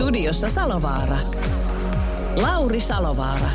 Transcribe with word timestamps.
Studiossa 0.00 0.50
Salovaara. 0.50 1.18
Lauri 2.36 2.80
Salovaara. 2.80 3.50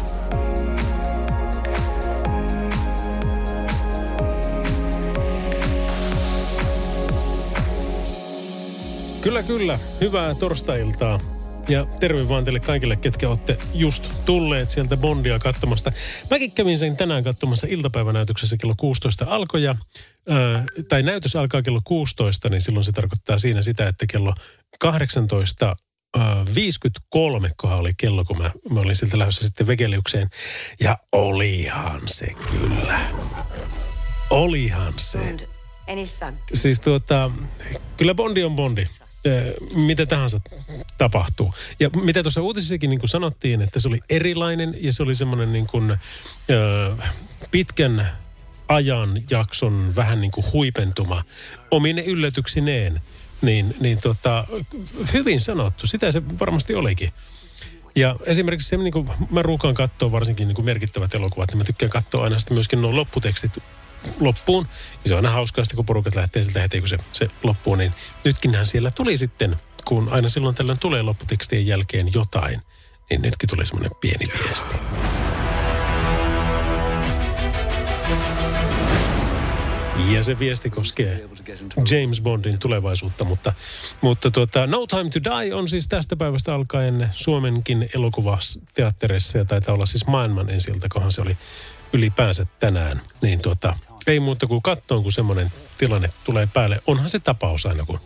Kyllä, 9.22 9.44
kyllä. 9.44 9.80
Hyvää 10.02 10.36
torstailtaa. 10.36 11.20
Ja 11.70 11.86
terve 12.00 12.30
vaan 12.30 12.44
teille 12.44 12.60
kaikille, 12.60 12.96
ketkä 12.96 13.30
olette 13.30 13.58
just 13.74 14.12
tulleet 14.26 14.70
sieltä 14.70 14.98
Bondia 14.98 15.40
katsomasta. 15.40 15.92
Mäkin 16.32 16.52
kävin 16.52 16.80
sen 16.80 16.98
tänään 16.98 17.24
katsomassa 17.24 17.68
iltapäivänäytöksessä 17.70 18.58
kello 18.58 18.74
16 18.78 19.26
alkoja. 19.28 19.76
Ää, 20.30 20.64
tai 20.90 21.04
näytös 21.04 21.36
alkaa 21.36 21.62
kello 21.62 21.82
16, 21.84 22.50
niin 22.50 22.62
silloin 22.62 22.84
se 22.84 22.92
tarkoittaa 22.92 23.38
siinä 23.38 23.62
sitä, 23.62 23.88
että 23.88 24.06
kello 24.12 24.34
18 24.80 25.76
53 26.56 27.52
kohan 27.56 27.80
oli 27.80 27.94
kello, 27.98 28.26
kun 28.26 28.38
mä, 28.38 28.52
mä 28.70 28.80
olin 28.80 28.96
siltä 28.96 29.20
lähdössä 29.20 29.48
sitten 29.48 29.68
Vegeliukseen. 29.68 30.30
Ja 30.80 30.98
olihan 31.12 32.02
se 32.06 32.28
kyllä. 32.52 33.00
Olihan 34.30 34.94
se. 34.98 35.20
Siis 36.54 36.80
tuota, 36.80 37.32
kyllä 37.98 38.14
Bondi 38.14 38.44
on 38.44 38.56
Bondi 38.56 38.86
mitä 39.76 40.06
tahansa 40.06 40.42
tapahtuu. 40.98 41.54
Ja 41.80 41.90
mitä 41.90 42.24
tuossa 42.24 42.42
uutisissakin 42.42 42.90
niin 42.90 43.00
kuin 43.00 43.10
sanottiin, 43.10 43.62
että 43.62 43.80
se 43.80 43.88
oli 43.88 44.00
erilainen 44.10 44.76
ja 44.80 44.94
se 44.94 45.04
oli 45.04 45.16
semmoinen 45.16 45.54
niin 45.54 45.68
kuin, 45.68 45.92
ö, 46.50 46.96
pitkän 47.52 48.08
ajan 48.68 49.22
jakson 49.32 49.96
vähän 49.96 50.22
niin 50.22 50.32
kuin 50.32 50.46
huipentuma 50.54 51.24
omine 51.72 52.02
yllätyksineen. 52.02 53.02
Niin, 53.46 53.76
niin 53.80 53.98
tota, 53.98 54.48
hyvin 55.14 55.42
sanottu. 55.42 55.88
Sitä 55.88 56.12
se 56.12 56.22
varmasti 56.40 56.76
olikin. 56.76 57.14
Ja 57.96 58.16
esimerkiksi 58.26 58.70
se, 58.70 58.78
niin 58.78 58.94
kuin 58.94 59.10
mä 59.32 59.42
ruukaan 59.42 59.74
katsoa 59.74 60.12
varsinkin 60.12 60.48
niin 60.48 60.56
kuin 60.56 60.66
merkittävät 60.66 61.16
elokuvat, 61.16 61.50
niin 61.50 61.58
mä 61.58 61.64
tykkään 61.64 61.90
katsoa 61.90 62.24
aina 62.24 62.40
sitten 62.40 62.56
myöskin 62.56 62.82
nuo 62.82 62.96
lopputekstit 62.96 63.64
loppuun. 64.20 64.68
Ja 65.04 65.08
se 65.08 65.14
on 65.14 65.18
aina 65.18 65.32
hauskaa 65.32 65.66
sitten, 65.66 65.76
kun 65.76 65.86
porukat 65.86 66.16
lähtee 66.16 66.44
siltä 66.44 66.62
heti, 66.62 66.80
kun 66.80 66.88
se, 66.88 66.98
se 67.14 67.28
loppuu. 67.44 67.76
Niin 67.76 67.94
nytkinhän 68.26 68.68
siellä 68.68 68.92
tuli 68.96 69.18
sitten, 69.18 69.56
kun 69.86 70.10
aina 70.12 70.30
silloin 70.30 70.56
tällöin 70.56 70.80
tulee 70.80 71.02
lopputekstien 71.02 71.68
jälkeen 71.68 72.08
jotain, 72.14 72.62
niin 73.10 73.22
nytkin 73.22 73.50
tuli 73.50 73.66
semmoinen 73.66 73.92
pieni 74.02 74.26
viesti. 74.44 74.76
Ja 79.98 80.24
se 80.24 80.40
viesti 80.40 80.70
koskee 80.70 81.30
James 81.92 82.22
Bondin 82.22 82.60
tulevaisuutta, 82.60 83.24
mutta, 83.24 83.54
mutta 84.02 84.32
tuota, 84.32 84.68
No 84.68 84.88
Time 84.88 85.10
to 85.10 85.20
Die 85.24 85.54
on 85.54 85.68
siis 85.68 85.88
tästä 85.88 86.16
päivästä 86.16 86.56
alkaen 86.56 87.10
Suomenkin 87.12 87.90
elokuvateatterissa 87.96 89.38
ja 89.38 89.46
taitaa 89.46 89.76
olla 89.76 89.86
siis 89.86 90.08
maailman 90.08 90.50
ensiltä, 90.50 90.88
kohan 90.90 91.12
se 91.12 91.22
oli 91.22 91.38
ylipäänsä 91.94 92.46
tänään. 92.60 93.02
Niin 93.22 93.42
tuota, 93.42 93.76
ei 94.08 94.20
muuta 94.20 94.48
kuin 94.48 94.62
kattoon, 94.62 95.04
kun 95.04 95.12
semmoinen 95.12 95.52
tilanne 95.78 96.10
tulee 96.24 96.48
päälle. 96.54 96.82
Onhan 96.88 97.10
se 97.10 97.20
tapaus 97.20 97.66
aina, 97.66 97.86
kun 97.86 98.00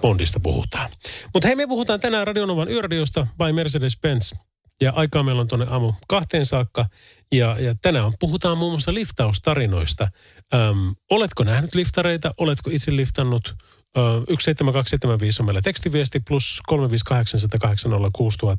Bondista 0.00 0.40
puhutaan. 0.40 0.90
Mutta 1.34 1.48
hei, 1.48 1.56
me 1.56 1.66
puhutaan 1.66 2.00
tänään 2.00 2.26
Radionovan 2.26 2.70
yöradiosta 2.70 3.26
by 3.38 3.52
Mercedes-Benz. 3.52 4.49
Ja 4.80 4.92
aikaa 4.94 5.22
meillä 5.22 5.40
on 5.40 5.48
tuonne 5.48 5.66
aamu 5.70 5.92
kahteen 6.08 6.46
saakka. 6.46 6.86
Ja, 7.32 7.56
ja 7.60 7.74
tänään 7.82 8.12
puhutaan 8.20 8.58
muun 8.58 8.72
muassa 8.72 8.94
liftaustarinoista. 8.94 10.08
Öm, 10.54 10.94
oletko 11.10 11.44
nähnyt 11.44 11.74
liftareita? 11.74 12.32
Oletko 12.38 12.70
itse 12.70 12.96
liftannut? 12.96 13.54
Ö, 13.96 14.00
17275 14.00 15.42
on 15.42 15.46
meillä 15.46 15.62
tekstiviesti 15.62 16.20
plus 16.20 16.60
358 16.66 17.40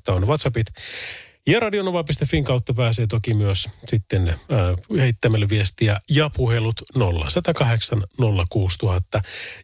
on 0.09 0.27
WhatsAppit. 0.27 0.67
Ja 1.47 1.59
radionova.fin 1.59 2.43
kautta 2.43 2.73
pääsee 2.73 3.07
toki 3.07 3.33
myös 3.33 3.69
sitten 3.85 4.29
äh, 4.29 4.37
heittämällä 4.99 5.49
viestiä 5.49 5.99
ja 6.09 6.29
puhelut 6.29 6.81
0108 7.21 8.03
06000. 8.49 9.21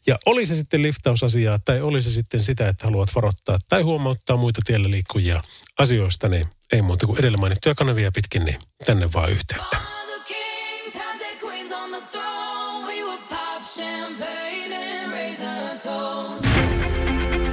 Ja 0.07 0.17
oli 0.25 0.45
se 0.45 0.55
sitten 0.55 0.81
liftausasiaa 0.81 1.59
tai 1.65 1.81
oli 1.81 2.01
se 2.01 2.11
sitten 2.11 2.43
sitä, 2.43 2.69
että 2.69 2.85
haluat 2.85 3.15
varoittaa 3.15 3.59
tai 3.69 3.81
huomauttaa 3.81 4.37
muita 4.37 4.61
tiellä 4.65 4.91
liikkujia 4.91 5.43
asioista, 5.77 6.29
niin 6.29 6.47
ei 6.71 6.81
muuta 6.81 7.05
kuin 7.05 7.19
edellä 7.19 7.37
mainittuja 7.37 7.75
kanavia 7.75 8.11
pitkin, 8.11 8.45
niin 8.45 8.59
tänne 8.85 9.13
vaan 9.13 9.31
yhteyttä. 9.31 9.77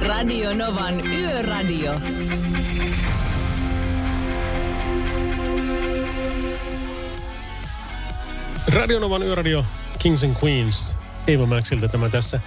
Radio 0.01 0.53
Novan 0.53 1.07
Yöradio. 1.07 1.93
Radionovan 8.73 9.23
yöradio 9.23 9.65
Kings 9.99 10.23
and 10.23 10.35
Queens. 10.43 10.97
Eeva 11.27 11.45
Maxilta 11.45 11.87
tämä 11.87 12.09
tässä. 12.09 12.39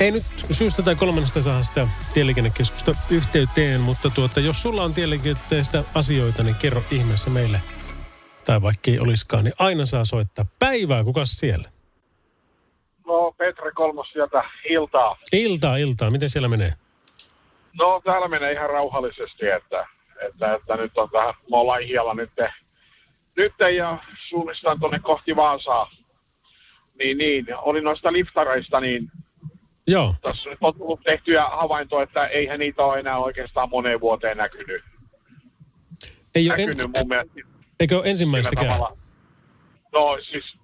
Ei 0.00 0.10
nyt 0.10 0.24
syystä 0.50 0.82
tai 0.82 0.96
kolmannesta 0.96 1.42
saa 1.42 1.62
sitä 1.62 1.88
tieliikennekeskusta 2.14 2.94
yhteyteen, 3.10 3.80
mutta 3.80 4.10
tuota, 4.10 4.40
jos 4.40 4.62
sulla 4.62 4.82
on 4.82 4.94
tieliikenteestä 4.94 5.84
asioita, 5.94 6.42
niin 6.42 6.56
kerro 6.56 6.82
ihmeessä 6.90 7.30
meille. 7.30 7.60
Tai 8.44 8.62
vaikka 8.62 8.90
ei 8.90 8.98
olisikaan, 8.98 9.44
niin 9.44 9.54
aina 9.58 9.86
saa 9.86 10.04
soittaa. 10.04 10.44
Päivää, 10.58 11.04
kukas 11.04 11.30
siellä? 11.30 11.70
No, 13.06 13.32
Petri 13.38 13.72
Kolmos 13.72 14.12
sieltä 14.12 14.44
iltaa. 14.68 15.16
Iltaa, 15.32 15.76
iltaa. 15.76 16.10
Miten 16.10 16.30
siellä 16.30 16.48
menee? 16.48 16.72
No, 17.78 18.00
täällä 18.04 18.28
menee 18.28 18.52
ihan 18.52 18.70
rauhallisesti, 18.70 19.48
että, 19.48 19.86
että, 20.26 20.54
että 20.54 20.76
nyt 20.76 20.98
on 20.98 21.10
tähän, 21.10 21.34
me 21.50 21.56
ollaan 21.56 21.82
hiellä 21.82 22.14
nyt 22.14 22.30
nyt 23.36 23.52
ja 23.76 23.98
suunnistan 24.28 24.80
tuonne 24.80 24.98
kohti 24.98 25.36
Vaasaa. 25.36 25.90
Niin, 26.98 27.18
niin, 27.18 27.46
oli 27.56 27.80
noista 27.80 28.12
liftareista, 28.12 28.80
niin 28.80 29.10
Joo. 29.86 30.14
Tässä 30.22 30.50
nyt 30.50 30.58
on 30.60 30.74
tullut 30.74 31.00
tehtyä 31.04 31.42
havaintoa, 31.44 32.02
että 32.02 32.26
eihän 32.26 32.58
niitä 32.58 32.84
ole 32.84 32.98
enää 32.98 33.18
oikeastaan 33.18 33.70
moneen 33.70 34.00
vuoteen 34.00 34.36
näkynyt. 34.36 34.82
Ei 36.34 36.48
näkynyt 36.48 36.80
en... 36.80 36.90
mun 36.96 37.08
mielestä. 37.08 37.32
Eikö 37.80 37.96
ole 37.96 38.10
ensimmäistäkään? 38.10 38.80
No 39.92 40.18
siis, 40.30 40.56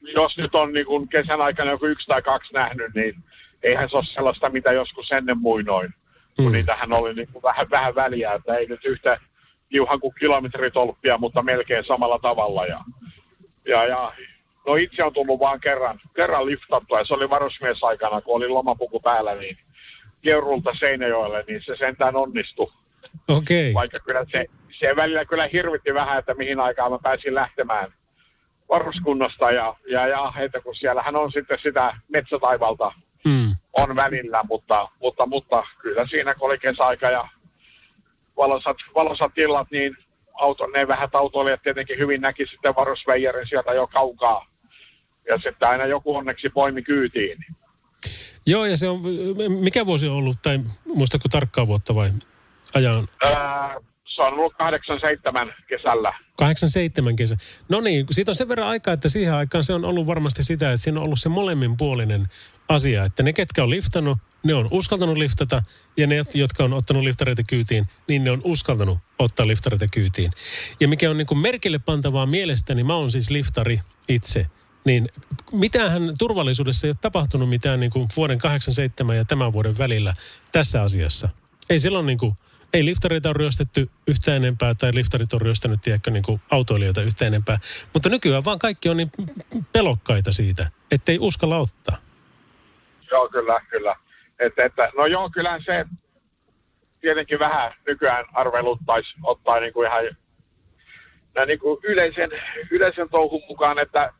jos 0.00 0.36
nyt 0.38 0.54
on 0.54 0.72
niin 0.72 0.86
kuin 0.86 1.08
kesän 1.08 1.40
aikana 1.40 1.70
joku 1.70 1.86
yksi 1.86 2.06
tai 2.06 2.22
kaksi 2.22 2.52
nähnyt, 2.52 2.94
niin 2.94 3.24
eihän 3.62 3.90
se 3.90 3.96
ole 3.96 4.04
sellaista, 4.04 4.50
mitä 4.50 4.72
joskus 4.72 5.12
ennen 5.12 5.38
muinoin. 5.38 5.88
Mm. 6.38 6.44
Kun 6.44 6.52
niitähän 6.52 6.92
oli 6.92 7.14
niin 7.14 7.28
kuin 7.32 7.42
vähän, 7.42 7.70
vähän 7.70 7.94
väliä, 7.94 8.32
että 8.32 8.54
ei 8.54 8.66
nyt 8.66 8.84
yhtä 8.84 9.20
liuhan 9.70 10.00
kuin 10.00 10.14
kilometritolppia, 10.20 11.18
mutta 11.18 11.42
melkein 11.42 11.84
samalla 11.84 12.18
tavalla. 12.18 12.66
Ja, 12.66 12.80
ja, 13.68 13.84
ja 13.84 14.12
no 14.66 14.74
itse 14.74 15.04
on 15.04 15.12
tullut 15.12 15.40
vaan 15.40 15.60
kerran, 15.60 16.00
kerran 16.14 16.46
liftattua, 16.46 16.98
ja 16.98 17.04
se 17.04 17.14
oli 17.14 17.30
varusmiesaikana, 17.30 18.20
kun 18.20 18.36
oli 18.36 18.48
lomapuku 18.48 19.00
päällä, 19.00 19.34
niin 19.34 19.58
Keurulta 20.22 20.74
Seinäjoelle, 20.78 21.44
niin 21.48 21.62
se 21.62 21.76
sentään 21.76 22.16
onnistui. 22.16 22.72
Okei. 23.28 23.70
Okay. 23.70 23.74
Vaikka 23.74 24.00
kyllä 24.00 24.24
se, 24.32 24.46
se 24.78 24.96
välillä 24.96 25.24
kyllä 25.24 25.48
hirvitti 25.52 25.94
vähän, 25.94 26.18
että 26.18 26.34
mihin 26.34 26.60
aikaan 26.60 26.92
mä 26.92 26.98
pääsin 27.02 27.34
lähtemään 27.34 27.92
varuskunnasta 28.68 29.50
ja, 29.50 29.74
ja, 29.90 30.06
ja 30.06 30.32
että 30.38 30.60
kun 30.60 30.74
siellähän 30.74 31.16
on 31.16 31.32
sitten 31.32 31.58
sitä 31.62 31.96
metsätaivalta 32.08 32.92
mm. 33.24 33.54
on 33.72 33.96
välillä, 33.96 34.40
mutta, 34.48 34.88
mutta, 35.00 35.26
mutta 35.26 35.66
kyllä 35.78 36.06
siinä 36.06 36.34
kun 36.34 36.46
oli 36.48 36.58
kesäaika 36.58 37.10
ja 37.10 37.28
valosat, 38.36 38.76
valosat 38.94 39.38
illat, 39.38 39.70
niin 39.70 39.96
auton, 40.34 40.72
ne 40.72 40.88
vähät 40.88 41.14
autoilijat 41.14 41.62
tietenkin 41.62 41.98
hyvin 41.98 42.20
näki 42.20 42.46
sitten 42.46 42.76
varusveijarin 42.76 43.48
sieltä 43.48 43.72
jo 43.72 43.86
kaukaa. 43.86 44.46
Ja 45.28 45.38
sitten 45.38 45.68
aina 45.68 45.86
joku 45.86 46.16
onneksi 46.16 46.48
poimi 46.48 46.82
kyytiin. 46.82 47.38
Joo, 48.46 48.64
ja 48.64 48.76
se 48.76 48.88
on, 48.88 49.00
mikä 49.48 49.86
vuosi 49.86 50.08
on 50.08 50.14
ollut, 50.14 50.36
tai 50.42 50.60
muistatko 50.94 51.28
tarkkaa 51.28 51.66
vuotta 51.66 51.94
vai 51.94 52.10
ajan? 52.74 53.08
Ää, 53.22 53.80
se 54.06 54.22
on 54.22 54.32
ollut 54.32 54.54
87 54.54 55.54
kesällä. 55.68 56.12
87 56.36 57.16
kesä. 57.16 57.36
No 57.68 57.80
niin, 57.80 58.06
siitä 58.10 58.30
on 58.30 58.34
sen 58.34 58.48
verran 58.48 58.68
aikaa, 58.68 58.94
että 58.94 59.08
siihen 59.08 59.34
aikaan 59.34 59.64
se 59.64 59.74
on 59.74 59.84
ollut 59.84 60.06
varmasti 60.06 60.44
sitä, 60.44 60.72
että 60.72 60.84
siinä 60.84 61.00
on 61.00 61.06
ollut 61.06 61.20
se 61.20 61.28
molemminpuolinen 61.28 62.28
asia, 62.68 63.04
että 63.04 63.22
ne 63.22 63.32
ketkä 63.32 63.62
on 63.62 63.70
liftannut, 63.70 64.18
ne 64.42 64.54
on 64.54 64.68
uskaltanut 64.70 65.16
liftata 65.16 65.62
ja 65.96 66.06
ne, 66.06 66.22
jotka 66.34 66.64
on 66.64 66.72
ottanut 66.72 67.02
liftareita 67.02 67.42
kyytiin, 67.48 67.86
niin 68.08 68.24
ne 68.24 68.30
on 68.30 68.40
uskaltanut 68.44 68.98
ottaa 69.18 69.46
liftareita 69.46 69.86
kyytiin. 69.92 70.30
Ja 70.80 70.88
mikä 70.88 71.10
on 71.10 71.16
niin 71.16 71.26
kuin 71.26 71.38
merkille 71.38 71.78
pantavaa 71.78 72.26
mielestäni, 72.26 72.84
mä 72.84 72.96
oon 72.96 73.10
siis 73.10 73.30
liftari 73.30 73.80
itse, 74.08 74.46
niin 74.84 75.08
mitähän 75.52 76.14
turvallisuudessa 76.18 76.86
ei 76.86 76.90
ole 76.90 76.96
tapahtunut 77.00 77.48
mitään 77.48 77.80
niin 77.80 77.90
kuin 77.90 78.08
vuoden 78.16 78.38
87 78.38 79.16
ja 79.16 79.24
tämän 79.24 79.52
vuoden 79.52 79.78
välillä 79.78 80.14
tässä 80.52 80.82
asiassa. 80.82 81.28
Ei 81.70 81.80
silloin 81.80 82.06
niin 82.06 82.18
kuin, 82.18 82.34
ei 82.76 82.84
liftareita 82.84 83.28
ole 83.28 83.36
ryöstetty 83.38 83.90
yhtä 84.06 84.36
enempää 84.36 84.74
tai 84.74 84.90
liftarit 84.94 85.32
on 85.32 85.40
ryöstänyt, 85.40 85.80
tiedätkö, 85.82 86.10
niin 86.10 86.22
kuin 86.22 86.40
autoilijoita 86.50 87.02
yhtä 87.02 87.26
enempää. 87.26 87.58
Mutta 87.94 88.08
nykyään 88.08 88.44
vaan 88.44 88.58
kaikki 88.58 88.88
on 88.88 88.96
niin 88.96 89.10
pelokkaita 89.72 90.32
siitä, 90.32 90.70
ettei 90.90 91.18
uskalla 91.18 91.58
ottaa. 91.58 91.96
Joo, 93.10 93.28
kyllä, 93.28 93.60
kyllä. 93.70 93.96
Et, 94.38 94.58
että, 94.58 94.90
no 94.96 95.06
joo, 95.06 95.30
kyllähän 95.30 95.62
se 95.62 95.84
tietenkin 97.00 97.38
vähän 97.38 97.72
nykyään 97.86 98.24
arveluttaisi 98.32 99.14
ottaa 99.22 99.60
niin 99.60 99.72
kuin 99.72 99.86
ihan 99.86 100.04
näin 101.34 101.48
niin 101.48 101.58
kuin 101.58 101.80
yleisen, 101.82 102.30
yleisen 102.70 103.08
touhun 103.08 103.42
mukaan, 103.48 103.78
että, 103.78 104.12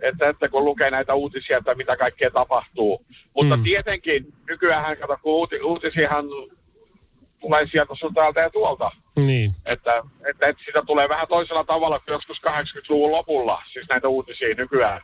että, 0.00 0.28
että 0.28 0.48
kun 0.48 0.64
lukee 0.64 0.90
näitä 0.90 1.14
uutisia, 1.14 1.58
että 1.58 1.74
mitä 1.74 1.96
kaikkea 1.96 2.30
tapahtuu. 2.30 3.06
Mutta 3.34 3.56
mm. 3.56 3.62
tietenkin 3.62 4.34
nykyään, 4.48 4.96
kato, 4.98 5.18
kun 5.22 5.32
uuti, 5.32 5.60
uutisiahan 5.60 6.24
tulee 7.46 7.66
sieltä 7.66 7.94
sun 7.94 8.14
täältä 8.14 8.40
ja 8.40 8.50
tuolta. 8.50 8.90
Niin. 9.16 9.52
Että, 9.66 10.02
että, 10.24 10.46
että 10.46 10.62
sitä 10.66 10.82
tulee 10.82 11.08
vähän 11.08 11.28
toisella 11.28 11.64
tavalla 11.64 11.98
kuin 11.98 12.12
joskus 12.12 12.40
80-luvun 12.46 13.12
lopulla, 13.12 13.62
siis 13.72 13.86
näitä 13.88 14.08
uutisia 14.08 14.54
nykyään 14.54 15.00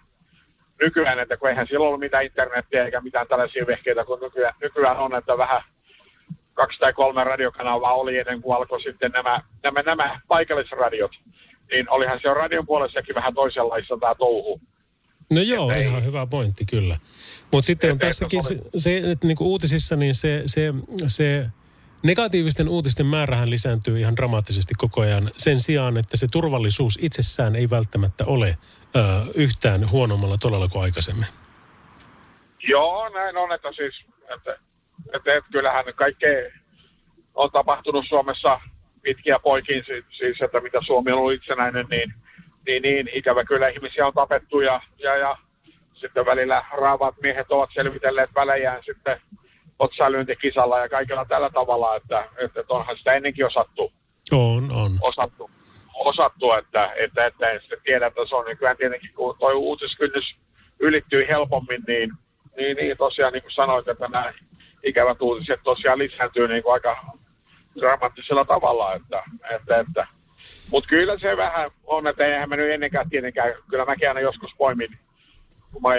nykyään, 0.81 1.19
että 1.19 1.37
kun 1.37 1.49
eihän 1.49 1.67
silloin 1.67 1.89
ollut 1.89 2.01
mitään 2.01 2.25
internettiä 2.25 2.85
eikä 2.85 3.01
mitään 3.01 3.29
tällaisia 3.29 3.67
vehkeitä 3.67 4.05
kun 4.05 4.21
nykyään, 4.21 4.55
nykyään 4.63 4.97
on, 4.97 5.15
että 5.15 5.39
vähän 5.39 5.63
kaksi 6.55 6.79
tai 6.79 6.93
kolme 6.93 7.25
radiokanavaa 7.25 7.93
oli 7.93 8.19
ennen 8.19 8.43
kuin 8.43 8.57
alkoi 8.57 8.83
sitten 8.83 9.11
nämä, 9.11 9.41
nämä, 9.63 9.83
nämä 9.83 10.21
paikallisradiot. 10.29 11.11
Niin 11.73 11.91
olihan 11.91 12.21
se 12.23 12.35
radion 12.35 12.67
puolessakin 12.67 13.15
vähän 13.15 13.35
toisenlaista 13.35 13.99
tämä 14.01 14.15
touhu. 14.15 14.61
No 15.31 15.41
joo, 15.41 15.71
että 15.71 15.83
ihan 15.83 16.01
ei, 16.01 16.05
hyvä 16.05 16.27
pointti 16.27 16.65
kyllä. 16.65 16.99
Mutta 17.53 17.67
sitten 17.67 17.93
on 17.93 17.99
tässäkin 17.99 18.45
se, 18.45 18.59
se 18.77 18.97
että 19.11 19.27
niinku 19.27 19.45
uutisissa 19.45 19.97
niin 19.97 20.15
se, 20.15 20.43
se, 20.47 20.75
se 21.07 21.47
negatiivisten 22.03 22.69
uutisten 22.69 23.07
määrähän 23.07 23.51
lisääntyy 23.51 24.01
ihan 24.01 24.17
dramaattisesti 24.17 24.75
koko 24.79 25.01
ajan 25.01 25.31
sen 25.39 25.61
sijaan, 25.61 25.97
että 25.97 26.17
se 26.17 26.27
turvallisuus 26.33 26.99
itsessään 27.03 27.57
ei 27.57 27.71
välttämättä 27.71 28.25
ole 28.25 28.59
ö, 28.97 29.01
yhtään 29.35 29.91
huonommalla 29.91 30.37
tolalla 30.39 30.69
kuin 30.69 30.83
aikaisemmin. 30.83 31.27
Joo, 32.69 33.09
näin 33.09 33.37
on, 33.37 33.53
että 33.53 33.73
siis, 33.73 34.05
että, 34.35 34.59
että, 35.15 35.35
että 35.35 35.51
kyllähän 35.53 35.85
kaikkea 35.97 36.51
on 37.35 37.51
tapahtunut 37.51 38.05
Suomessa 38.09 38.61
pitkiä 39.03 39.39
poikin, 39.39 39.85
siis 40.11 40.43
että 40.43 40.61
mitä 40.61 40.79
Suomi 40.87 41.13
on 41.13 41.19
ollut 41.19 41.33
itsenäinen, 41.33 41.87
niin, 41.91 42.15
niin, 42.67 42.83
niin 42.83 43.11
ikävä 43.13 43.45
kyllä 43.45 43.69
ihmisiä 43.69 44.07
on 44.07 44.15
tapettu 44.15 44.61
ja, 44.61 44.81
ja, 44.99 45.17
ja 45.17 45.37
sitten 45.95 46.27
välillä 46.27 46.65
raavat 46.73 47.15
miehet 47.23 47.51
ovat 47.51 47.71
selvitelleet 47.75 48.31
välejään 48.35 48.83
sitten 48.85 49.21
otsalyöntikisalla 49.83 50.79
ja 50.79 50.89
kaikilla 50.89 51.25
tällä 51.25 51.51
tavalla, 51.51 51.97
että, 51.97 52.29
että 52.39 52.65
onhan 52.69 52.97
sitä 52.97 53.13
ennenkin 53.13 53.47
osattu. 53.47 53.93
On, 54.33 54.71
on. 54.71 54.99
Osattu 55.01 55.51
osattu, 55.95 56.53
että, 56.53 56.93
että, 56.97 57.27
että 57.27 57.51
en 57.51 57.61
sitten 57.61 57.79
tiedä, 57.85 58.07
että 58.07 58.27
se 58.29 58.37
on 58.37 58.45
nykyään 58.45 58.77
tietenkin, 58.77 59.15
kun 59.15 59.37
tuo 59.39 59.53
uutiskynnys 59.53 60.37
ylittyy 60.81 61.27
helpommin, 61.29 61.83
niin, 61.87 62.13
niin, 62.57 62.77
niin 62.77 62.97
tosiaan 62.97 63.33
niin 63.33 63.43
kuin 63.43 63.53
sanoit, 63.53 63.89
että 63.89 64.09
nämä 64.09 64.33
ikävät 64.83 65.23
uutiset 65.23 65.61
tosiaan 65.65 65.99
lisääntyy 65.99 66.49
niin 66.49 66.63
kuin 66.63 66.73
aika 66.73 66.97
dramaattisella 67.81 68.45
tavalla, 68.45 68.95
että, 68.95 69.23
että, 69.51 69.77
että 69.77 70.07
mutta 70.71 70.89
kyllä 70.89 71.19
se 71.19 71.37
vähän 71.37 71.71
on, 71.85 72.07
että 72.07 72.27
eihän 72.27 72.49
mä 72.49 72.57
nyt 72.57 72.71
ennenkään 72.71 73.11
tietenkään, 73.11 73.55
kyllä 73.71 73.85
mäkin 73.85 74.09
aina 74.09 74.21
joskus 74.21 74.51
poimin, 74.59 74.99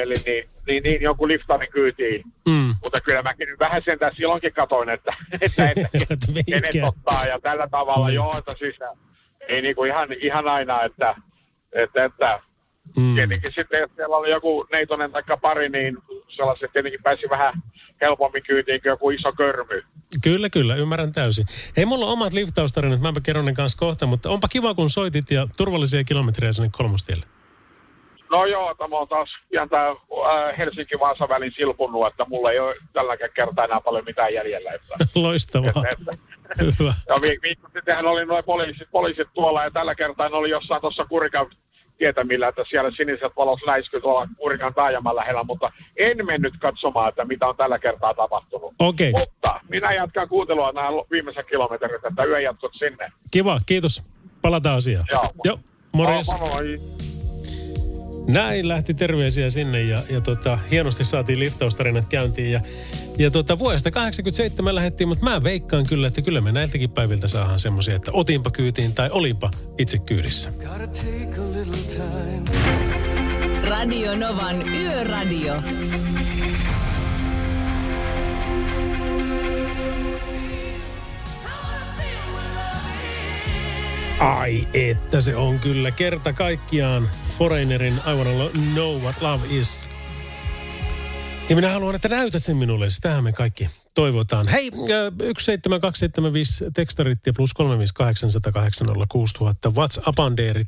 elin, 0.01 0.17
niin, 0.25 0.49
niin, 0.67 0.83
niin 0.83 1.01
jonkun 1.01 1.27
liftarin 1.27 1.71
kyytiin. 1.71 2.23
Mm. 2.47 2.75
Mutta 2.83 3.01
kyllä 3.01 3.21
mäkin 3.21 3.47
nyt 3.47 3.59
vähän 3.59 3.81
sentään 3.85 4.15
silloinkin 4.15 4.53
katoin, 4.53 4.89
että, 4.89 5.13
että, 5.41 5.69
että, 5.69 5.89
että 6.09 6.27
kenet 6.45 6.75
ottaa 6.83 7.25
ja 7.25 7.39
tällä 7.39 7.67
tavalla, 7.67 8.07
mm. 8.07 8.13
joo, 8.13 8.37
että 8.37 8.55
siis 8.59 8.75
ei 9.47 9.61
niinku 9.61 9.83
ihan, 9.83 10.09
ihan 10.21 10.47
aina, 10.47 10.83
että, 10.83 11.15
että, 11.71 12.05
että 12.05 12.39
mm. 12.97 13.15
tietenkin 13.15 13.51
sitten, 13.55 13.79
jos 13.79 13.91
siellä 13.95 14.17
oli 14.17 14.31
joku 14.31 14.67
neitonen 14.71 15.11
tai 15.11 15.23
pari, 15.41 15.69
niin 15.69 15.97
sellaiset 16.27 16.71
tietenkin 16.73 17.03
pääsi 17.03 17.29
vähän 17.29 17.53
helpommin 18.01 18.43
kyytiin 18.43 18.81
kuin 18.81 18.89
joku 18.89 19.09
iso 19.09 19.33
körmy. 19.33 19.83
Kyllä, 20.23 20.49
kyllä, 20.49 20.75
ymmärrän 20.75 21.11
täysin. 21.11 21.45
Hei, 21.77 21.85
mulla 21.85 22.05
on 22.05 22.11
omat 22.11 22.33
liftaustarinat, 22.33 23.01
mä 23.01 23.13
kerron 23.23 23.45
ne 23.45 23.53
kanssa 23.53 23.77
kohta, 23.77 24.05
mutta 24.05 24.29
onpa 24.29 24.47
kiva, 24.47 24.73
kun 24.73 24.89
soitit 24.89 25.31
ja 25.31 25.47
turvallisia 25.57 26.03
kilometrejä 26.03 26.53
sinne 26.53 26.69
kolmostielle. 26.71 27.25
No 28.33 28.45
joo, 28.45 28.75
tämä 28.75 28.97
on 28.97 29.07
taas 29.07 29.29
pian 29.49 29.69
tämä 29.69 29.87
äh, 29.87 30.57
Helsinki-Vaasa 30.57 31.29
välin 31.29 31.51
silpunut, 31.55 32.07
että 32.07 32.25
mulla 32.27 32.51
ei 32.51 32.59
ole 32.59 32.75
tälläkään 32.93 33.31
kertaa 33.33 33.65
enää 33.65 33.81
paljon 33.81 34.05
mitään 34.05 34.33
jäljellä. 34.33 34.71
Että, 34.71 34.95
Loistavaa. 35.15 35.83
Että, 35.91 36.11
että, 36.59 36.63
Hyvä. 36.79 36.93
Ja 37.07 37.21
vi- 37.21 37.39
viikko 37.41 37.69
sittenhän 37.73 38.05
oli 38.05 38.25
noin 38.25 38.43
poliisit, 38.43 38.87
poliisit 38.91 39.27
tuolla 39.33 39.63
ja 39.63 39.71
tällä 39.71 39.95
kertaa 39.95 40.29
ne 40.29 40.35
oli 40.35 40.49
jossain 40.49 40.81
tuossa 40.81 41.05
Kurikan 41.05 41.45
tietämillä, 41.97 42.47
että 42.47 42.63
siellä 42.69 42.91
siniset 42.91 43.31
valot 43.37 43.59
läisky 43.65 44.01
tuolla 44.01 44.27
Kurikan 44.37 44.73
taajaman 44.73 45.15
lähellä, 45.15 45.43
mutta 45.43 45.71
en 45.97 46.25
mennyt 46.25 46.53
katsomaan, 46.59 47.09
että 47.09 47.25
mitä 47.25 47.47
on 47.47 47.57
tällä 47.57 47.79
kertaa 47.79 48.13
tapahtunut. 48.13 48.73
Okei. 48.79 49.09
Okay. 49.09 49.21
Mutta 49.21 49.59
minä 49.69 49.91
jatkan 49.91 50.29
kuuntelua 50.29 50.71
nämä 50.71 50.87
viimeisen 51.11 51.45
kilometrit, 51.49 52.05
että 52.05 52.23
yön 52.23 52.43
jatkot 52.43 52.73
sinne. 52.73 53.11
Kiva, 53.31 53.59
kiitos. 53.65 54.03
Palataan 54.41 54.77
asiaan. 54.77 55.05
Joo. 55.11 55.31
Joo, 55.43 55.59
morjens. 55.91 56.31
Moi. 56.39 56.79
Näin 58.27 58.67
lähti 58.67 58.93
terveisiä 58.93 59.49
sinne 59.49 59.81
ja, 59.81 60.01
ja 60.09 60.21
tota, 60.21 60.59
hienosti 60.71 61.05
saatiin 61.05 61.39
liftaustarinat 61.39 62.05
käyntiin. 62.05 62.51
Ja, 62.51 62.61
ja 63.17 63.31
tota, 63.31 63.59
vuodesta 63.59 63.91
87 63.91 64.75
lähdettiin, 64.75 65.07
mutta 65.07 65.23
mä 65.23 65.43
veikkaan 65.43 65.85
kyllä, 65.85 66.07
että 66.07 66.21
kyllä 66.21 66.41
me 66.41 66.51
näiltäkin 66.51 66.89
päiviltä 66.89 67.27
saadaan 67.27 67.59
semmoisia, 67.59 67.95
että 67.95 68.11
otinpa 68.13 68.51
kyytiin 68.51 68.93
tai 68.93 69.09
olinpa 69.09 69.51
itse 69.77 69.97
kyydissä. 69.97 70.53
Radio 73.63 74.15
Novan 74.15 74.69
Yöradio. 74.69 75.53
Ai 84.19 84.67
että 84.73 85.21
se 85.21 85.35
on 85.35 85.59
kyllä 85.59 85.91
kerta 85.91 86.33
kaikkiaan 86.33 87.09
Foreignerin 87.37 87.93
I 87.93 88.15
wanna 88.15 88.49
know 88.73 89.01
what 89.01 89.21
love 89.21 89.43
is. 89.49 89.89
Ja 91.49 91.55
minä 91.55 91.69
haluan, 91.69 91.95
että 91.95 92.09
näytät 92.09 92.43
sen 92.43 92.57
minulle. 92.57 92.89
Sitähän 92.89 93.23
me 93.23 93.31
kaikki 93.31 93.69
toivotaan. 93.93 94.47
Hei, 94.47 94.71
17275 94.71 96.65
tekstarit 96.73 97.19
ja 97.25 97.33
plus 97.33 97.53
358806000 97.53 97.57
WhatsApp-anderit. 99.75 100.67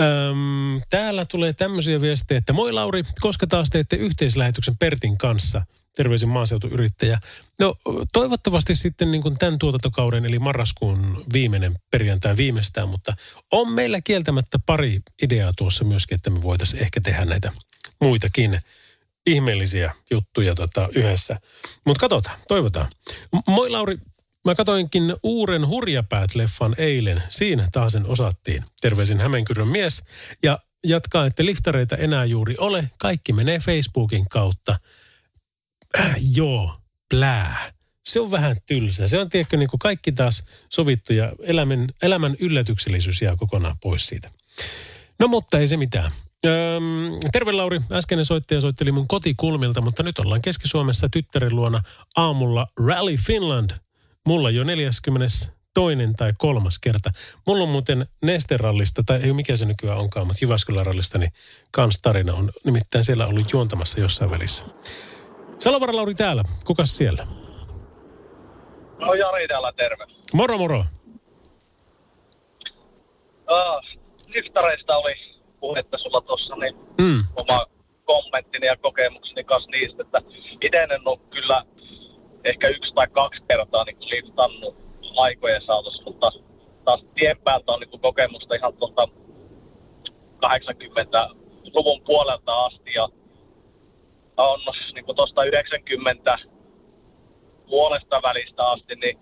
Öm, 0.00 0.80
täällä 0.90 1.24
tulee 1.24 1.52
tämmöisiä 1.52 2.00
viestejä, 2.00 2.38
että 2.38 2.52
moi 2.52 2.72
Lauri, 2.72 3.02
koska 3.20 3.46
taas 3.46 3.70
teette 3.70 3.96
yhteislähetyksen 3.96 4.76
Pertin 4.76 5.18
kanssa– 5.18 5.62
terveisin 5.96 6.28
maaseutuyrittäjä. 6.28 7.20
No 7.58 7.74
toivottavasti 8.12 8.74
sitten 8.74 9.10
niin 9.10 9.22
kuin 9.22 9.38
tämän 9.38 9.58
tuotantokauden 9.58 10.26
eli 10.26 10.38
marraskuun 10.38 11.24
viimeinen 11.32 11.78
perjantai 11.90 12.36
viimeistään, 12.36 12.88
mutta 12.88 13.16
on 13.50 13.72
meillä 13.72 14.00
kieltämättä 14.00 14.58
pari 14.66 15.00
ideaa 15.22 15.52
tuossa 15.58 15.84
myöskin, 15.84 16.16
että 16.16 16.30
me 16.30 16.42
voitaisiin 16.42 16.82
ehkä 16.82 17.00
tehdä 17.00 17.24
näitä 17.24 17.52
muitakin 18.00 18.60
ihmeellisiä 19.26 19.92
juttuja 20.10 20.54
tota, 20.54 20.88
yhdessä. 20.94 21.40
Mutta 21.84 22.00
katsotaan, 22.00 22.38
toivotaan. 22.48 22.88
Moi 23.46 23.70
Lauri, 23.70 23.98
mä 24.44 24.54
katoinkin 24.54 25.16
uuden 25.22 25.62
Hurjapäät-leffan 25.62 26.74
eilen. 26.78 27.22
Siinä 27.28 27.68
taas 27.72 27.92
sen 27.92 28.06
osattiin. 28.06 28.64
Terveisin 28.80 29.20
Hämeenkyrön 29.20 29.68
mies. 29.68 30.02
Ja 30.42 30.58
jatkaa, 30.84 31.26
että 31.26 31.44
liftareita 31.44 31.96
enää 31.96 32.24
juuri 32.24 32.54
ole. 32.58 32.90
Kaikki 32.98 33.32
menee 33.32 33.58
Facebookin 33.58 34.28
kautta– 34.28 34.78
äh, 36.00 36.16
joo, 36.36 36.74
plää. 37.10 37.72
Se 38.04 38.20
on 38.20 38.30
vähän 38.30 38.56
tylsä. 38.66 39.08
Se 39.08 39.18
on 39.18 39.28
tiedätkö 39.28 39.56
niin 39.56 39.68
kuin 39.68 39.78
kaikki 39.78 40.12
taas 40.12 40.44
sovittu 40.70 41.12
ja 41.12 41.32
elämän, 41.42 41.86
elämän 42.02 42.36
yllätyksellisyys 42.40 43.22
jää 43.22 43.36
kokonaan 43.36 43.76
pois 43.82 44.06
siitä. 44.06 44.30
No 45.18 45.28
mutta 45.28 45.58
ei 45.58 45.68
se 45.68 45.76
mitään. 45.76 46.12
Öm, 46.46 47.30
terve 47.32 47.52
Lauri, 47.52 47.80
äskeinen 47.92 48.26
soittaja 48.26 48.60
soitteli 48.60 48.92
mun 48.92 49.08
kotikulmilta, 49.08 49.80
mutta 49.80 50.02
nyt 50.02 50.18
ollaan 50.18 50.42
Keski-Suomessa 50.42 51.08
tyttären 51.08 51.56
luona 51.56 51.82
aamulla 52.16 52.66
Rally 52.86 53.16
Finland. 53.16 53.70
Mulla 54.26 54.50
jo 54.50 54.64
40 54.64 55.26
toinen 55.74 56.12
tai 56.16 56.32
kolmas 56.38 56.78
kerta. 56.78 57.10
Mulla 57.46 57.62
on 57.62 57.68
muuten 57.68 58.06
Nesterallista, 58.22 59.02
tai 59.06 59.20
ei 59.22 59.32
mikä 59.32 59.56
se 59.56 59.64
nykyään 59.64 59.98
onkaan, 59.98 60.26
mutta 60.26 60.44
Jyväskylän 60.44 60.86
rallista, 60.86 61.18
niin 61.18 61.32
kans 61.70 61.98
tarina 62.02 62.34
on 62.34 62.52
nimittäin 62.64 63.04
siellä 63.04 63.26
ollut 63.26 63.52
juontamassa 63.52 64.00
jossain 64.00 64.30
välissä. 64.30 64.64
Salovara 65.58 65.96
Lauri 65.96 66.14
täällä. 66.14 66.42
Kukas 66.66 66.96
siellä? 66.96 67.26
No 68.98 69.14
Jari 69.14 69.48
täällä, 69.48 69.72
terve. 69.76 70.06
Moro 70.34 70.58
moro. 70.58 70.84
Uh, 73.50 74.00
liftareista 74.26 74.96
oli 74.96 75.14
puhetta 75.60 75.98
sulla 75.98 76.20
tuossa, 76.20 76.56
niin 76.56 76.74
Mm. 77.00 77.24
oma 77.36 77.66
kommenttini 78.04 78.66
ja 78.66 78.76
kokemukseni 78.76 79.44
kanssa 79.44 79.70
niistä, 79.70 80.02
että 80.02 80.22
itse 80.60 80.82
en 80.82 81.00
ole 81.04 81.18
kyllä 81.30 81.64
ehkä 82.44 82.68
yksi 82.68 82.94
tai 82.94 83.06
kaksi 83.08 83.42
kertaa 83.48 83.84
niin 83.84 83.96
liftannut 84.10 84.76
aikojen 85.16 85.62
saatossa, 85.62 86.02
mutta 86.06 86.30
taas 86.84 87.04
tien 87.14 87.36
päältä 87.44 87.72
on 87.72 87.80
niin 87.80 88.00
kokemusta 88.00 88.54
ihan 88.54 88.72
tuolta 88.76 89.08
80-luvun 90.46 92.02
puolelta 92.04 92.64
asti 92.64 92.92
ja 92.94 93.08
on 94.42 94.60
niin 94.94 95.16
tuosta 95.16 95.44
90 95.44 96.38
puolesta 97.66 98.22
välistä 98.22 98.68
asti, 98.70 98.94
niin 98.96 99.18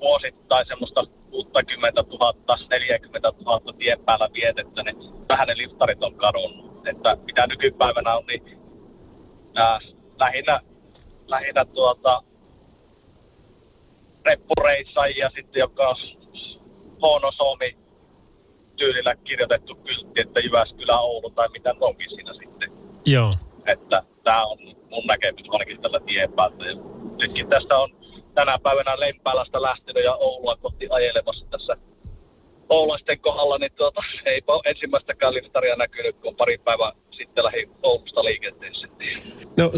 vuosittain 0.00 0.66
semmoista 0.66 1.04
60 1.30 2.02
000, 2.02 2.34
40 2.70 3.32
000 3.44 3.72
tien 3.78 4.00
päällä 4.04 4.28
vietettä, 4.34 4.82
niin 4.82 4.96
vähän 5.28 5.48
ne 5.48 5.56
liftarit 5.56 6.04
on 6.04 6.14
kadonnut. 6.14 6.88
Että 6.88 7.16
mitä 7.26 7.46
nykypäivänä 7.46 8.14
on, 8.14 8.26
niin 8.26 8.58
ää, 9.54 9.78
lähinnä, 10.18 10.60
lähinnä 11.26 11.64
tuota, 11.64 12.22
reppureissajia 14.24 15.30
sitten, 15.30 15.60
joka 15.60 15.88
on 15.88 15.96
huono 17.02 17.32
Suomi 17.32 17.78
tyylillä 18.76 19.16
kirjoitettu 19.16 19.74
kyltti, 19.74 20.20
että 20.20 20.40
Jyväskylä, 20.40 20.98
Oulu 20.98 21.30
tai 21.30 21.48
mitä 21.48 21.74
onkin 21.80 22.10
siinä 22.10 22.32
sitten. 22.32 22.72
Joo. 23.06 23.34
Että 23.66 24.02
tämä 24.26 24.44
on 24.44 24.58
mun 24.90 25.06
näkemys 25.06 25.46
ainakin 25.48 25.80
tällä 25.80 26.00
tien 26.00 26.32
päältä. 26.32 26.64
Nytkin 27.20 27.48
tästä 27.48 27.78
on 27.78 27.90
tänä 28.34 28.58
päivänä 28.58 29.00
Lempäälästä 29.00 29.62
lähtenyt 29.62 30.04
ja 30.04 30.14
Oulua 30.14 30.56
kohti 30.56 30.86
ajelemassa 30.90 31.46
tässä 31.50 31.76
Oulaisten 32.68 33.20
kohdalla, 33.20 33.58
niin 33.58 33.72
tuota, 33.72 34.02
eipä 34.24 34.52
ole 34.52 34.62
ensimmäistäkään 34.64 35.34
liftaria 35.34 35.76
näkynyt, 35.76 36.16
kun 36.16 36.36
pari 36.36 36.58
päivää 36.58 36.92
sitten 37.10 37.44
lähi 37.44 37.68
Oulusta 37.82 38.24
liikenteessä. 38.24 38.88
No, 39.58 39.72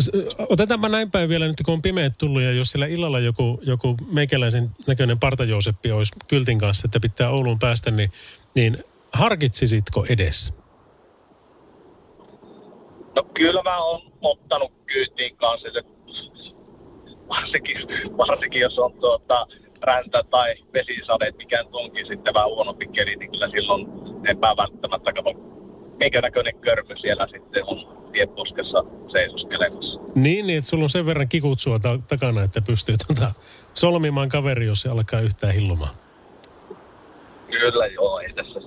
otetaanpa 0.49 0.89
näin 0.89 1.11
päin 1.11 1.29
vielä 1.29 1.47
nyt, 1.47 1.57
kun 1.65 1.75
on 1.75 1.83
pimeät 1.83 2.13
tullut 2.19 2.43
ja 2.43 2.53
jos 2.53 2.71
siellä 2.71 2.87
illalla 2.87 3.19
joku, 3.19 3.61
joku 3.63 3.97
meikäläisen 4.13 4.71
näköinen 4.87 5.21
partajooseppi 5.21 5.93
olisi 5.93 6.13
kyltin 6.29 6.59
kanssa, 6.59 6.87
että 6.87 7.01
pitää 7.01 7.31
Ouluun 7.31 7.59
päästä, 7.59 7.91
niin, 7.91 8.13
niin 8.55 8.85
harkitsisitko 9.13 10.07
edes? 10.09 10.53
No 13.17 13.23
kyllä 13.35 13.63
mä 13.63 13.79
oon 13.79 14.08
ottanut 14.23 14.73
kyytiin 14.87 15.37
kanssa, 15.37 15.69
että 15.69 15.83
varsinkin, 17.29 17.77
varsinkin 18.17 18.61
jos 18.61 18.79
on 18.79 18.93
tuota, 18.93 19.47
räntä 19.83 20.23
tai 20.31 20.55
vesisade, 20.75 21.33
mikä 21.39 21.65
onkin 21.73 22.07
sitten 22.07 22.35
vähän 22.35 22.49
huonompi 22.49 22.87
keli, 22.87 23.17
niin 23.17 23.31
kyllä 23.31 23.49
silloin 23.49 23.87
epävälttämättä 24.25 25.13
kato, 25.13 25.33
minkä 25.99 26.21
näköinen 26.21 26.61
körmy 26.61 26.97
siellä 26.97 27.27
sitten 27.31 27.65
on 27.67 27.99
tieposkessa 28.13 28.85
seisoskelemassa. 29.13 30.01
Niin, 30.15 30.47
niin, 30.47 30.59
että 30.59 30.71
sulla 30.71 30.85
on 30.85 30.89
sen 30.89 31.07
verran 31.07 31.29
kikutsua 31.29 31.79
ta- 31.79 31.99
takana, 32.09 32.43
että 32.43 32.61
pystyy 32.61 32.97
tuota 33.07 33.33
solmimaan 33.75 34.29
kaveri, 34.29 34.67
jos 34.67 34.81
se 34.81 34.89
alkaa 34.89 35.21
yhtään 35.21 35.55
hillumaan. 35.55 35.95
Kyllä 37.51 37.87
joo, 37.87 38.21
ei 38.21 38.33
tässä, 38.33 38.61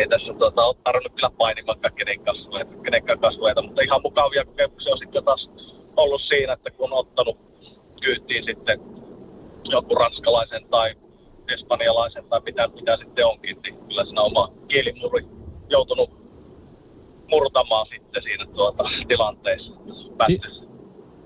ei 0.00 0.08
tässä 0.08 0.34
tuota, 0.34 0.64
ole 0.64 0.76
tarvinnut 0.84 1.12
kyllä 1.14 1.30
kasvoja, 2.24 2.64
kenenkään 2.64 3.20
kasvoja, 3.20 3.54
mutta 3.62 3.82
ihan 3.82 4.02
mukavia 4.02 4.44
kokemuksia 4.44 4.92
on 4.92 4.98
sitten 4.98 5.24
taas 5.24 5.50
ollut 5.96 6.22
siinä, 6.22 6.52
että 6.52 6.70
kun 6.70 6.92
on 6.92 6.98
ottanut 6.98 7.38
kyytiin 8.00 8.44
sitten 8.44 8.80
joku 9.64 9.94
ranskalaisen 9.94 10.68
tai 10.68 10.94
espanjalaisen 11.54 12.24
tai 12.24 12.40
mitä, 12.44 12.68
mitä 12.68 12.96
sitten 12.96 13.26
onkin, 13.26 13.56
niin 13.62 13.78
kyllä 13.88 14.04
siinä 14.04 14.22
oma 14.22 14.52
kielimuri 14.68 15.26
joutunut 15.68 16.10
murtamaan 17.28 17.86
sitten 17.86 18.22
siinä 18.22 18.46
tuota, 18.46 18.84
tilanteessa. 19.08 19.72
Päästössä. 20.16 20.64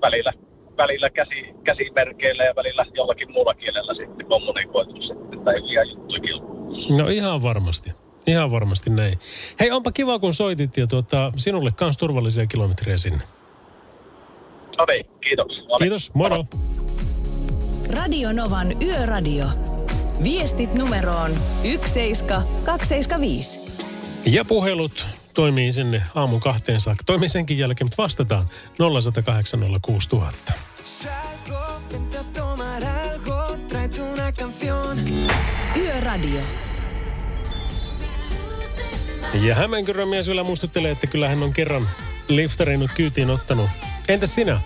Välillä, 0.01 0.33
välillä 0.77 1.09
käsi, 1.09 1.53
käsimerkeillä 1.63 2.43
ja 2.43 2.55
välillä 2.55 2.85
jollakin 2.93 3.31
muulla 3.31 3.53
kielellä 3.53 3.93
sitten 3.93 4.27
kommunikoitu 4.27 5.01
sitten, 5.01 5.39
liian 5.67 5.89
juttuikin 5.89 6.35
ollut. 6.35 6.89
No 6.89 7.07
ihan 7.07 7.43
varmasti. 7.43 7.91
Ihan 8.27 8.51
varmasti 8.51 8.89
näin. 8.89 9.19
Hei, 9.59 9.71
onpa 9.71 9.91
kiva, 9.91 10.19
kun 10.19 10.33
soitit 10.33 10.77
ja 10.77 10.87
tuota, 10.87 11.33
sinulle 11.35 11.71
kans 11.71 11.97
turvallisia 11.97 12.47
kilometrejä 12.47 12.97
sinne. 12.97 13.21
No 14.77 14.85
niin, 14.89 15.05
kiitoksia. 15.21 15.63
No 15.63 15.67
niin. 15.67 15.77
Kiitos, 15.77 16.11
moro. 16.13 16.45
Radio 17.95 18.31
Novan 18.33 18.81
Yöradio. 18.81 19.45
Viestit 20.23 20.73
numeroon 20.73 21.31
17275. 21.63 23.59
Ja 24.25 24.45
puhelut 24.45 25.07
toimii 25.33 25.73
sinne 25.73 26.01
aamun 26.15 26.39
kahteen 26.39 26.81
saakka. 26.81 27.03
Toimii 27.05 27.29
senkin 27.29 27.57
jälkeen, 27.57 27.85
mutta 27.85 28.03
vastataan 28.03 28.49
0108 28.77 29.59
06000. 29.81 30.53
Ja 39.33 39.55
Hämeenkyrön 39.55 40.07
mies 40.07 40.27
vielä 40.27 40.43
muistuttelee, 40.43 40.91
että 40.91 41.07
kyllä 41.07 41.29
hän 41.29 41.43
on 41.43 41.53
kerran 41.53 41.89
liftarinnut 42.27 42.91
kyytiin 42.95 43.29
ottanut. 43.29 43.69
Entäs 44.07 44.35
sinä? 44.35 44.61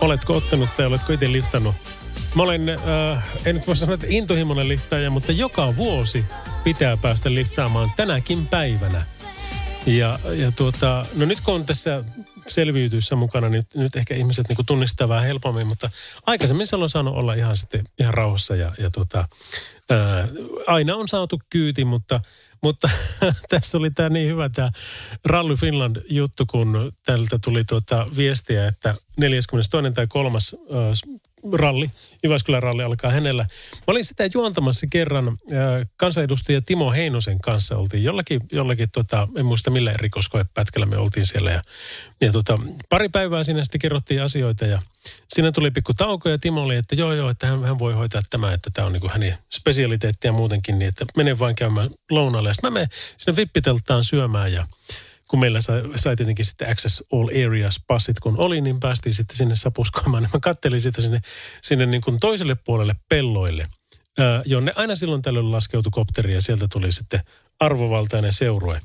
Oletko 0.00 0.36
ottanut 0.36 0.68
tai 0.76 0.86
oletko 0.86 1.12
itse 1.12 1.32
liftannut? 1.32 1.74
Mä 2.34 2.42
olen, 2.42 2.68
äh, 2.68 3.24
en 3.44 3.54
nyt 3.54 3.66
voi 3.66 3.76
sanoa, 3.76 3.94
että 3.94 4.06
intohimoinen 4.10 4.68
liftaaja, 4.68 5.10
mutta 5.10 5.32
joka 5.32 5.76
vuosi 5.76 6.24
pitää 6.64 6.96
päästä 6.96 7.34
liftaamaan 7.34 7.90
tänäkin 7.96 8.46
päivänä. 8.46 9.06
Ja, 9.86 10.18
ja 10.34 10.52
tuota, 10.52 11.06
no 11.14 11.26
nyt 11.26 11.40
kun 11.40 11.54
on 11.54 11.66
tässä 11.66 12.04
selviytyissä 12.48 13.16
mukana, 13.16 13.48
niin 13.48 13.64
nyt 13.74 13.96
ehkä 13.96 14.14
ihmiset 14.14 14.48
niin 14.48 14.66
tunnistaa 14.66 15.08
vähän 15.08 15.24
helpommin, 15.24 15.66
mutta 15.66 15.90
aikaisemmin 16.26 16.66
se 16.66 16.76
on 16.76 16.90
saanut 16.90 17.14
olla 17.14 17.34
ihan 17.34 17.56
sitten 17.56 17.84
ihan 18.00 18.14
rauhassa 18.14 18.56
ja, 18.56 18.72
ja 18.78 18.90
tuota, 18.90 19.28
ää, 19.90 20.28
aina 20.66 20.96
on 20.96 21.08
saatu 21.08 21.40
kyyti, 21.50 21.84
mutta, 21.84 22.20
mutta 22.62 22.90
tässä 23.50 23.78
oli 23.78 23.90
tämä 23.90 24.08
niin 24.08 24.26
hyvä 24.26 24.48
tämä 24.48 24.70
Rally 25.24 25.56
Finland 25.56 25.96
juttu, 26.10 26.46
kun 26.46 26.92
tältä 27.06 27.38
tuli 27.44 27.64
tuota 27.64 28.06
viestiä, 28.16 28.66
että 28.66 28.94
42. 29.16 29.70
tai 29.94 30.06
3. 30.06 30.38
ralli, 31.52 31.90
Jyväskylän 32.24 32.62
ralli 32.62 32.82
alkaa 32.82 33.10
hänellä. 33.10 33.42
Mä 33.72 33.84
olin 33.86 34.04
sitä 34.04 34.28
juontamassa 34.34 34.86
kerran 34.90 35.28
äh, 35.28 35.36
kansanedustaja 35.96 36.62
Timo 36.62 36.92
Heinosen 36.92 37.38
kanssa. 37.38 37.76
Oltiin 37.76 38.04
jollakin, 38.04 38.40
jollakin 38.52 38.88
tota, 38.92 39.28
en 39.36 39.46
muista 39.46 39.70
millä 39.70 39.92
rikoskoepätkällä 39.96 40.86
me 40.86 40.98
oltiin 40.98 41.26
siellä. 41.26 41.50
Ja, 41.50 41.62
ja 42.20 42.32
tota, 42.32 42.58
pari 42.88 43.08
päivää 43.08 43.44
siinä 43.44 43.64
sitten 43.64 43.80
kerrottiin 43.80 44.22
asioita 44.22 44.64
ja 44.64 44.82
siinä 45.28 45.52
tuli 45.52 45.70
pikku 45.70 45.94
tauko 45.94 46.28
ja 46.28 46.38
Timo 46.38 46.62
oli, 46.62 46.76
että 46.76 46.94
joo 46.94 47.12
joo, 47.12 47.30
että 47.30 47.46
hän, 47.46 47.64
hän 47.64 47.78
voi 47.78 47.92
hoitaa 47.92 48.22
tämä, 48.30 48.52
että 48.52 48.70
tämä 48.74 48.86
on 48.86 48.92
niin 48.92 49.10
hänen 49.10 49.38
spesialiteettia 49.52 50.32
muutenkin, 50.32 50.78
niin 50.78 50.88
että 50.88 51.04
mene 51.16 51.38
vain 51.38 51.54
käymään 51.54 51.90
lounaalle. 52.10 52.48
Ja 52.48 52.54
sitten 52.54 52.72
mä 52.72 52.74
menen 52.74 52.88
sinne 53.16 53.36
vippiteltaan 53.36 54.04
syömään 54.04 54.52
ja 54.52 54.66
kun 55.28 55.40
meillä 55.40 55.60
sai, 55.60 55.82
sai 55.96 56.16
tietenkin 56.16 56.44
sitten 56.44 56.70
Access 56.70 57.02
All 57.12 57.28
Areas 57.28 57.80
passit 57.86 58.20
kun 58.20 58.38
oli, 58.38 58.60
niin 58.60 58.80
päästiin 58.80 59.14
sitten 59.14 59.36
sinne 59.36 59.56
sapuskoimaan. 59.56 60.22
Niin 60.22 60.30
mä 60.32 60.40
kattelin 60.40 60.80
sitä 60.80 61.02
sinne, 61.02 61.20
sinne 61.62 61.86
niin 61.86 62.00
kuin 62.00 62.16
toiselle 62.20 62.56
puolelle 62.64 62.96
pelloille, 63.08 63.66
jonne 64.44 64.72
aina 64.76 64.96
silloin 64.96 65.22
tällöin 65.22 65.52
laskeutui 65.52 65.90
kopteri 65.90 66.34
ja 66.34 66.42
sieltä 66.42 66.68
tuli 66.72 66.92
sitten 66.92 67.20
arvovaltainen 67.60 68.32
seurue. 68.32 68.80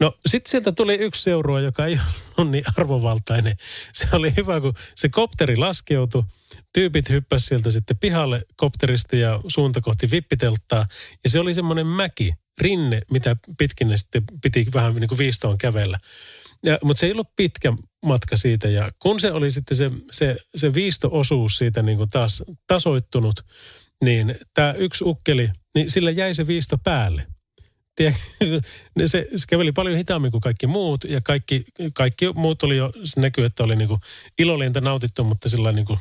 No 0.00 0.14
sitten 0.26 0.50
sieltä 0.50 0.72
tuli 0.72 0.94
yksi 0.94 1.22
seurue, 1.22 1.62
joka 1.62 1.86
ei 1.86 2.00
ollut 2.36 2.50
niin 2.50 2.64
arvovaltainen. 2.76 3.56
Se 3.92 4.08
oli 4.12 4.32
hyvä, 4.36 4.60
kun 4.60 4.74
se 4.94 5.08
kopteri 5.08 5.56
laskeutui, 5.56 6.24
tyypit 6.72 7.08
hyppäsi 7.08 7.46
sieltä 7.46 7.70
sitten 7.70 7.98
pihalle 7.98 8.40
kopterista 8.56 9.16
ja 9.16 9.40
suunta 9.48 9.80
kohti 9.80 10.10
vippitelttaa. 10.10 10.86
Ja 11.24 11.30
se 11.30 11.40
oli 11.40 11.54
semmoinen 11.54 11.86
mäki, 11.86 12.34
rinne, 12.60 13.00
mitä 13.10 13.36
pitkin 13.58 13.88
ne 13.88 13.96
sitten 13.96 14.22
piti 14.42 14.66
vähän 14.74 14.94
niin 14.94 15.08
kuin 15.08 15.18
viistoon 15.18 15.58
kävellä. 15.58 15.98
Ja, 16.64 16.78
mutta 16.82 17.00
se 17.00 17.06
ei 17.06 17.12
ollut 17.12 17.36
pitkä 17.36 17.72
matka 18.06 18.36
siitä 18.36 18.68
ja 18.68 18.90
kun 18.98 19.20
se 19.20 19.32
oli 19.32 19.50
sitten 19.50 19.76
se, 19.76 19.90
se, 20.10 20.36
se 20.56 20.74
viisto-osuus 20.74 21.58
siitä 21.58 21.82
niin 21.82 21.98
kuin 21.98 22.10
taas 22.10 22.42
tasoittunut, 22.66 23.44
niin 24.04 24.38
tämä 24.54 24.72
yksi 24.72 25.04
ukkeli, 25.04 25.50
niin 25.74 25.90
sillä 25.90 26.10
jäi 26.10 26.34
se 26.34 26.46
viisto 26.46 26.78
päälle. 26.78 27.26
Tiedätkö, 27.96 28.20
se, 29.06 29.28
se 29.36 29.44
käveli 29.48 29.72
paljon 29.72 29.96
hitaammin 29.96 30.30
kuin 30.30 30.40
kaikki 30.40 30.66
muut 30.66 31.04
ja 31.04 31.20
kaikki, 31.24 31.64
kaikki 31.94 32.32
muut 32.34 32.62
oli 32.62 32.76
jo, 32.76 32.92
se 33.04 33.20
näkyy, 33.20 33.44
että 33.44 33.64
oli 33.64 33.76
niin 33.76 33.88
kuin 33.88 34.00
ilolinta 34.38 34.80
nautittu, 34.80 35.24
mutta 35.24 35.48
sillä 35.48 35.72
niin 35.72 35.86
kuin 35.86 35.98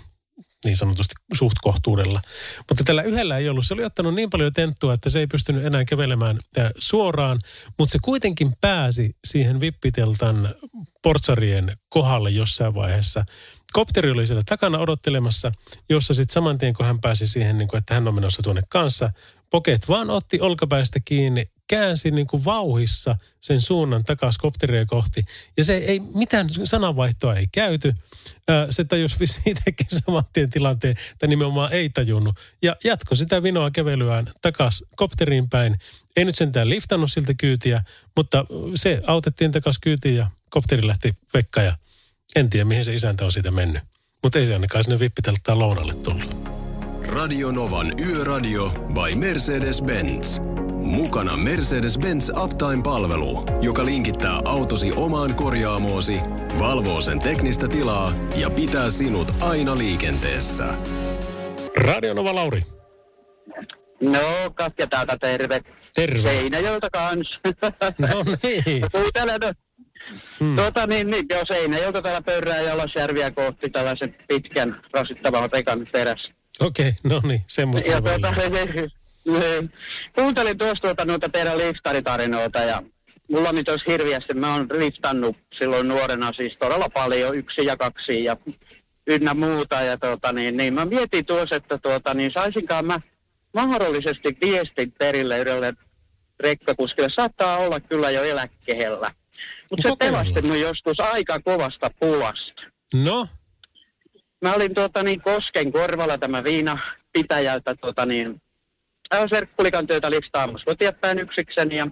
niin 0.66 0.76
sanotusti 0.76 1.16
suht 1.34 1.56
kohtuudella. 1.62 2.22
Mutta 2.70 2.84
tällä 2.84 3.02
yhdellä 3.02 3.38
ei 3.38 3.50
ollut. 3.50 3.66
Se 3.66 3.74
oli 3.74 3.84
ottanut 3.84 4.16
niin 4.16 4.30
paljon 4.30 4.54
tenttua, 4.54 4.94
että 4.94 5.10
se 5.10 5.20
ei 5.20 5.28
pystynyt 5.28 5.66
enää 5.66 5.86
kävelemään 5.86 6.40
äh, 6.58 6.72
suoraan, 6.78 7.40
mutta 7.78 7.92
se 7.92 8.00
kuitenkin 8.02 8.54
pääsi 8.62 9.16
siihen 9.26 9.60
vippiteltan 9.60 10.56
portsarien 11.04 11.78
kohdalle 11.90 12.30
jossain 12.30 12.76
vaiheessa. 12.76 13.26
Kopteri 13.74 14.12
oli 14.12 14.28
siellä 14.28 14.44
takana 14.46 14.80
odottelemassa, 14.80 15.52
jossa 15.90 16.14
sitten 16.14 16.34
saman 16.34 16.58
tien, 16.58 16.74
kun 16.74 16.86
hän 16.86 17.02
pääsi 17.02 17.28
siihen, 17.28 17.58
niin 17.58 17.68
kuin, 17.68 17.78
että 17.78 17.94
hän 17.94 18.08
on 18.08 18.16
menossa 18.16 18.44
tuonne 18.44 18.62
kanssa, 18.70 19.12
Poket 19.50 19.88
vaan 19.88 20.10
otti 20.10 20.42
olkapäistä 20.42 21.00
kiinni, 21.06 21.50
käänsi 21.70 22.12
niin 22.12 22.28
kuin 22.28 22.46
vauhissa 22.46 23.16
sen 23.42 23.62
suunnan 23.62 24.04
takaisin 24.04 24.42
kopteria 24.42 24.86
kohti. 24.86 25.26
Ja 25.58 25.64
se 25.64 25.78
ei, 25.78 26.00
mitään 26.00 26.50
sananvaihtoa 26.64 27.36
ei 27.36 27.48
käyty. 27.52 27.94
Se 28.70 28.84
tajusi 28.84 29.24
itsekin 29.46 29.88
saman 29.90 30.24
tien 30.34 30.50
tilanteen, 30.50 30.96
että 31.12 31.28
nimenomaan 31.28 31.74
ei 31.74 31.90
tajunnut. 31.90 32.36
Ja 32.62 32.76
jatko 32.84 33.16
sitä 33.16 33.44
vinoa 33.44 33.72
kävelyään 33.72 34.32
takaisin 34.42 34.88
kopteriin 34.96 35.50
päin. 35.50 35.80
Ei 36.16 36.26
nyt 36.26 36.36
sentään 36.36 36.70
liftannut 36.70 37.12
siltä 37.12 37.34
kyytiä, 37.34 37.84
mutta 38.16 38.46
se 38.76 39.02
autettiin 39.08 39.52
takaisin 39.52 39.82
kyytiin 39.82 40.16
ja 40.16 40.32
kopteri 40.50 40.88
lähti 40.88 41.14
vekka 41.34 41.62
ja 41.62 41.78
en 42.36 42.50
tiedä 42.50 42.66
mihin 42.66 42.86
se 42.86 42.94
isäntä 42.94 43.26
on 43.26 43.32
siitä 43.32 43.52
mennyt. 43.52 43.84
Mutta 44.24 44.40
ei 44.40 44.46
se 44.46 44.54
ainakaan 44.54 44.84
sinne 44.84 45.00
vippiteltään 45.00 45.60
lounalle 45.60 45.94
tullut. 45.94 46.36
Radio 47.08 47.52
Novan 47.52 48.00
Yöradio 48.00 48.70
by 48.70 49.16
Mercedes-Benz. 49.16 50.59
Mukana 50.90 51.36
Mercedes-Benz 51.36 52.44
Uptime-palvelu, 52.44 53.46
joka 53.62 53.86
linkittää 53.86 54.42
autosi 54.46 54.92
omaan 54.96 55.36
korjaamoosi, 55.36 56.20
valvoo 56.60 57.02
sen 57.02 57.20
teknistä 57.20 57.68
tilaa 57.68 58.14
ja 58.36 58.50
pitää 58.50 58.90
sinut 58.90 59.32
aina 59.40 59.78
liikenteessä. 59.78 60.66
Radio 61.78 62.14
Nova 62.14 62.36
Lauri. 62.36 62.64
No, 64.02 64.20
Katja 64.56 64.88
täältä 64.88 65.18
terve. 65.18 65.60
Terve. 65.96 66.30
Seinäjoelta 66.30 66.88
kans. 66.94 67.40
No 67.98 68.24
niin. 68.44 68.82
Kuuntelen. 68.92 69.40
Hmm. 70.40 70.56
Tuota 70.56 70.88
niin, 70.88 71.08
niin 71.08 71.26
joo, 71.30 71.42
Seinäjoelta 71.48 72.02
täällä 72.02 72.22
pörrää 72.22 72.62
Jalasjärviä 72.62 73.32
kohti 73.32 73.70
tällaisen 73.70 74.16
pitkän 74.28 74.82
rasittavan 74.94 75.50
rekan 75.54 75.88
perässä. 75.92 76.32
Okei, 76.60 76.90
okay, 76.90 77.20
no 77.20 77.28
niin, 77.28 77.42
semmoista 77.48 77.90
Ja 77.90 77.96
se 77.96 78.02
tuota, 78.02 78.34
välillä. 78.38 78.90
niin, 79.26 79.74
kuuntelin 80.16 80.58
tuosta 80.58 80.82
tuota, 80.82 81.06
noita 81.06 81.30
teidän 81.30 81.58
liftaritarinoita 81.58 82.60
ja 82.60 82.84
mulla 83.32 83.50
on 83.50 83.56
nyt 83.56 83.70
olisi 83.70 83.86
hirviästi, 83.88 84.34
mä 84.34 84.54
oon 84.54 84.68
liftannut 84.74 85.38
silloin 85.60 85.88
nuorena 85.88 86.32
siis 86.34 86.58
todella 86.60 86.90
paljon, 86.90 87.38
yksi 87.38 87.66
ja 87.66 87.78
kaksi 87.78 88.24
ja 88.24 88.38
ynnä 89.08 89.34
muuta. 89.34 89.82
Ja 89.82 89.98
tuota, 89.98 90.34
niin, 90.34 90.58
niin 90.58 90.74
mä 90.74 90.86
mietin 90.86 91.26
tuossa, 91.26 91.56
että 91.56 91.78
tuota, 91.78 92.14
niin 92.14 92.32
saisinkaan 92.32 92.86
mä 92.86 93.00
mahdollisesti 93.54 94.38
viestin 94.42 94.92
perille 94.92 95.40
yhdelle 95.40 95.74
rekkakuskille. 96.40 97.10
Saattaa 97.16 97.58
olla 97.58 97.80
kyllä 97.80 98.10
jo 98.12 98.24
eläkkeellä. 98.24 99.12
Mutta 99.72 99.84
se 99.84 99.90
Kokeillaan. 99.90 100.26
pelasti 100.26 100.48
mun 100.48 100.60
joskus 100.60 101.00
aika 101.00 101.40
kovasta 101.40 101.92
pulasta. 102.00 102.62
No, 102.94 103.28
Mä 104.42 104.54
olin 104.54 104.76
tuota 104.76 105.04
niin 105.04 105.22
Kosken 105.22 105.72
korvalla 105.72 106.18
tämä 106.18 106.44
viina 106.44 106.78
pitäjältä 107.14 107.76
tuota 107.76 108.06
niin 108.06 108.42
serkkulikan 109.30 109.88
työtä 109.88 110.12
listaamassa 110.12 110.66
kotiapäin 110.66 111.20
yksikseni 111.20 111.78
ja 111.78 111.88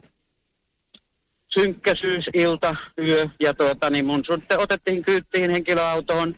synkkä 1.53 1.95
syysilta, 1.95 2.75
yö 2.97 3.27
ja 3.39 3.53
tuota 3.53 3.89
niin 3.89 4.05
mun 4.05 4.23
sitten 4.31 4.59
otettiin 4.59 5.05
kyyttiin 5.05 5.51
henkilöautoon, 5.51 6.35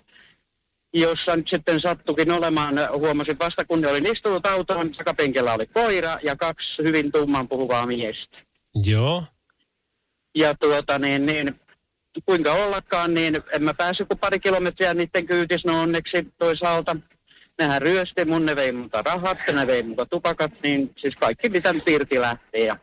jossa 0.94 1.36
nyt 1.36 1.48
sitten 1.48 1.82
sattukin 1.82 2.32
olemaan, 2.32 2.76
huomasin 2.94 3.40
vasta 3.40 3.66
kun 3.66 3.82
ne 3.82 3.88
olin 3.88 4.12
istunut 4.12 4.46
autoon, 4.46 4.92
takapenkillä 4.92 5.54
oli 5.54 5.68
koira 5.68 6.18
ja 6.24 6.36
kaksi 6.36 6.84
hyvin 6.84 7.12
tumman 7.12 7.48
puhuvaa 7.48 7.86
miestä. 7.86 8.38
joo. 8.86 9.24
Ja 10.36 10.56
tuota 10.56 11.00
niin, 11.00 11.26
niin 11.26 11.60
kuinka 12.26 12.54
ollakaan, 12.54 13.14
niin 13.14 13.38
en 13.54 13.64
mä 13.64 13.74
päässyt 13.74 14.08
kuin 14.08 14.20
pari 14.20 14.40
kilometriä 14.40 14.94
niiden 14.94 15.26
kyytis, 15.26 15.66
no 15.66 15.82
onneksi 15.82 16.34
toisaalta. 16.38 16.96
Nehän 17.60 17.82
ryösti 17.82 18.26
mun, 18.26 18.46
ne 18.46 18.56
vei 18.56 18.72
multa 18.72 19.02
rahat, 19.02 19.38
ne 19.54 19.68
vei 19.68 19.84
multa 19.84 20.06
tupakat, 20.06 20.52
niin 20.64 20.94
siis 21.02 21.16
kaikki 21.16 21.50
mitä 21.50 21.74
nyt 21.74 21.90
irti 21.90 22.20
lähti. 22.20 22.62
Ja 22.66 22.78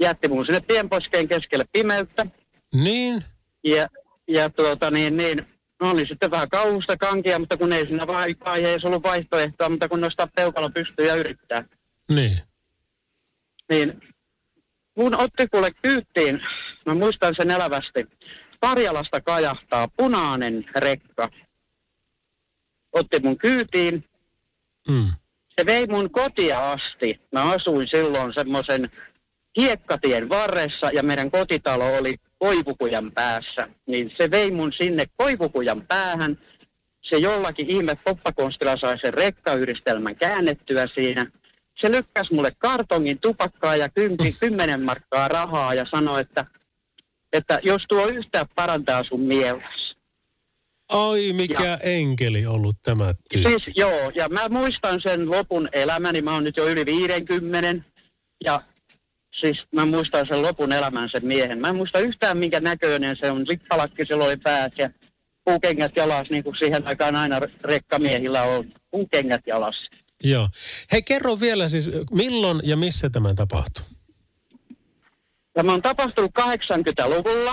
jätti 0.00 0.28
mun 0.28 0.46
sinne 0.46 0.60
tienposkeen 0.60 1.28
keskelle 1.28 1.64
pimeyttä. 1.72 2.26
Niin, 2.74 3.24
Ja, 3.64 3.86
ja 4.28 4.50
tuota 4.50 4.90
niin, 4.90 5.16
niin 5.16 5.38
no 5.82 5.90
oli 5.90 6.06
sitten 6.06 6.30
vähän 6.30 6.48
kauhusta 6.48 6.96
kankia, 6.96 7.38
mutta 7.38 7.56
kun 7.56 7.72
ei 7.72 7.86
siinä 7.86 8.06
vai- 8.06 8.36
vaiheessa 8.44 8.88
ollut 8.88 9.02
vaihtoehtoa, 9.02 9.68
mutta 9.68 9.88
kun 9.88 10.00
nostaa 10.00 10.28
peukalo 10.36 10.70
pystyy 10.70 11.06
ja 11.06 11.14
yrittää. 11.14 11.64
niin. 12.08 12.40
niin 13.70 14.00
mun 14.96 15.20
otti 15.20 15.46
kuule 15.48 15.70
kyyttiin, 15.82 16.40
mä 16.86 16.94
muistan 16.94 17.34
sen 17.36 17.50
elävästi, 17.50 18.06
Karjalasta 18.60 19.20
kajahtaa 19.20 19.88
punainen 19.96 20.64
rekka. 20.76 21.28
Otti 22.92 23.20
mun 23.22 23.38
kyytiin, 23.38 24.04
Mm. 24.88 25.10
se 25.60 25.66
vei 25.66 25.86
mun 25.86 26.10
kotia 26.10 26.72
asti. 26.72 27.20
Mä 27.32 27.42
asuin 27.52 27.88
silloin 27.88 28.34
semmoisen 28.34 28.90
hiekkatien 29.58 30.28
varressa 30.28 30.90
ja 30.92 31.02
meidän 31.02 31.30
kotitalo 31.30 31.96
oli 31.98 32.14
Koivukujan 32.38 33.12
päässä. 33.12 33.68
Niin 33.86 34.12
se 34.18 34.30
vei 34.30 34.50
mun 34.50 34.72
sinne 34.72 35.04
Koivukujan 35.16 35.82
päähän. 35.88 36.38
Se 37.02 37.16
jollakin 37.16 37.70
ihme 37.70 37.94
poppakonstilla 38.04 38.76
sai 38.76 38.98
sen 38.98 39.14
rekkayhdistelmän 39.14 40.16
käännettyä 40.16 40.86
siinä. 40.94 41.26
Se 41.80 41.90
lykkäsi 41.90 42.34
mulle 42.34 42.50
kartongin 42.58 43.18
tupakkaa 43.20 43.76
ja 43.76 43.88
kympi, 43.88 44.36
kymmenen 44.40 44.82
markkaa 44.82 45.28
rahaa 45.28 45.74
ja 45.74 45.84
sanoi, 45.90 46.20
että, 46.20 46.46
että 47.32 47.58
jos 47.62 47.82
tuo 47.88 48.06
yhtään 48.06 48.46
parantaa 48.54 49.04
sun 49.04 49.20
mielessä. 49.20 49.96
Ai, 50.90 51.32
mikä 51.32 51.78
enkeli 51.82 52.46
ollut 52.46 52.76
tämä 52.82 53.14
tyyppi. 53.32 53.50
Siis 53.50 53.76
joo, 53.76 54.10
ja 54.14 54.28
mä 54.28 54.48
muistan 54.48 55.00
sen 55.02 55.30
lopun 55.30 55.68
elämäni, 55.72 56.22
mä 56.22 56.34
oon 56.34 56.44
nyt 56.44 56.56
jo 56.56 56.68
yli 56.68 56.86
50, 56.86 57.90
ja 58.44 58.60
siis 59.40 59.58
mä 59.72 59.86
muistan 59.86 60.26
sen 60.30 60.42
lopun 60.42 60.72
elämän 60.72 61.08
sen 61.12 61.26
miehen. 61.26 61.58
Mä 61.58 61.68
en 61.68 61.76
muista 61.76 61.98
yhtään 61.98 62.38
minkä 62.38 62.60
näköinen 62.60 63.16
se 63.16 63.30
on, 63.30 63.44
lippalakki 63.48 64.06
sillä 64.06 64.24
oli 64.24 64.36
päässä 64.36 64.82
ja 64.82 64.90
puukengät 65.44 65.92
jalas, 65.96 66.30
niin 66.30 66.44
kuin 66.44 66.56
siihen 66.56 66.86
aikaan 66.86 67.16
aina 67.16 67.40
rekkamiehillä 67.64 68.42
on, 68.42 68.72
puukengät 68.90 69.42
jalas. 69.46 69.90
Joo. 70.24 70.48
Hei, 70.92 71.02
kerro 71.02 71.40
vielä 71.40 71.68
siis, 71.68 71.90
milloin 72.10 72.60
ja 72.64 72.76
missä 72.76 73.10
tämä 73.10 73.34
tapahtui? 73.34 73.84
Tämä 75.52 75.72
on 75.72 75.82
tapahtunut 75.82 76.30
80-luvulla, 76.40 77.52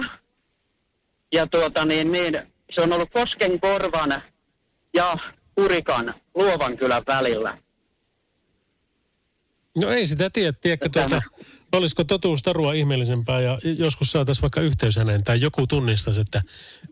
ja 1.34 1.47
tuota 1.47 1.86
niin, 1.86 2.12
niin 2.12 2.56
se 2.71 2.82
on 2.82 2.93
ollut 2.93 3.12
Kosken 3.13 3.60
korvan 3.60 4.23
ja 4.93 5.17
Kurikan 5.56 6.13
luovan 6.36 6.77
kylän 6.77 7.03
välillä. 7.08 7.58
No 9.82 9.89
ei 9.89 10.08
sitä 10.08 10.30
tiedä, 10.30 10.53
tiedätkö 10.62 10.89
tuota, 10.89 11.21
olisiko 11.71 12.03
totuus 12.03 12.41
tarua 12.41 12.73
ihmeellisempää 12.73 13.41
ja 13.41 13.60
joskus 13.63 14.12
saataisiin 14.12 14.41
vaikka 14.41 14.62
yhteys 14.62 14.95
häneen 14.95 15.23
tai 15.23 15.41
joku 15.41 15.67
tunnistaisi, 15.67 16.21
että, 16.21 16.41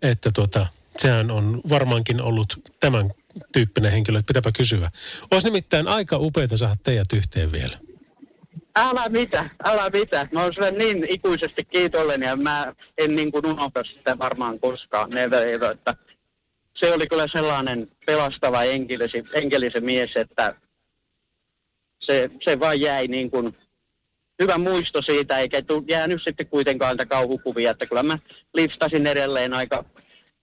että 0.02 0.32
tuota, 0.34 0.68
sehän 0.98 1.32
on 1.32 1.62
varmaankin 1.70 2.22
ollut 2.22 2.60
tämän 2.80 3.12
tyyppinen 3.54 3.92
henkilö, 3.92 4.20
että 4.20 4.28
pitääpä 4.28 4.52
kysyä. 4.52 4.92
Olisi 5.32 5.48
nimittäin 5.48 5.88
aika 5.88 6.18
upeita 6.18 6.58
saada 6.58 6.76
teidät 6.84 7.14
yhteen 7.14 7.52
vielä. 7.52 7.78
Älä 8.76 9.10
mitä, 9.10 9.50
älä 9.64 9.90
mitä. 9.94 10.28
Mä 10.32 10.44
oon 10.44 10.54
sulle 10.54 10.72
niin 10.72 11.06
ikuisesti 11.10 11.66
kiitollinen 11.66 12.28
ja 12.28 12.36
mä 12.36 12.74
en 12.98 13.16
niin 13.16 13.32
kuin 13.32 13.46
unohda 13.46 13.84
sitä 13.84 14.18
varmaan 14.18 14.60
koskaan. 14.60 15.10
Never 15.10 15.48
ever, 15.48 15.72
että 15.72 15.96
se 16.76 16.94
oli 16.94 17.08
kyllä 17.08 17.26
sellainen 17.32 17.88
pelastava 18.06 18.64
enkelisi, 18.64 19.24
enkelisen 19.34 19.86
mies, 19.86 20.12
että 20.16 20.56
se, 22.00 22.30
se 22.44 22.60
vaan 22.60 22.82
jäi 22.82 23.08
niin 23.08 23.32
kuin 23.32 23.58
hyvä 24.42 24.58
muisto 24.58 25.02
siitä, 25.02 25.40
eikä 25.40 25.62
tu, 25.62 25.84
jäänyt 25.90 26.22
sitten 26.24 26.48
kuitenkaan 26.48 26.92
niitä 26.92 27.06
kauhukuvia, 27.06 27.72
että 27.72 27.86
kyllä 27.86 28.04
mä 28.04 28.18
liftasin 28.54 29.08
edelleen 29.08 29.54
aika 29.54 29.86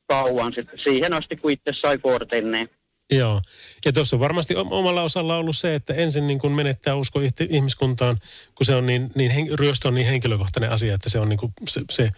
kauan 0.07 0.53
sitten, 0.53 0.79
siihen 0.79 1.13
asti, 1.13 1.37
kun 1.37 1.51
itse 1.51 1.73
sai 1.73 1.99
kortin, 1.99 2.51
niin 2.51 2.71
Joo. 3.19 3.41
Ja 3.85 3.93
tuossa 3.93 4.17
on 4.17 4.21
varmasti 4.21 4.57
om- 4.57 4.73
omalla 4.73 5.03
osalla 5.03 5.37
ollut 5.37 5.57
se, 5.57 5.75
että 5.75 5.95
ensin 5.95 6.27
niin 6.27 6.39
kuin 6.39 6.53
menettää 6.53 6.95
usko 6.95 7.21
ihmiskuntaan, 7.51 8.19
kun 8.55 8.67
se 8.67 8.75
on 8.75 8.87
niin, 8.87 9.11
niin 9.15 9.31
hen- 9.31 9.59
ryöstö 9.59 9.89
on 9.89 9.95
niin 9.95 10.07
henkilökohtainen 10.07 10.71
asia, 10.71 10.95
että 10.95 11.11
se 11.11 11.19
on 11.19 11.29
niin 11.29 11.39
kuin 11.39 11.53
se, 11.69 11.81
se 11.91 12.11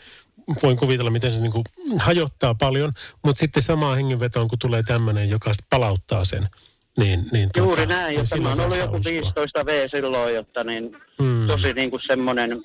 voin 0.63 0.77
kuvitella, 0.77 1.11
miten 1.11 1.31
se 1.31 1.41
niin 1.41 1.53
kuin 1.53 1.65
hajottaa 1.99 2.55
paljon, 2.55 2.93
mutta 3.25 3.41
sitten 3.41 3.63
samaan 3.63 3.97
hengenvetoon, 3.97 4.49
kun 4.49 4.59
tulee 4.59 4.83
tämmöinen, 4.83 5.31
joka 5.31 5.53
palauttaa 5.71 6.25
sen, 6.25 6.49
niin, 6.97 7.27
niin 7.33 7.49
Juuri 7.57 7.77
tuota, 7.87 7.95
näin, 7.95 8.07
niin 8.09 8.19
jotta 8.19 8.37
mä 8.37 8.37
silloin 8.37 8.47
oon 8.47 8.57
saa 8.57 8.65
ollut 8.65 8.79
joku 8.79 8.97
uskoa. 8.97 9.13
15 9.13 9.67
V 9.67 9.89
silloin, 9.91 10.35
jotta 10.35 10.65
niin 10.65 10.97
Mm. 11.21 11.47
tosi 11.47 11.73
niin 11.73 11.91
kuin 11.91 12.03
semmoinen 12.07 12.65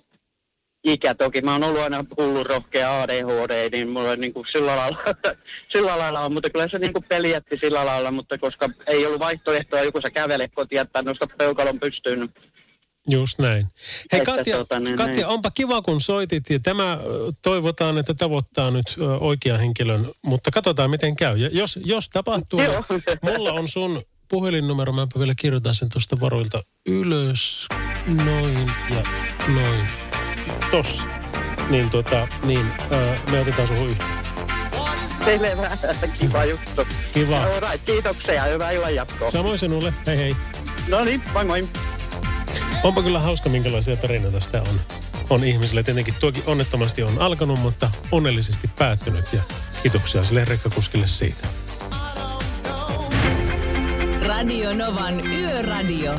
ikä 0.84 1.16
toki. 1.16 1.42
Mä 1.42 1.52
oon 1.52 1.64
ollut 1.64 1.82
aina 1.82 2.06
hullu 2.18 2.44
rohkea 2.44 3.02
ADHD, 3.02 3.70
niin 3.72 3.90
mulla 3.90 4.10
on 4.12 4.20
niin 4.20 4.34
kuin 4.34 4.46
sillä, 4.52 4.76
lailla, 4.76 4.98
sillä 5.74 5.98
lailla 5.98 6.20
on, 6.20 6.34
mutta 6.34 6.50
kyllä 6.50 6.68
se 6.72 6.80
niin 6.80 6.94
kuin 6.94 7.06
peli 7.10 7.32
jätti 7.32 7.58
sillä 7.62 7.86
lailla, 7.86 8.12
mutta 8.12 8.38
koska 8.38 8.70
ei 8.88 9.06
ollut 9.06 9.20
vaihtoehtoa, 9.20 9.82
joku 9.82 10.02
sä 10.02 10.12
kävelet 10.12 10.52
kotiin, 10.56 10.82
että 10.82 11.02
nosta 11.02 11.28
peukalon 11.38 11.80
pystyyn. 11.80 12.30
Just 13.08 13.40
näin. 13.40 13.68
Hei 14.12 14.20
Että 14.20 14.32
Katja, 14.32 14.58
tota, 14.58 14.80
niin, 14.80 14.96
Katja 14.96 15.14
niin. 15.14 15.28
onpa 15.28 15.52
kiva 15.52 15.82
kun 15.82 16.02
soitit 16.02 16.50
ja 16.50 16.60
tämä 16.60 17.00
toivotaan, 17.42 17.98
että 17.98 18.14
tavoittaa 18.14 18.72
nyt 18.72 18.86
oikean 19.20 19.60
henkilön, 19.60 20.12
mutta 20.22 20.52
katsotaan 20.52 20.90
miten 20.90 21.16
käy. 21.16 21.38
Ja 21.38 21.50
jos, 21.52 21.80
jos 21.84 22.10
tapahtuu, 22.10 22.62
Joo. 22.62 22.86
niin 22.90 23.02
mulla 23.38 23.54
on 23.54 23.68
sun 23.68 24.04
puhelinnumero, 24.30 24.94
mä 24.94 25.08
vielä 25.20 25.34
kirjoitan 25.38 25.76
sen 25.76 25.90
tuosta 25.90 26.18
varoilta 26.22 26.64
ylös, 26.86 27.68
noin 28.26 28.72
ja 28.90 29.04
noin, 29.54 29.86
tossa. 30.72 31.04
Niin 31.70 31.90
tota, 31.90 32.28
niin 32.44 32.72
ö, 32.92 33.16
me 33.32 33.40
otetaan 33.40 33.68
suhun 33.68 33.90
yhteen. 33.90 34.20
Selvä, 35.26 35.78
kiva 36.20 36.46
juttu. 36.46 36.88
Kiva. 37.14 37.44
Alright, 37.44 37.86
kiitoksia 37.86 38.34
ja 38.34 38.44
hyvää 38.44 38.72
illan 38.72 38.96
jatkoa. 38.96 39.32
Samoin 39.32 39.58
sinulle, 39.58 39.94
hei 40.08 40.18
hei. 40.18 40.36
No 40.88 41.04
niin, 41.04 41.24
moi 41.34 41.46
moi. 41.46 41.68
Onpa 42.84 43.02
kyllä 43.02 43.20
hauska, 43.20 43.50
minkälaisia 43.50 43.96
tarinoita 43.96 44.40
sitä 44.40 44.62
on, 44.62 44.82
on 45.30 45.44
ihmisille. 45.44 45.84
Tietenkin 45.84 46.14
tuokin 46.20 46.44
onnettomasti 46.46 47.04
on 47.04 47.20
alkanut, 47.22 47.60
mutta 47.60 47.90
onnellisesti 48.12 48.70
päättynyt. 48.80 49.34
Ja 49.34 49.42
kiitoksia 49.84 50.24
sille 50.24 50.46
rekkakuskille 50.46 51.08
siitä. 51.08 51.48
Radio 54.22 54.74
Novan 54.74 55.28
Yöradio. 55.34 56.14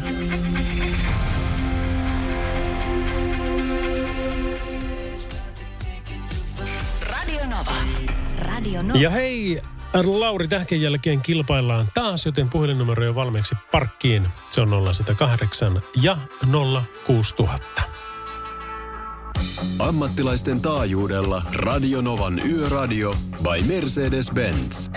Nova. 7.51 7.73
Radio 8.39 8.83
Nova. 8.83 8.99
Ja 8.99 9.11
hei, 9.11 9.63
Lauri 9.95 10.49
Tähken 10.49 10.83
jälkeen 10.83 11.23
kilpaillaan 11.23 11.89
taas, 11.95 12.27
joten 12.27 12.49
puhelinnumero 12.49 13.09
on 13.09 13.15
valmiiksi 13.15 13.55
parkkiin. 13.73 14.29
Se 14.51 14.61
on 14.61 14.71
0108 14.95 15.83
ja 16.03 16.17
06000. 17.07 17.83
Ammattilaisten 19.79 20.61
taajuudella 20.61 21.43
Radionovan 21.55 22.41
Yöradio 22.51 23.15
by 23.43 23.75
Mercedes-Benz. 23.75 24.91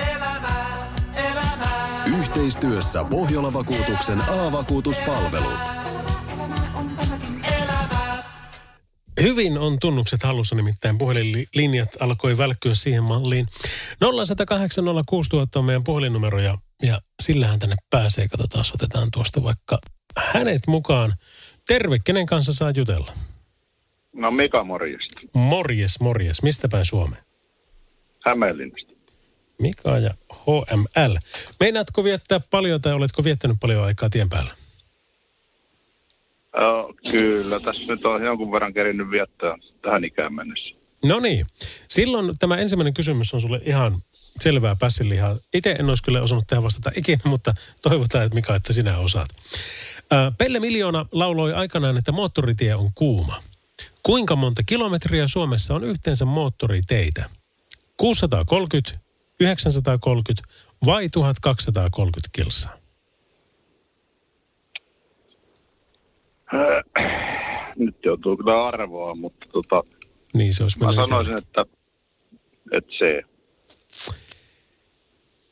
Yhteistyössä 2.19 3.03
Pohjola-vakuutuksen 3.03 4.21
A-vakuutuspalvelut. 4.21 5.82
Hyvin 9.21 9.57
on 9.57 9.79
tunnukset 9.79 10.23
hallussa, 10.23 10.55
nimittäin 10.55 10.97
puhelinlinjat 10.97 11.89
alkoi 11.99 12.37
välkkyä 12.37 12.73
siihen 12.73 13.03
malliin. 13.03 13.47
0108 13.99 14.85
06000 15.07 15.59
on 15.59 15.65
meidän 15.65 15.83
puhelinnumero 15.83 16.39
ja, 16.39 16.57
ja 16.83 17.01
sillähän 17.21 17.59
tänne 17.59 17.75
pääsee. 17.89 18.27
Katsotaan, 18.27 18.65
otetaan 18.73 19.11
tuosta 19.11 19.43
vaikka 19.43 19.77
hänet 20.17 20.67
mukaan. 20.67 21.13
Terve, 21.67 21.99
kenen 21.99 22.25
kanssa 22.25 22.53
saa 22.53 22.71
jutella? 22.75 23.13
No 24.15 24.31
Mika 24.31 24.63
morjesta. 24.63 25.19
Morjes, 25.33 25.99
morjes. 25.99 26.43
Mistä 26.43 26.67
päin 26.67 26.85
Suomeen? 26.85 27.23
Hämeenlinnasta. 28.25 28.93
Mika 29.59 29.97
ja 29.97 30.13
HML. 30.33 31.17
Meinaatko 31.59 32.03
viettää 32.03 32.39
paljon 32.39 32.81
tai 32.81 32.93
oletko 32.93 33.23
viettänyt 33.23 33.57
paljon 33.61 33.83
aikaa 33.83 34.09
tien 34.09 34.29
päällä? 34.29 34.53
Joo, 36.57 36.93
kyllä, 37.11 37.59
tässä 37.59 37.83
nyt 37.87 38.05
on 38.05 38.23
jonkun 38.23 38.51
verran 38.51 38.73
kerinyt 38.73 39.09
viettää 39.09 39.55
tähän 39.81 40.03
ikään 40.03 40.33
mennessä. 40.33 40.75
No 41.03 41.19
niin. 41.19 41.45
Silloin 41.87 42.37
tämä 42.39 42.57
ensimmäinen 42.57 42.93
kysymys 42.93 43.33
on 43.33 43.41
sulle 43.41 43.61
ihan 43.65 44.01
selvää 44.39 44.75
pässilihaa. 44.79 45.37
Itse 45.53 45.71
en 45.71 45.89
olisi 45.89 46.03
kyllä 46.03 46.21
osannut 46.21 46.47
tähän 46.47 46.63
vastata 46.63 46.91
ikinä, 46.95 47.21
mutta 47.25 47.53
toivotaan, 47.81 48.25
että 48.25 48.35
Mika, 48.35 48.55
että 48.55 48.73
sinä 48.73 48.97
osaat. 48.97 49.29
Pelle 50.37 50.59
Miljoona 50.59 51.05
lauloi 51.11 51.53
aikanaan, 51.53 51.97
että 51.97 52.11
moottoritie 52.11 52.75
on 52.75 52.89
kuuma. 52.95 53.43
Kuinka 54.03 54.35
monta 54.35 54.63
kilometriä 54.65 55.27
Suomessa 55.27 55.75
on 55.75 55.83
yhteensä 55.83 56.25
moottoriteitä? 56.25 57.29
630, 57.97 58.99
930 59.39 60.43
vai 60.85 61.09
1230 61.09 62.29
kilsaa? 62.31 62.82
Nyt 67.75 67.95
joutuu 68.05 68.37
kyllä 68.37 68.67
arvoa, 68.67 69.15
mutta 69.15 69.47
tota, 69.53 69.83
Niin 70.33 70.53
se 70.53 70.63
olisi 70.63 70.79
mä 70.79 70.93
sanoisin, 70.95 71.37
että, 71.37 71.65
että 72.71 72.93
se. 72.97 73.21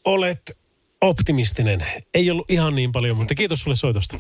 Olet 0.06 0.58
optimistinen. 1.02 1.86
Ei 2.14 2.32
ollut 2.32 2.52
ihan 2.52 2.76
niin 2.76 2.92
paljon, 2.92 3.18
mutta 3.18 3.36
kiitos 3.36 3.62
sulle 3.62 3.76
soitosta. 3.76 4.18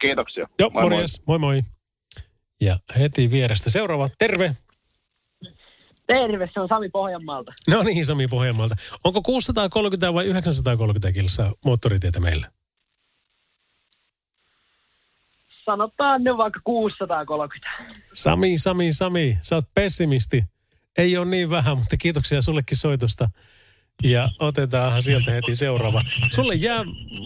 Kiitoksia. 0.00 0.48
Joo, 0.58 0.70
Moi 0.70 0.82
moi. 0.82 0.90
morjes. 0.90 1.22
Moi 1.26 1.38
moi. 1.38 1.62
Ja 2.60 2.78
heti 2.98 3.30
vierestä 3.30 3.70
seuraava. 3.70 4.08
Terve. 4.18 4.56
Terve, 6.06 6.50
se 6.54 6.60
on 6.60 6.68
Sami 6.68 6.88
Pohjanmaalta. 6.88 7.52
No 7.68 7.82
niin, 7.82 8.06
Sami 8.06 8.28
Pohjanmaalta. 8.28 8.74
Onko 9.04 9.22
630 9.22 10.14
vai 10.14 10.26
930 10.26 11.12
kilsaa 11.12 11.52
moottoritietä 11.64 12.20
meillä? 12.20 12.48
Sanotaan 15.70 16.24
ne 16.24 16.36
vaikka 16.36 16.60
630. 16.64 17.68
Sami, 18.12 18.58
Sami, 18.58 18.92
Sami, 18.92 19.38
sä 19.42 19.54
oot 19.54 19.64
pessimisti. 19.74 20.44
Ei 20.98 21.16
ole 21.16 21.26
niin 21.26 21.50
vähän, 21.50 21.78
mutta 21.78 21.96
kiitoksia 21.96 22.42
sullekin 22.42 22.76
soitosta. 22.76 23.28
Ja 24.02 24.30
otetaan 24.38 25.02
sieltä 25.02 25.30
heti 25.30 25.54
seuraava. 25.54 26.04
Sulle 26.30 26.54
jää 26.54 26.84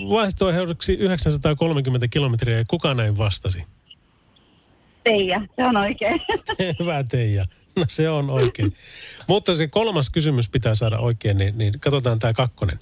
vaihtoehdoksi 0.09 0.92
930 0.92 2.09
kilometriä 2.09 2.59
ja 2.59 2.64
kuka 2.68 2.94
näin 2.94 3.18
vastasi? 3.18 3.64
Teija, 5.04 5.40
se 5.57 5.64
on 5.64 5.76
oikein. 5.76 6.20
Hyvä 6.80 7.04
Teija. 7.04 7.46
No 7.76 7.85
se 7.88 8.09
on 8.09 8.30
oikein. 8.30 8.72
Mutta 9.28 9.54
se 9.54 9.66
kolmas 9.66 10.11
kysymys 10.11 10.48
pitää 10.48 10.74
saada 10.74 10.98
oikein, 10.98 11.38
niin, 11.38 11.59
niin 11.59 11.80
katsotaan 11.80 12.18
tämä 12.18 12.33
kakkonen. 12.33 12.78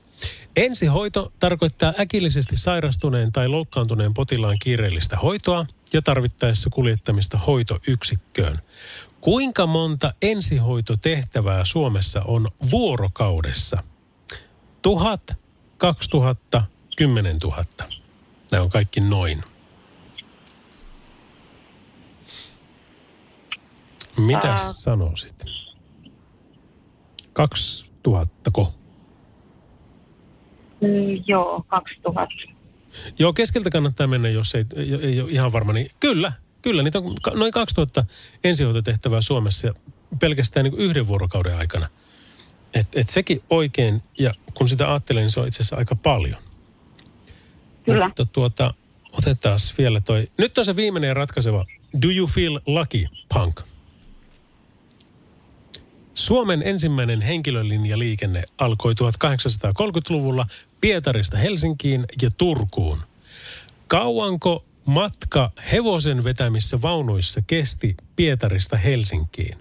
Ensihoito 0.57 1.33
tarkoittaa 1.41 1.95
äkillisesti 2.01 2.57
sairastuneen 2.57 3.33
tai 3.33 3.49
loukkaantuneen 3.49 4.15
potilaan 4.15 4.59
kiireellistä 4.59 5.17
hoitoa 5.17 5.67
ja 5.93 6.03
tarvittaessa 6.03 6.71
kuljettamista 6.71 7.39
hoitoyksikköön. 7.39 8.59
Kuinka 9.21 9.67
monta 9.67 10.15
ensihoitotehtävää 10.23 11.65
Suomessa 11.65 12.23
on 12.23 12.51
vuorokaudessa? 12.71 13.83
Tuhat, 14.83 15.23
kaksi 15.79 16.11
tuhatta, 16.11 16.63
kymmenen 16.97 17.41
tuhatta. 17.41 17.85
Nämä 18.51 18.63
on 18.63 18.71
kaikki 18.71 19.01
noin. 19.01 19.45
Mitä 24.17 24.49
Ää. 24.49 24.73
sanoisit? 24.73 25.45
2000 27.33 28.51
ko? 28.51 28.73
Mm, 30.83 31.23
joo, 31.27 31.64
2000. 31.68 32.35
Joo, 33.18 33.33
keskeltä 33.33 33.71
kannattaa 33.71 34.07
mennä, 34.07 34.29
jos 34.29 34.55
ei, 34.55 34.64
ei, 35.03 35.21
ole 35.21 35.31
ihan 35.31 35.53
varma. 35.53 35.73
Niin 35.73 35.90
kyllä, 36.01 36.33
kyllä. 36.62 36.83
Niitä 36.83 36.99
on 36.99 37.16
noin 37.35 37.53
2000 37.53 38.05
ensihoitotehtävää 38.45 39.21
Suomessa 39.21 39.66
ja 39.66 39.75
pelkästään 40.21 40.64
niin 40.64 40.79
yhden 40.79 41.09
vuorokauden 41.09 41.57
aikana. 41.57 41.88
Et, 42.75 42.88
et 42.95 43.09
sekin 43.09 43.42
oikein, 43.51 44.03
ja 44.18 44.35
kun 44.55 44.68
sitä 44.68 44.90
ajattelee, 44.90 45.23
niin 45.23 45.31
se 45.31 45.40
on 45.40 45.49
itse 45.49 45.62
asiassa 45.62 45.77
aika 45.77 45.97
paljon. 45.97 46.37
Kyllä. 47.85 48.07
Mutta 48.07 48.25
tuota, 48.25 48.75
otetaan 49.12 49.59
vielä 49.79 50.01
toi. 50.01 50.31
Nyt 50.38 50.59
on 50.59 50.64
se 50.64 50.77
viimeinen 50.77 51.09
ja 51.09 51.14
ratkaiseva. 51.14 51.64
Do 52.03 52.09
you 52.09 52.27
feel 52.27 52.61
lucky, 52.66 53.07
punk? 53.35 53.61
Suomen 56.14 56.62
ensimmäinen 56.62 57.21
henkilölinjaliikenne 57.21 58.42
alkoi 58.59 58.92
1830-luvulla 58.92 60.47
Pietarista 60.83 61.37
Helsinkiin 61.37 62.05
ja 62.23 62.31
Turkuun. 62.38 62.99
Kauanko 63.88 64.64
matka 64.85 65.51
hevosen 65.73 66.25
vetämissä 66.25 66.83
vaunuissa 66.83 67.40
kesti 67.47 67.97
Pietarista 68.16 68.77
Helsinkiin? 68.77 69.59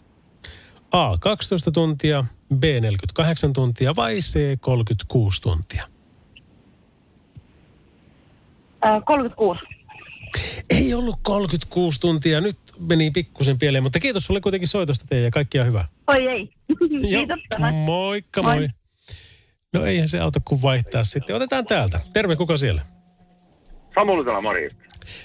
A. 0.92 1.18
12 1.18 1.72
tuntia, 1.72 2.26
B. 2.56 2.64
48 2.64 3.54
tuntia 3.54 3.96
vai 3.96 4.20
C. 4.20 4.40
36 4.62 5.42
tuntia? 5.42 5.84
Ää, 8.82 9.02
36. 9.02 9.62
Ei 10.70 10.94
ollut 10.94 11.20
36 11.22 12.00
tuntia, 12.00 12.42
nyt 12.42 12.58
meni 12.80 13.12
pikkusen 13.12 13.60
pieleen, 13.60 13.84
mutta 13.84 14.00
kiitos 14.00 14.26
sulle 14.26 14.42
kuitenkin 14.42 14.68
soitosta 14.68 15.06
teille 15.10 15.26
ja 15.26 15.32
kaikkia 15.32 15.64
hyvää. 15.64 15.88
Oi 16.08 16.28
ei. 16.28 16.50
Kiitos. 17.10 17.40
Moikka 17.86 18.44
moi. 18.44 18.58
Moi. 18.60 18.70
No 19.74 19.86
eihän 19.86 20.08
se 20.08 20.20
auta 20.20 20.40
kuin 20.46 20.62
vaihtaa 20.62 21.04
sitten. 21.04 21.36
Otetaan 21.36 21.66
täältä. 21.66 22.00
Terve, 22.14 22.36
kuka 22.36 22.58
siellä? 22.58 22.82
Samuli 23.96 24.26
täällä, 24.26 24.42
morjesta. 24.42 24.82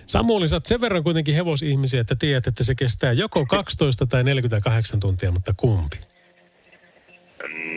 Samuli, 0.07 0.49
sä 0.49 0.57
oot 0.57 0.67
sen 0.67 0.81
verran 0.81 1.03
kuitenkin 1.05 1.35
hevosihmisiä, 1.35 2.01
että 2.01 2.17
tiedät, 2.19 2.47
että 2.47 2.65
se 2.65 2.75
kestää 2.75 3.13
joko 3.13 3.47
12 3.47 4.07
tai 4.07 4.25
48 4.25 5.01
tuntia, 5.01 5.33
mutta 5.33 5.55
kumpi? 5.57 5.97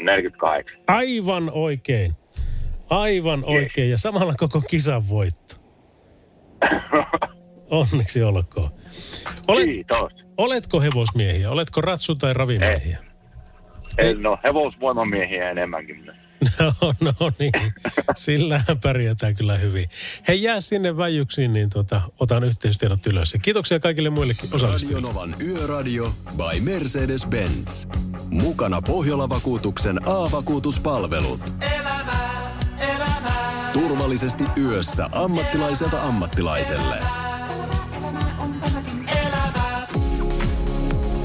48. 0.03 0.77
Aivan 0.87 1.51
oikein. 1.53 2.11
Aivan 2.89 3.43
oikein. 3.45 3.89
Ja 3.89 3.97
samalla 3.97 4.33
koko 4.37 4.61
kisan 4.61 5.09
voitto. 5.09 5.55
Onneksi 7.69 8.23
olkoon. 8.23 8.69
Olet, 9.47 9.69
Kiitos. 9.69 10.11
Oletko 10.37 10.81
hevosmiehiä? 10.81 11.49
Oletko 11.49 11.81
ratsu- 11.81 12.15
tai 12.15 12.33
ravimiehiä? 12.33 12.97
En 13.97 14.25
ole 14.27 14.37
hevosvoimamiehiä 14.43 15.49
enemmänkin. 15.49 16.11
No, 16.59 16.73
no 16.99 17.31
niin, 17.39 17.51
sillähän 18.15 18.79
pärjätään 18.79 19.35
kyllä 19.35 19.57
hyvin. 19.57 19.89
Hei, 20.27 20.43
jää 20.43 20.61
sinne 20.61 20.97
väijyksiin, 20.97 21.53
niin 21.53 21.69
tota, 21.69 22.01
otan 22.19 22.43
yhteystiedot 22.43 23.07
ylös. 23.07 23.35
Kiitoksia 23.41 23.79
kaikille 23.79 24.09
muillekin 24.09 24.49
osallistujille. 24.55 25.07
Radionovan 25.07 25.35
Yöradio 25.47 26.13
by 26.37 26.71
Mercedes-Benz. 26.71 27.87
Mukana 28.29 28.81
Pohjola-vakuutuksen 28.81 30.07
A-vakuutuspalvelut. 30.07 31.41
Turvallisesti 33.73 34.43
yössä 34.57 35.09
ammattilaiselta 35.11 36.01
ammattilaiselle. 36.01 36.97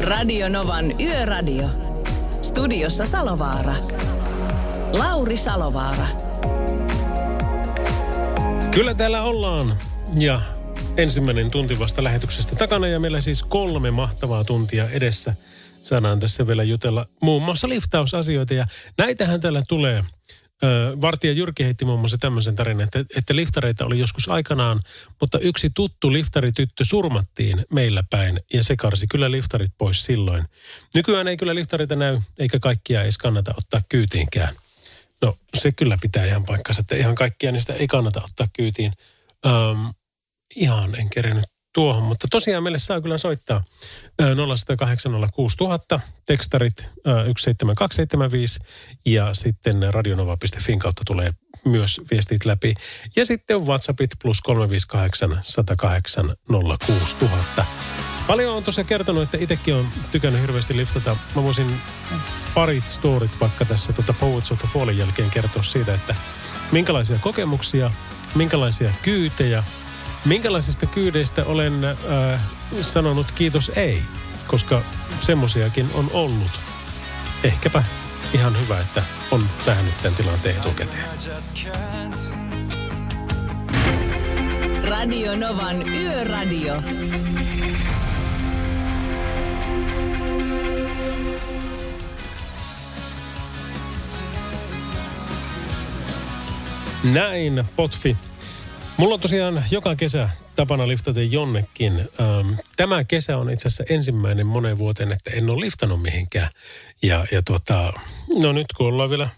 Radio 0.03 0.49
Novan 0.49 1.01
Yöradio. 1.01 1.69
Studiossa 2.43 3.07
Salovaara. 3.07 3.75
Lauri 4.99 5.37
Salovaara. 5.37 6.07
Kyllä 8.71 8.95
täällä 8.95 9.23
ollaan 9.23 9.77
ja 10.19 10.41
ensimmäinen 10.97 11.51
tunti 11.51 11.79
vasta 11.79 12.05
lähetyksestä 12.05 12.57
takana 12.57 12.87
ja 12.87 13.01
meillä 13.01 13.21
siis 13.21 13.43
kolme 13.43 13.91
mahtavaa 13.91 14.45
tuntia 14.45 14.89
edessä. 14.91 15.35
Saadaan 15.83 16.21
tässä 16.21 16.47
vielä 16.47 16.63
jutella 16.63 17.07
muun 17.23 17.43
muassa 17.43 17.69
liftausasioita 17.69 18.55
ja 18.55 18.67
näitähän 18.99 19.41
täällä 19.41 19.63
tulee. 19.69 20.05
Vartija 21.01 21.33
Jyrki 21.33 21.65
heitti 21.65 21.85
muun 21.85 22.01
muassa 22.01 22.19
tämmöisen 22.19 22.57
tarinan, 22.57 22.85
että, 22.85 23.05
että 23.17 23.37
liftareita 23.37 23.85
oli 23.85 23.99
joskus 23.99 24.29
aikanaan, 24.29 24.81
mutta 25.21 25.39
yksi 25.39 25.71
tuttu 25.75 26.13
liftarityttö 26.13 26.85
surmattiin 26.85 27.65
meillä 27.73 28.05
päin 28.11 28.39
ja 28.53 28.65
se 28.65 28.77
karsi 28.77 29.07
kyllä 29.11 29.31
liftarit 29.31 29.71
pois 29.79 30.05
silloin. 30.05 30.45
Nykyään 30.95 31.29
ei 31.29 31.37
kyllä 31.37 31.55
liftarita 31.55 31.97
näy 31.97 32.19
eikä 32.39 32.59
kaikkia 32.59 33.03
edes 33.03 33.19
kannata 33.19 33.55
ottaa 33.59 33.81
kyytiinkään. 33.89 34.55
No 35.25 35.37
se 35.55 35.73
kyllä 35.73 35.99
pitää 36.01 36.25
ihan 36.25 36.45
paikkansa, 36.45 36.81
että 36.81 36.97
ihan 36.97 37.15
kaikkia 37.15 37.53
niistä 37.53 37.73
ei 37.73 37.87
kannata 37.87 38.23
ottaa 38.25 38.49
kyytiin. 38.53 38.93
Öm, 39.47 39.95
ihan 40.57 40.95
en 40.95 41.11
kerennyt 41.11 41.45
tuohon, 41.75 42.03
mutta 42.03 42.27
tosiaan 42.31 42.63
meille 42.63 42.79
saa 42.79 43.01
kyllä 43.01 43.19
soittaa 43.19 43.65
ö, 44.23 44.35
0806000, 45.97 46.01
tekstarit 46.27 46.79
ö, 46.79 46.89
17275 47.37 48.61
ja 49.07 49.35
sitten 49.35 49.95
radionova.fin 49.95 50.79
kautta 50.79 51.03
tulee 51.07 51.33
myös 51.65 52.01
viestit 52.11 52.45
läpi. 52.45 52.75
Ja 53.17 53.27
sitten 53.27 53.57
on 53.57 53.67
WhatsAppit 53.67 54.11
plus 54.23 54.41
358 54.41 55.39
108 55.43 56.37
06000. 56.87 57.67
Paljon 58.27 58.57
on 58.57 58.65
tosiaan 58.65 58.87
kertonut, 58.87 59.23
että 59.23 59.37
itsekin 59.41 59.75
on 59.75 59.89
tykännyt 60.13 60.41
hirveästi 60.41 60.77
liftata. 60.77 61.17
Mä 61.35 61.43
voisin 61.43 61.81
parit 62.55 62.89
storit 62.89 63.41
vaikka 63.41 63.65
tässä 63.65 63.93
tuota 63.93 64.13
Poets 64.13 64.53
of 64.53 64.59
the 64.59 64.69
Fallin 64.73 64.99
jälkeen 64.99 65.31
kertoa 65.31 65.63
siitä, 65.63 65.95
että 65.95 66.15
minkälaisia 66.73 67.19
kokemuksia, 67.19 67.91
minkälaisia 68.35 68.91
kyytejä, 69.03 69.65
minkälaisista 70.25 70.87
kyydeistä 70.87 71.45
olen 71.45 71.85
äh, 71.85 72.41
sanonut 72.81 73.33
kiitos 73.33 73.73
ei, 73.77 74.03
koska 74.47 74.83
semmosiakin 75.21 75.91
on 75.95 76.11
ollut. 76.13 76.61
Ehkäpä 77.45 77.83
ihan 78.33 78.61
hyvä, 78.61 78.81
että 78.81 79.03
on 79.31 79.49
tähän 79.65 79.85
nyt 79.85 80.03
tämän 80.03 80.17
tilanteen 80.17 80.57
etukäteen. 80.57 81.05
Radio 84.85 85.37
Novan 85.37 85.89
Yöradio. 85.89 86.83
Näin, 97.05 97.65
Potfi. 97.77 98.17
Mulla 98.97 99.15
on 99.15 99.21
tosiaan 99.21 99.65
joka 99.71 99.97
kesä 99.97 100.29
tapana 100.57 100.89
liftata 100.89 101.23
jonnekin. 101.23 101.93
Ähm, 102.21 102.55
Tämä 102.77 103.05
kesä 103.05 103.37
on 103.37 103.51
itse 103.51 103.69
asiassa 103.69 103.85
ensimmäinen 103.89 104.47
moneen 104.47 104.79
vuoteen, 104.79 105.13
että 105.13 105.31
en 105.31 105.51
ole 105.51 105.61
liftannut 105.61 106.03
mihinkään. 106.03 106.49
Ja, 107.03 107.27
ja 107.33 107.43
tuota, 107.43 107.93
no 108.43 108.53
nyt 108.53 108.67
kun 108.77 108.87
ollaan 108.87 109.11
vielä, 109.11 109.29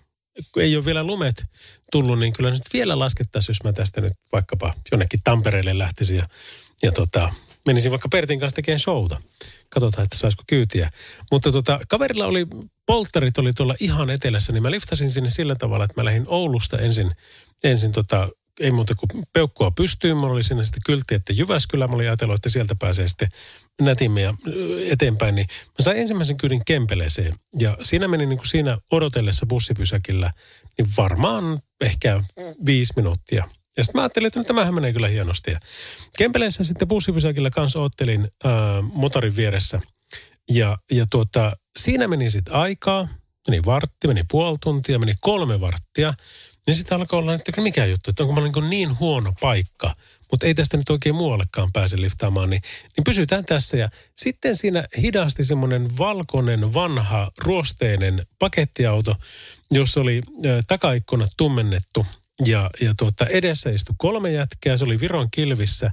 kun 0.53 0.63
ei 0.63 0.77
ole 0.77 0.85
vielä 0.85 1.05
lumet 1.05 1.45
tullut, 1.93 2.19
niin 2.19 2.33
kyllä 2.33 2.51
nyt 2.51 2.63
vielä 2.73 2.99
laskettaisiin, 2.99 3.51
jos 3.51 3.65
mä 3.65 3.73
tästä 3.73 4.01
nyt 4.01 4.13
vaikkapa 4.33 4.75
jonnekin 4.93 5.21
Tampereelle 5.25 5.79
lähtisin 5.79 6.17
ja, 6.17 6.27
ja 6.83 6.93
tota, 6.93 7.33
menisin 7.67 7.91
vaikka 7.91 8.09
Pertin 8.09 8.41
kanssa 8.41 8.57
tekemään 8.57 8.81
showta. 8.81 9.21
Katsotaan, 9.69 10.05
että 10.05 10.19
saisiko 10.19 10.45
kyytiä. 10.47 10.91
Mutta 11.33 11.53
tota, 11.53 11.81
kaverilla 11.89 12.27
oli, 12.27 12.47
polttarit 12.87 13.39
oli 13.39 13.53
tuolla 13.53 13.75
ihan 13.81 14.11
etelässä, 14.11 14.53
niin 14.53 14.63
mä 14.63 14.71
liftasin 14.71 15.11
sinne 15.11 15.31
sillä 15.31 15.55
tavalla, 15.55 15.85
että 15.85 16.01
mä 16.01 16.05
lähdin 16.05 16.25
Oulusta 16.29 16.79
ensin, 16.79 17.11
ensin 17.64 17.92
tota, 17.92 18.29
ei 18.61 18.71
muuta 18.71 18.95
kuin 18.95 19.25
peukkua 19.33 19.71
pystyyn. 19.71 20.16
Mulla 20.16 20.33
oli 20.33 20.42
siinä 20.42 20.64
sitten 20.64 20.83
kyltti, 20.87 21.14
että 21.14 21.33
Jyväskylä. 21.33 21.87
Mä 21.87 21.95
olin 21.95 22.07
ajatellut, 22.07 22.35
että 22.35 22.49
sieltä 22.49 22.75
pääsee 22.75 23.09
sitten 23.09 23.29
nätimmin 23.81 24.23
ja 24.23 24.35
eteenpäin. 24.90 25.35
Niin 25.35 25.47
mä 25.51 25.83
sain 25.83 25.99
ensimmäisen 25.99 26.37
kyydin 26.37 26.62
Kempeleeseen. 26.66 27.35
Ja 27.59 27.77
siinä 27.83 28.09
meni 28.09 28.27
niin 28.27 28.38
kuin 28.38 28.49
siinä 28.49 28.79
odotellessa 28.90 29.47
bussipysäkillä, 29.47 30.33
niin 30.79 30.88
varmaan 30.97 31.62
ehkä 31.81 32.23
viisi 32.66 32.92
minuuttia. 32.97 33.45
Ja 33.77 33.85
sitten 33.85 33.99
mä 33.99 34.03
ajattelin, 34.03 34.27
että 34.27 34.40
no, 34.40 34.45
tämähän 34.45 34.75
menee 34.75 34.92
kyllä 34.92 35.09
hienosti. 35.09 35.51
Ja 35.51 35.61
Kempeleessä 36.19 36.64
sitten 36.64 36.88
bussipysäkillä 36.88 37.51
kanssa 37.51 37.81
ottelin 37.81 38.29
äh, 38.47 38.51
motorin 38.92 39.37
vieressä. 39.37 39.81
Ja, 40.51 40.79
ja 40.90 41.07
tuota, 41.11 41.57
siinä 41.77 42.09
meni 42.09 42.31
sitten 42.31 42.55
aikaa. 42.55 43.09
Meni 43.49 43.64
vartti, 43.64 44.09
meni 44.09 44.25
puoli 44.31 44.57
tuntia, 44.62 44.99
meni 44.99 45.14
kolme 45.21 45.61
varttia. 45.61 46.14
Niin 46.67 46.75
sitten 46.77 46.97
alkoi 46.97 47.19
olla, 47.19 47.35
että 47.35 47.61
mikä 47.61 47.85
juttu, 47.85 48.11
että 48.11 48.23
onko 48.23 48.35
mä 48.35 48.49
niin, 48.49 48.71
niin 48.71 48.99
huono 48.99 49.33
paikka, 49.41 49.97
mutta 50.31 50.47
ei 50.47 50.55
tästä 50.55 50.77
nyt 50.77 50.91
oikein 50.91 51.15
muuallekaan 51.15 51.73
pääse 51.73 52.01
liftaamaan, 52.01 52.51
niin, 52.51 52.63
niin 52.97 53.05
pysytään 53.05 53.45
tässä. 53.45 53.77
Ja 53.77 53.89
sitten 54.17 54.57
siinä 54.57 54.85
hidasti 55.03 55.45
semmoinen 55.45 55.99
valkoinen, 55.99 56.75
vanha, 56.75 57.31
ruosteinen 57.45 58.27
pakettiauto, 58.39 59.17
jossa 59.71 60.01
oli 60.01 60.23
ö, 60.47 60.63
takaikkunat 60.69 61.31
tummennettu. 61.37 62.07
Ja, 62.47 62.71
ja 62.81 62.95
tuota, 62.99 63.27
edessä 63.27 63.71
istui 63.71 63.95
kolme 63.99 64.33
jätkää, 64.33 64.77
se 64.77 64.85
oli 64.85 65.01
Viron 65.01 65.29
kilvissä. 65.31 65.91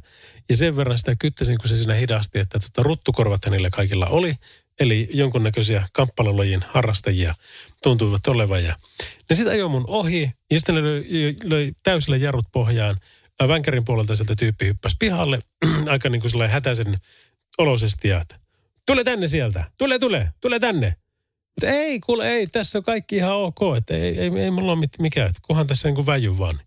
Ja 0.49 0.57
sen 0.57 0.75
verran 0.75 0.97
sitä 0.97 1.15
kyttäsin, 1.19 1.57
kun 1.57 1.69
se 1.69 1.77
siinä 1.77 1.93
hidasti, 1.93 2.39
että 2.39 2.59
tuota, 2.59 2.83
ruttukorvat 2.83 3.45
hänillä 3.45 3.69
kaikilla 3.69 4.05
oli, 4.05 4.35
eli 4.79 5.09
jonkunnäköisiä 5.13 5.87
kamppailulajin 5.93 6.65
harrastajia 6.67 7.35
tuntuivat 7.83 8.27
olevan. 8.27 8.63
Ja 8.63 8.75
ne 9.29 9.35
sitten 9.35 9.53
ajoi 9.53 9.69
mun 9.69 9.85
ohi 9.87 10.31
ja 10.51 10.59
sitten 10.59 10.75
ne 10.75 10.83
löi, 10.83 11.35
löi 11.43 11.71
täysillä 11.83 12.17
jarrut 12.17 12.45
pohjaan. 12.51 12.99
Vänkärin 13.47 13.85
puolelta 13.85 14.15
sieltä 14.15 14.35
tyyppi 14.35 14.65
hyppäsi 14.65 14.95
pihalle 14.99 15.39
aika 15.89 16.09
niin 16.09 16.21
kuin 16.21 16.31
sellainen 16.31 16.53
hätäisen 16.53 16.97
oloisesti 17.57 18.07
ja 18.07 18.25
tule 18.85 19.03
tänne 19.03 19.27
sieltä, 19.27 19.63
tule, 19.77 19.99
tule, 19.99 20.29
tule 20.41 20.59
tänne. 20.59 20.95
Mutta 21.55 21.67
ei, 21.67 21.99
kuule, 21.99 22.29
ei, 22.29 22.47
tässä 22.47 22.79
on 22.79 22.83
kaikki 22.83 23.15
ihan 23.15 23.35
ok, 23.35 23.59
että 23.77 23.93
ei, 23.93 24.19
ei, 24.19 24.31
ei 24.39 24.51
mulla 24.51 24.71
ole 24.71 24.79
mit- 24.79 24.99
mikään, 24.99 25.29
että 25.29 25.39
kunhan 25.47 25.67
tässä 25.67 25.87
niin 25.87 25.95
kuin 25.95 26.05
väijy 26.05 26.37
vaan. 26.37 26.59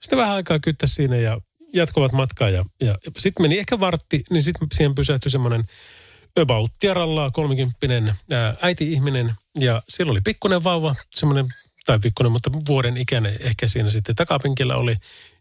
Sitten 0.00 0.18
vähän 0.18 0.34
aikaa 0.34 0.58
kyttä 0.58 0.86
siinä 0.86 1.16
ja 1.16 1.40
jatkuvat 1.72 2.12
matkaa 2.12 2.50
ja, 2.50 2.64
ja 2.80 2.94
sitten 3.18 3.42
meni 3.42 3.58
ehkä 3.58 3.80
vartti, 3.80 4.24
niin 4.30 4.42
sitten 4.42 4.68
siihen 4.72 4.94
pysähtyi 4.94 5.30
semmoinen 5.30 5.64
about 6.40 6.70
kolmikymppinen 7.32 8.14
ää, 8.30 8.54
äiti-ihminen 8.62 9.34
ja 9.58 9.82
siellä 9.88 10.10
oli 10.10 10.20
pikkuinen 10.24 10.64
vauva, 10.64 10.94
semmoinen, 11.10 11.46
tai 11.86 11.98
pikkuinen, 11.98 12.32
mutta 12.32 12.50
vuoden 12.68 12.96
ikäinen 12.96 13.36
ehkä 13.40 13.68
siinä 13.68 13.90
sitten 13.90 14.14
takapenkillä 14.14 14.76
oli. 14.76 14.96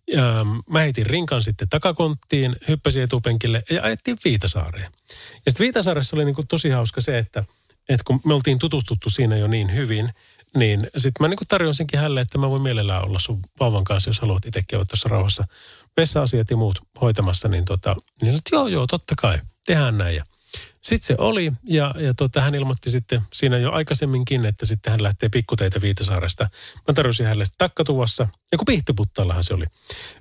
Ja 0.07 0.45
mä 0.69 0.79
heitin 0.79 1.05
rinkan 1.05 1.43
sitten 1.43 1.69
takakonttiin, 1.69 2.55
hyppäsin 2.67 3.03
etupenkille 3.03 3.63
ja 3.69 3.83
ajettiin 3.83 4.17
Viitasaareen. 4.25 4.91
Ja 5.45 5.51
sitten 5.51 5.63
Viitasaaressa 5.63 6.15
oli 6.15 6.25
niin 6.25 6.35
kuin 6.35 6.47
tosi 6.47 6.69
hauska 6.69 7.01
se, 7.01 7.17
että, 7.17 7.43
että 7.89 8.03
kun 8.07 8.21
me 8.25 8.33
oltiin 8.33 8.59
tutustuttu 8.59 9.09
siinä 9.09 9.37
jo 9.37 9.47
niin 9.47 9.75
hyvin, 9.75 10.09
niin 10.57 10.79
sitten 10.97 11.23
mä 11.23 11.27
niin 11.27 11.37
kuin 11.37 11.47
tarjosinkin 11.47 11.99
hänelle, 11.99 12.21
että 12.21 12.37
mä 12.37 12.49
voin 12.49 12.61
mielellään 12.61 13.03
olla 13.03 13.19
sun 13.19 13.39
vauvan 13.59 13.83
kanssa, 13.83 14.09
jos 14.09 14.19
haluat 14.19 14.45
itsekin 14.45 14.77
olla 14.77 14.85
tuossa 14.85 15.09
rauhassa 15.09 15.47
vessa-asiat 15.97 16.49
ja 16.49 16.57
muut 16.57 16.79
hoitamassa, 17.01 17.47
niin, 17.47 17.65
tota, 17.65 17.93
niin 17.93 18.03
sanoin, 18.19 18.37
että 18.37 18.55
joo, 18.55 18.67
joo, 18.67 18.87
totta 18.87 19.13
kai, 19.17 19.39
tehdään 19.65 19.97
näin. 19.97 20.15
Ja 20.15 20.25
Sitten 20.83 21.07
se 21.07 21.15
oli 21.17 21.51
ja, 21.63 21.95
ja 21.97 22.13
tuota, 22.13 22.41
hän 22.41 22.55
ilmoitti 22.55 22.91
sitten 22.91 23.21
siinä 23.33 23.57
jo 23.57 23.71
aikaisemminkin, 23.71 24.45
että 24.45 24.65
sitten 24.65 24.91
hän 24.91 25.03
lähtee 25.03 25.29
pikkuteitä 25.29 25.81
Viitasaaresta. 25.81 26.49
Mä 26.87 26.93
tarjosin 26.93 27.25
hänelle 27.25 27.45
takkatuvassa, 27.57 28.27
ja 28.51 28.57
kun 28.57 28.65
Pihtiputtaallahan 28.65 29.43
se 29.43 29.53
oli. 29.53 29.65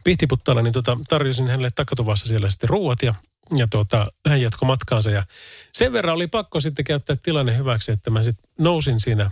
Pihtiputtaalla, 0.05 0.63
niin 0.63 0.73
tota, 0.73 0.99
tarjosin 1.09 1.47
hänelle 1.47 1.71
takkatuvassa 1.75 2.27
siellä 2.27 2.51
sitten 2.51 2.69
ruuat 2.69 3.03
ja, 3.03 3.15
ja 3.57 3.67
tuota, 3.71 4.13
hän 4.29 4.43
jatkoi 4.43 4.67
matkaansa. 4.67 5.11
Ja 5.11 5.27
sen 5.73 5.93
verran 5.93 6.15
oli 6.15 6.27
pakko 6.27 6.61
sitten 6.61 6.85
käyttää 6.85 7.17
tilanne 7.23 7.57
hyväksi, 7.57 7.93
että 7.93 8.11
mä 8.11 8.23
sitten 8.23 8.51
nousin 8.59 9.01
siinä 9.01 9.31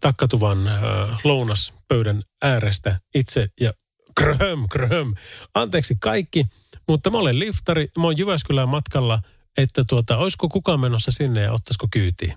takkatuvan 0.00 0.68
äh, 0.68 0.80
lounaspöydän 1.24 2.22
äärestä 2.42 3.00
itse 3.14 3.48
ja 3.60 3.72
kröm, 4.14 4.68
kröm. 4.70 5.14
Anteeksi 5.54 5.96
kaikki, 6.00 6.46
mutta 6.88 7.10
mä 7.10 7.18
olen 7.18 7.38
liftari, 7.38 7.88
mä 7.98 8.04
oon 8.04 8.18
Jyväskylän 8.18 8.68
matkalla, 8.68 9.22
että 9.56 9.84
tuota, 9.84 10.16
olisiko 10.16 10.48
kukaan 10.48 10.80
menossa 10.80 11.10
sinne 11.10 11.40
ja 11.40 11.52
ottaisiko 11.52 11.88
kyytiin. 11.90 12.34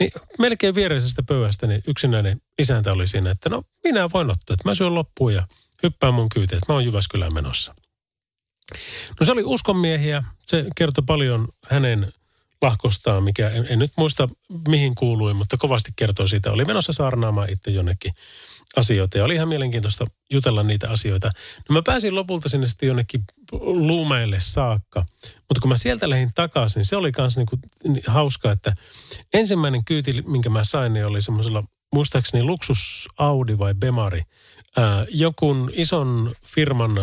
Niin 0.00 0.12
melkein 0.38 0.74
viereisestä 0.74 1.22
pöydästä 1.22 1.66
niin 1.66 1.82
yksinäinen 1.86 2.40
isäntä 2.58 2.92
oli 2.92 3.06
siinä, 3.06 3.30
että 3.30 3.50
no 3.50 3.62
minä 3.84 4.10
voin 4.14 4.30
ottaa, 4.30 4.54
että 4.54 4.68
mä 4.68 4.74
syön 4.74 4.94
loppuun 4.94 5.34
ja 5.34 5.46
hyppään 5.82 6.14
mun 6.14 6.28
kyytiin, 6.28 6.56
että 6.56 6.72
mä 6.72 6.74
oon 6.74 6.84
Jyväskylään 6.84 7.34
menossa. 7.34 7.74
No 9.20 9.26
se 9.26 9.32
oli 9.32 9.42
uskonmiehiä, 9.44 10.24
se 10.46 10.64
kertoi 10.76 11.04
paljon 11.06 11.48
hänen 11.66 12.12
lahkostaan, 12.62 13.24
mikä 13.24 13.48
en, 13.48 13.66
en 13.68 13.78
nyt 13.78 13.92
muista 13.96 14.28
mihin 14.68 14.94
kuului, 14.94 15.34
mutta 15.34 15.56
kovasti 15.56 15.92
kertoi 15.96 16.28
siitä. 16.28 16.52
Oli 16.52 16.64
menossa 16.64 16.92
saarnaamaan 16.92 17.50
itse 17.50 17.70
jonnekin 17.70 18.12
asioita 18.76 19.18
ja 19.18 19.24
oli 19.24 19.34
ihan 19.34 19.48
mielenkiintoista 19.48 20.06
jutella 20.30 20.62
niitä 20.62 20.90
asioita. 20.90 21.30
No 21.68 21.72
mä 21.72 21.82
pääsin 21.82 22.14
lopulta 22.14 22.48
sinne 22.48 22.68
sitten 22.68 22.86
jonnekin 22.86 23.24
luumeille 23.52 24.40
saakka, 24.40 25.04
mutta 25.22 25.60
kun 25.60 25.68
mä 25.68 25.76
sieltä 25.76 26.10
lähdin 26.10 26.30
takaisin, 26.34 26.84
se 26.84 26.96
oli 26.96 27.12
myös 27.18 27.36
niinku 27.36 27.58
hauska, 28.06 28.52
että 28.52 28.72
ensimmäinen 29.34 29.84
kyyti, 29.84 30.22
minkä 30.26 30.50
mä 30.50 30.64
sain, 30.64 30.92
niin 30.92 31.06
oli 31.06 31.22
semmoisella 31.22 31.64
muistaakseni 31.94 32.44
luksus 32.44 33.08
Audi 33.18 33.58
vai 33.58 33.74
Bemari, 33.74 34.22
ää, 34.76 35.06
jokun 35.10 35.70
ison 35.72 36.34
firman 36.46 36.96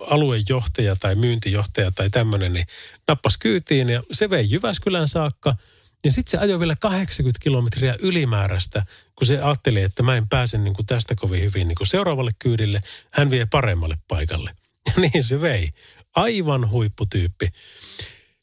aluejohtaja 0.00 0.96
tai 0.96 1.14
myyntijohtaja 1.14 1.92
tai 1.94 2.10
tämmöinen, 2.10 2.52
niin 2.52 2.66
nappas 3.08 3.38
kyytiin 3.38 3.90
ja 3.90 4.02
se 4.12 4.30
vei 4.30 4.50
Jyväskylän 4.50 5.08
saakka. 5.08 5.56
Ja 6.04 6.12
sitten 6.12 6.30
se 6.30 6.38
ajoi 6.38 6.60
vielä 6.60 6.74
80 6.80 7.42
kilometriä 7.42 7.96
ylimääräistä, 7.98 8.86
kun 9.14 9.26
se 9.26 9.40
ajatteli, 9.40 9.82
että 9.82 10.02
mä 10.02 10.16
en 10.16 10.28
pääse 10.28 10.58
niin 10.58 10.74
kuin 10.74 10.86
tästä 10.86 11.14
kovin 11.14 11.42
hyvin 11.42 11.68
niin 11.68 11.76
kuin 11.76 11.86
seuraavalle 11.86 12.30
kyydille. 12.38 12.82
Hän 13.10 13.30
vie 13.30 13.46
paremmalle 13.46 13.98
paikalle. 14.08 14.50
Ja 14.86 14.92
niin 15.00 15.24
se 15.24 15.40
vei. 15.40 15.70
Aivan 16.14 16.70
huipputyyppi. 16.70 17.48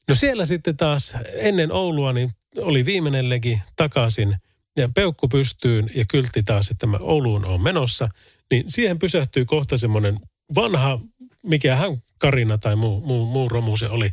No 0.08 0.16
siellä 0.16 0.46
sitten 0.46 0.78
taas 0.78 1.14
ennen 1.34 1.72
Oulua 1.72 2.14
niin 2.14 2.32
oli 2.58 2.86
viimeinen 2.86 3.30
legi 3.30 3.62
takaisin 3.76 4.38
ja 4.78 4.90
peukku 4.96 5.28
pystyyn 5.28 5.90
ja 5.96 6.06
kyltti 6.06 6.44
taas, 6.44 6.72
että 6.72 6.88
mä 6.88 6.98
Ouluun 6.98 7.46
on 7.46 7.62
menossa. 7.62 8.10
Niin 8.52 8.64
siihen 8.68 9.00
pysähtyy 9.00 9.46
kohta 9.46 9.78
semmoinen 9.78 10.20
vanha 10.56 11.00
mikä 11.44 11.76
hän 11.76 12.04
Karina 12.18 12.58
tai 12.58 12.76
muu, 12.76 13.02
muu, 13.02 13.26
muu 13.26 13.50
romu 13.50 13.78
se 13.78 13.90
oli. 13.90 14.12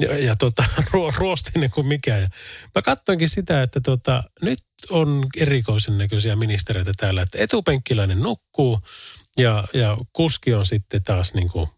Ja, 0.00 0.18
ja 0.18 0.36
tota, 0.36 0.64
ruo, 0.92 1.12
ruostinen 1.16 1.70
kuin 1.70 1.86
mikä. 1.86 2.16
Ja 2.16 2.28
mä 2.74 2.82
katsoinkin 2.82 3.28
sitä, 3.28 3.62
että 3.62 3.80
tota, 3.80 4.22
nyt 4.42 4.58
on 4.90 5.26
erikoisen 5.36 5.98
näköisiä 5.98 6.36
ministereitä 6.36 6.92
täällä, 6.96 7.22
että 7.22 7.38
etupenkkiläinen 7.38 8.20
nukkuu 8.20 8.80
ja, 9.38 9.64
ja 9.74 9.98
kuski 10.12 10.54
on 10.54 10.66
sitten 10.66 11.04
taas 11.04 11.34
niin 11.34 11.48
kuin 11.48 11.68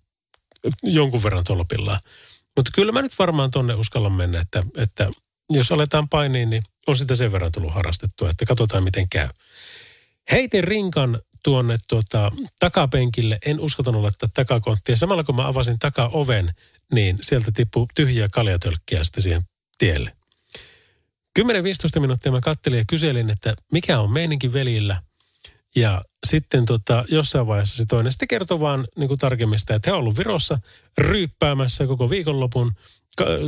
jonkun 0.82 1.22
verran 1.22 1.44
tolpillaan. 1.44 2.00
Mutta 2.56 2.70
kyllä 2.74 2.92
mä 2.92 3.02
nyt 3.02 3.18
varmaan 3.18 3.50
tonne 3.50 3.74
uskallan 3.74 4.12
mennä, 4.12 4.40
että, 4.40 4.62
että 4.76 5.10
jos 5.50 5.72
aletaan 5.72 6.08
painiin, 6.08 6.50
niin 6.50 6.62
on 6.86 6.96
sitä 6.96 7.16
sen 7.16 7.32
verran 7.32 7.52
tullut 7.52 7.74
harrastettua, 7.74 8.30
että 8.30 8.46
katsotaan 8.46 8.84
miten 8.84 9.08
käy. 9.08 9.28
Heitin 10.30 10.64
rinkan 10.64 11.20
tuonne 11.44 11.76
tuota, 11.88 12.32
takapenkille. 12.60 13.38
En 13.46 13.60
uskaltanut 13.60 14.02
laittaa 14.02 14.28
takakonttia. 14.34 14.96
Samalla 14.96 15.24
kun 15.24 15.36
mä 15.36 15.48
avasin 15.48 15.78
takaoven, 15.78 16.52
niin 16.92 17.18
sieltä 17.20 17.52
tippui 17.52 17.86
tyhjiä 17.94 18.28
kaljatölkkiä 18.28 19.04
sitten 19.04 19.22
siihen 19.22 19.42
tielle. 19.78 20.12
10-15 21.40 22.00
minuuttia 22.00 22.32
mä 22.32 22.40
kattelin 22.40 22.78
ja 22.78 22.84
kyselin, 22.88 23.30
että 23.30 23.54
mikä 23.72 24.00
on 24.00 24.12
meininkin 24.12 24.52
velillä. 24.52 25.02
Ja 25.76 26.04
sitten 26.26 26.64
tota, 26.64 27.04
jossain 27.08 27.46
vaiheessa 27.46 27.76
se 27.76 27.84
toinen 27.88 28.12
sitten 28.12 28.28
kertoi 28.28 28.60
vaan 28.60 28.86
niin 28.96 29.08
kuin 29.08 29.18
tarkemmin 29.18 29.58
sitä, 29.58 29.74
että 29.74 29.90
he 29.90 29.92
on 29.92 29.98
ollut 29.98 30.18
Virossa 30.18 30.58
ryyppäämässä 30.98 31.86
koko 31.86 32.10
viikonlopun 32.10 32.72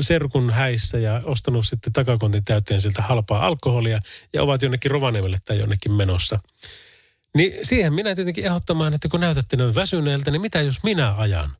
serkun 0.00 0.50
häissä 0.50 0.98
ja 0.98 1.22
ostanut 1.24 1.66
sitten 1.66 1.92
takakontin 1.92 2.44
täyteen 2.44 2.80
siltä 2.80 3.02
halpaa 3.02 3.46
alkoholia 3.46 4.00
ja 4.32 4.42
ovat 4.42 4.62
jonnekin 4.62 4.90
Rovaniemelle 4.90 5.38
tai 5.44 5.58
jonnekin 5.58 5.92
menossa. 5.92 6.40
Niin 7.34 7.52
siihen 7.62 7.94
minä 7.94 8.14
tietenkin 8.14 8.46
ehdottamaan, 8.46 8.94
että 8.94 9.08
kun 9.08 9.20
näytätte 9.20 9.56
noin 9.56 9.74
väsyneeltä, 9.74 10.30
niin 10.30 10.40
mitä 10.40 10.60
jos 10.60 10.82
minä 10.82 11.14
ajan 11.14 11.50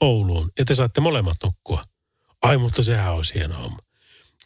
Ouluun 0.00 0.50
ja 0.58 0.64
te 0.64 0.74
saatte 0.74 1.00
molemmat 1.00 1.36
nukkua? 1.44 1.84
Ai, 2.42 2.58
mutta 2.58 2.82
sehän 2.82 3.12
olisi 3.12 3.34
hieno 3.34 3.54
homma. 3.54 3.78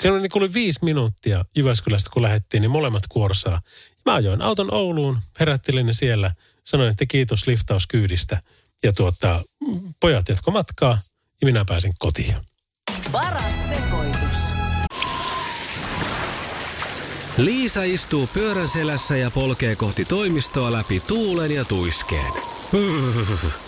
Se 0.00 0.10
oli 0.10 0.20
niin 0.20 0.30
kuin 0.30 0.54
viisi 0.54 0.78
minuuttia 0.82 1.44
Jyväskylästä, 1.56 2.10
kun 2.12 2.22
lähdettiin, 2.22 2.60
niin 2.60 2.70
molemmat 2.70 3.02
kuorsaa. 3.08 3.60
Mä 4.06 4.14
ajoin 4.14 4.42
auton 4.42 4.74
Ouluun, 4.74 5.18
herättelin 5.40 5.86
ne 5.86 5.92
siellä, 5.92 6.34
sanoin, 6.64 6.90
että 6.90 7.06
kiitos 7.06 7.46
liftauskyydistä. 7.46 8.42
Ja 8.82 8.92
tuota, 8.92 9.42
pojat 10.00 10.28
jatko 10.28 10.50
matkaa 10.50 10.98
ja 11.40 11.44
minä 11.44 11.64
pääsin 11.64 11.94
kotiin. 11.98 12.34
Paras 13.12 13.68
sekoitus. 13.68 14.38
Liisa 17.36 17.82
istuu 17.82 18.26
pyörän 18.26 18.68
selässä 18.68 19.16
ja 19.16 19.30
polkee 19.30 19.76
kohti 19.76 20.04
toimistoa 20.04 20.72
läpi 20.72 21.00
tuulen 21.00 21.50
ja 21.50 21.64
tuiskeen. 21.64 22.32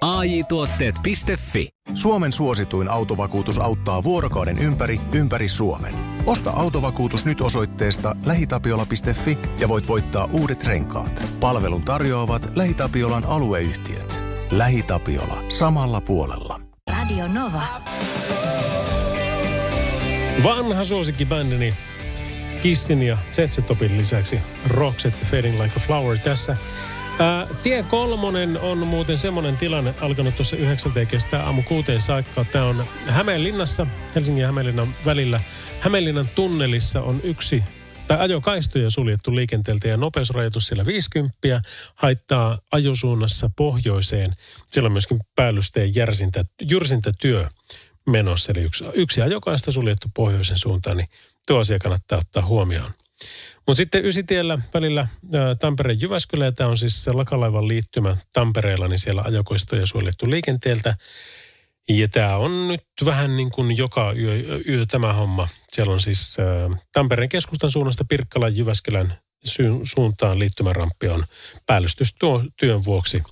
AJ-tuotteet.fi 0.00 1.68
Suomen 1.94 2.32
suosituin 2.32 2.88
autovakuutus 2.88 3.58
auttaa 3.58 4.02
vuorokauden 4.02 4.58
ympäri, 4.58 5.00
ympäri 5.12 5.48
Suomen. 5.48 5.94
Osta 6.26 6.50
autovakuutus 6.50 7.24
nyt 7.24 7.40
osoitteesta 7.40 8.16
lähitapiola.fi 8.26 9.38
ja 9.58 9.68
voit 9.68 9.88
voittaa 9.88 10.28
uudet 10.32 10.64
renkaat. 10.64 11.24
Palvelun 11.40 11.82
tarjoavat 11.82 12.52
LähiTapiolan 12.56 13.24
alueyhtiöt. 13.24 14.22
LähiTapiola. 14.50 15.42
Samalla 15.48 16.00
puolella. 16.00 16.60
Radio 16.90 17.28
Nova. 17.28 17.62
Vanha 20.42 20.84
suosikkibändini 20.84 21.74
Kissin 22.62 23.02
ja 23.02 23.18
Zetsetopin 23.30 23.96
lisäksi 23.98 24.38
Roxette 24.66 25.26
Fading 25.26 25.62
Like 25.62 25.74
a 25.76 25.80
Flower 25.86 26.18
tässä. 26.18 26.56
Ää, 27.20 27.46
tie 27.62 27.82
kolmonen 27.82 28.60
on 28.60 28.78
muuten 28.78 29.18
semmoinen 29.18 29.56
tilanne 29.56 29.94
alkanut 30.00 30.36
tuossa 30.36 30.56
yhdeksältä 30.56 31.04
kestää 31.04 31.44
aamu 31.44 31.62
kuuteen 31.62 32.02
saakka. 32.02 32.44
Tämä 32.44 32.64
on 32.64 32.84
Hämeenlinnassa, 33.06 33.86
Helsingin 34.14 34.40
ja 34.40 34.46
Hämeenlinnan 34.46 34.94
välillä. 35.04 35.40
Hämeenlinnan 35.80 36.28
tunnelissa 36.34 37.02
on 37.02 37.20
yksi 37.24 37.62
tai 38.08 38.18
ajokaistoja 38.20 38.90
suljettu 38.90 39.34
liikenteeltä 39.34 39.88
ja 39.88 39.96
nopeusrajoitus 39.96 40.66
siellä 40.66 40.86
50 40.86 41.60
haittaa 41.94 42.58
ajosuunnassa 42.72 43.50
pohjoiseen. 43.56 44.32
Siellä 44.70 44.86
on 44.86 44.92
myöskin 44.92 45.20
päällysteen 45.36 45.94
järsintä, 45.94 46.44
jyrsintätyö 46.70 47.48
menossa, 48.06 48.52
eli 48.52 48.60
yksi, 48.60 48.84
yksi 48.94 49.22
ajokaista 49.22 49.72
suljettu 49.72 50.08
pohjoisen 50.14 50.58
suuntaan, 50.58 50.96
niin 50.96 51.08
tuo 51.46 51.58
asia 51.58 51.78
kannattaa 51.78 52.18
ottaa 52.18 52.46
huomioon. 52.46 52.90
Mutta 53.68 53.76
sitten 53.76 54.04
Ysitiellä 54.04 54.58
välillä 54.74 55.08
Tampereen 55.60 56.00
Jyväskylä, 56.00 56.44
ja 56.44 56.52
tämä 56.52 56.70
on 56.70 56.78
siis 56.78 57.04
se 57.04 57.12
Lakalaivan 57.12 57.68
liittymä 57.68 58.16
Tampereella, 58.32 58.88
niin 58.88 58.98
siellä 58.98 59.22
ajokoistoja 59.22 59.86
suljettu 59.86 60.30
liikenteeltä. 60.30 60.96
Ja 61.88 62.08
tämä 62.08 62.36
on 62.36 62.68
nyt 62.68 62.84
vähän 63.04 63.36
niin 63.36 63.50
kuin 63.50 63.76
joka 63.76 64.12
yö, 64.12 64.60
yö 64.68 64.86
tämä 64.86 65.12
homma. 65.12 65.48
Siellä 65.68 65.92
on 65.92 66.00
siis 66.00 66.36
ä, 66.40 66.76
Tampereen 66.92 67.28
keskustan 67.28 67.70
suunnasta 67.70 68.04
Pirkkalan 68.08 68.56
Jyväskylän 68.56 69.18
sy- 69.44 69.80
suuntaan 69.82 70.38
liittymäramppi 70.38 71.08
on 71.08 71.24
päällystystyön 71.66 72.84
vuoksi 72.84 73.22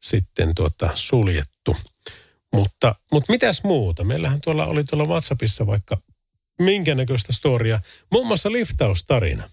sitten 0.00 0.54
tuota 0.54 0.90
suljettu. 0.94 1.76
Mutta, 2.52 2.94
mutta 3.12 3.32
mitäs 3.32 3.64
muuta? 3.64 4.04
Meillähän 4.04 4.40
tuolla 4.40 4.66
oli 4.66 4.84
tuolla 4.84 5.04
WhatsAppissa 5.04 5.66
vaikka 5.66 5.98
minkä 6.58 6.94
näköistä 6.94 7.32
storia. 7.32 7.80
Muun 8.12 8.26
muassa 8.26 8.52
liftaustarina. 8.52 9.48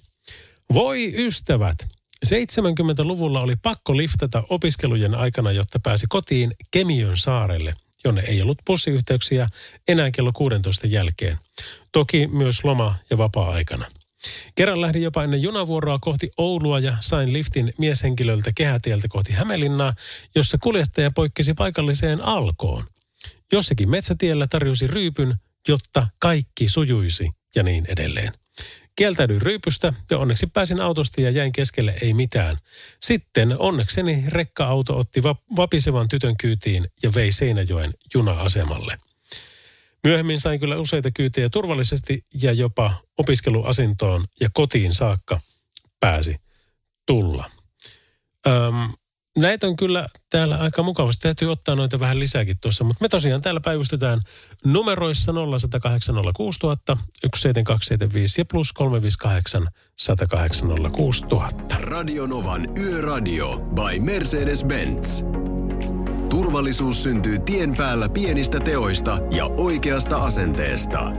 Voi 0.74 1.14
ystävät, 1.26 1.88
70-luvulla 2.26 3.42
oli 3.42 3.56
pakko 3.64 3.98
liftata 3.98 4.44
opiskelujen 4.50 5.16
aikana, 5.16 5.52
jotta 5.52 5.80
pääsi 5.84 6.06
kotiin 6.10 6.52
Kemiön 6.72 7.18
saarelle 7.18 7.74
jonne 8.08 8.22
ei 8.22 8.42
ollut 8.42 8.58
bussiyhteyksiä 8.66 9.50
enää 9.88 10.12
kello 10.12 10.32
16 10.34 10.88
jälkeen. 10.88 11.38
Toki 11.92 12.28
myös 12.28 12.64
loma- 12.64 12.96
ja 13.10 13.18
vapaa-aikana. 13.18 13.86
Kerran 14.56 14.82
lähdin 14.82 15.04
jopa 15.04 15.24
ennen 15.24 15.42
junavuoroa 15.42 16.00
kohti 16.02 16.32
Oulua 16.38 16.80
ja 16.80 16.98
sain 17.00 17.34
liftin 17.34 17.74
mieshenkilöltä 17.78 18.52
kehätieltä 18.56 19.08
kohti 19.08 19.34
Hämeenlinnaa, 19.34 19.94
jossa 20.36 20.58
kuljettaja 20.58 21.12
poikkesi 21.12 21.54
paikalliseen 21.54 22.22
alkoon. 22.22 22.84
Jossakin 23.52 23.90
metsätiellä 23.90 24.48
tarjosi 24.48 24.88
ryypyn, 24.88 25.36
jotta 25.68 26.08
kaikki 26.20 26.70
sujuisi 26.70 27.32
ja 27.56 27.64
niin 27.64 27.86
edelleen. 27.90 28.34
Kieltäydyin 28.98 29.42
ryypystä 29.42 29.94
ja 30.10 30.18
onneksi 30.18 30.48
pääsin 30.48 30.82
autosta 30.82 31.22
ja 31.22 31.30
jäin 31.30 31.52
keskelle 31.52 31.96
ei 32.02 32.14
mitään. 32.14 32.58
Sitten 33.00 33.56
onnekseni 33.60 34.24
rekka-auto 34.28 34.98
otti 34.98 35.22
vap- 35.22 35.56
vapisevan 35.56 36.08
tytön 36.08 36.38
kyytiin 36.38 36.88
ja 37.04 37.14
vei 37.14 37.32
Seinäjoen 37.32 37.94
juna-asemalle. 38.14 39.00
Myöhemmin 40.04 40.40
sain 40.42 40.60
kyllä 40.60 40.78
useita 40.78 41.12
kyytejä 41.12 41.50
turvallisesti 41.50 42.24
ja 42.42 42.52
jopa 42.52 42.94
opiskeluasintoon 43.18 44.26
ja 44.40 44.50
kotiin 44.54 44.96
saakka 44.96 45.40
pääsi 46.00 46.40
tulla. 47.06 47.50
Öm, 48.48 48.94
näitä 49.38 49.68
on 49.68 49.76
kyllä 49.76 50.08
täällä 50.30 50.58
aika 50.58 50.84
mukavasti. 50.84 51.22
Täytyy 51.22 51.52
ottaa 51.52 51.76
noita 51.76 52.00
vähän 52.00 52.20
lisääkin 52.20 52.58
tuossa, 52.62 52.84
mutta 52.84 53.04
me 53.04 53.10
tosiaan 53.10 53.42
täällä 53.42 53.62
päivystetään 53.62 54.22
numeroissa 54.66 55.34
0108 55.34 56.16
06000, 56.36 56.98
17275 57.36 58.42
ja 58.42 58.46
plus 58.46 58.74
358 58.74 59.68
108 59.96 60.70
06000. 60.92 61.76
Radionovan 61.80 62.78
Yöradio 62.78 63.58
by 63.58 64.00
Mercedes-Benz. 64.00 65.26
Turvallisuus 66.30 67.04
syntyy 67.04 67.40
tien 67.40 67.76
päällä 67.78 68.10
pienistä 68.10 68.60
teoista 68.60 69.20
ja 69.32 69.46
oikeasta 69.46 70.18
asenteesta. 70.18 71.12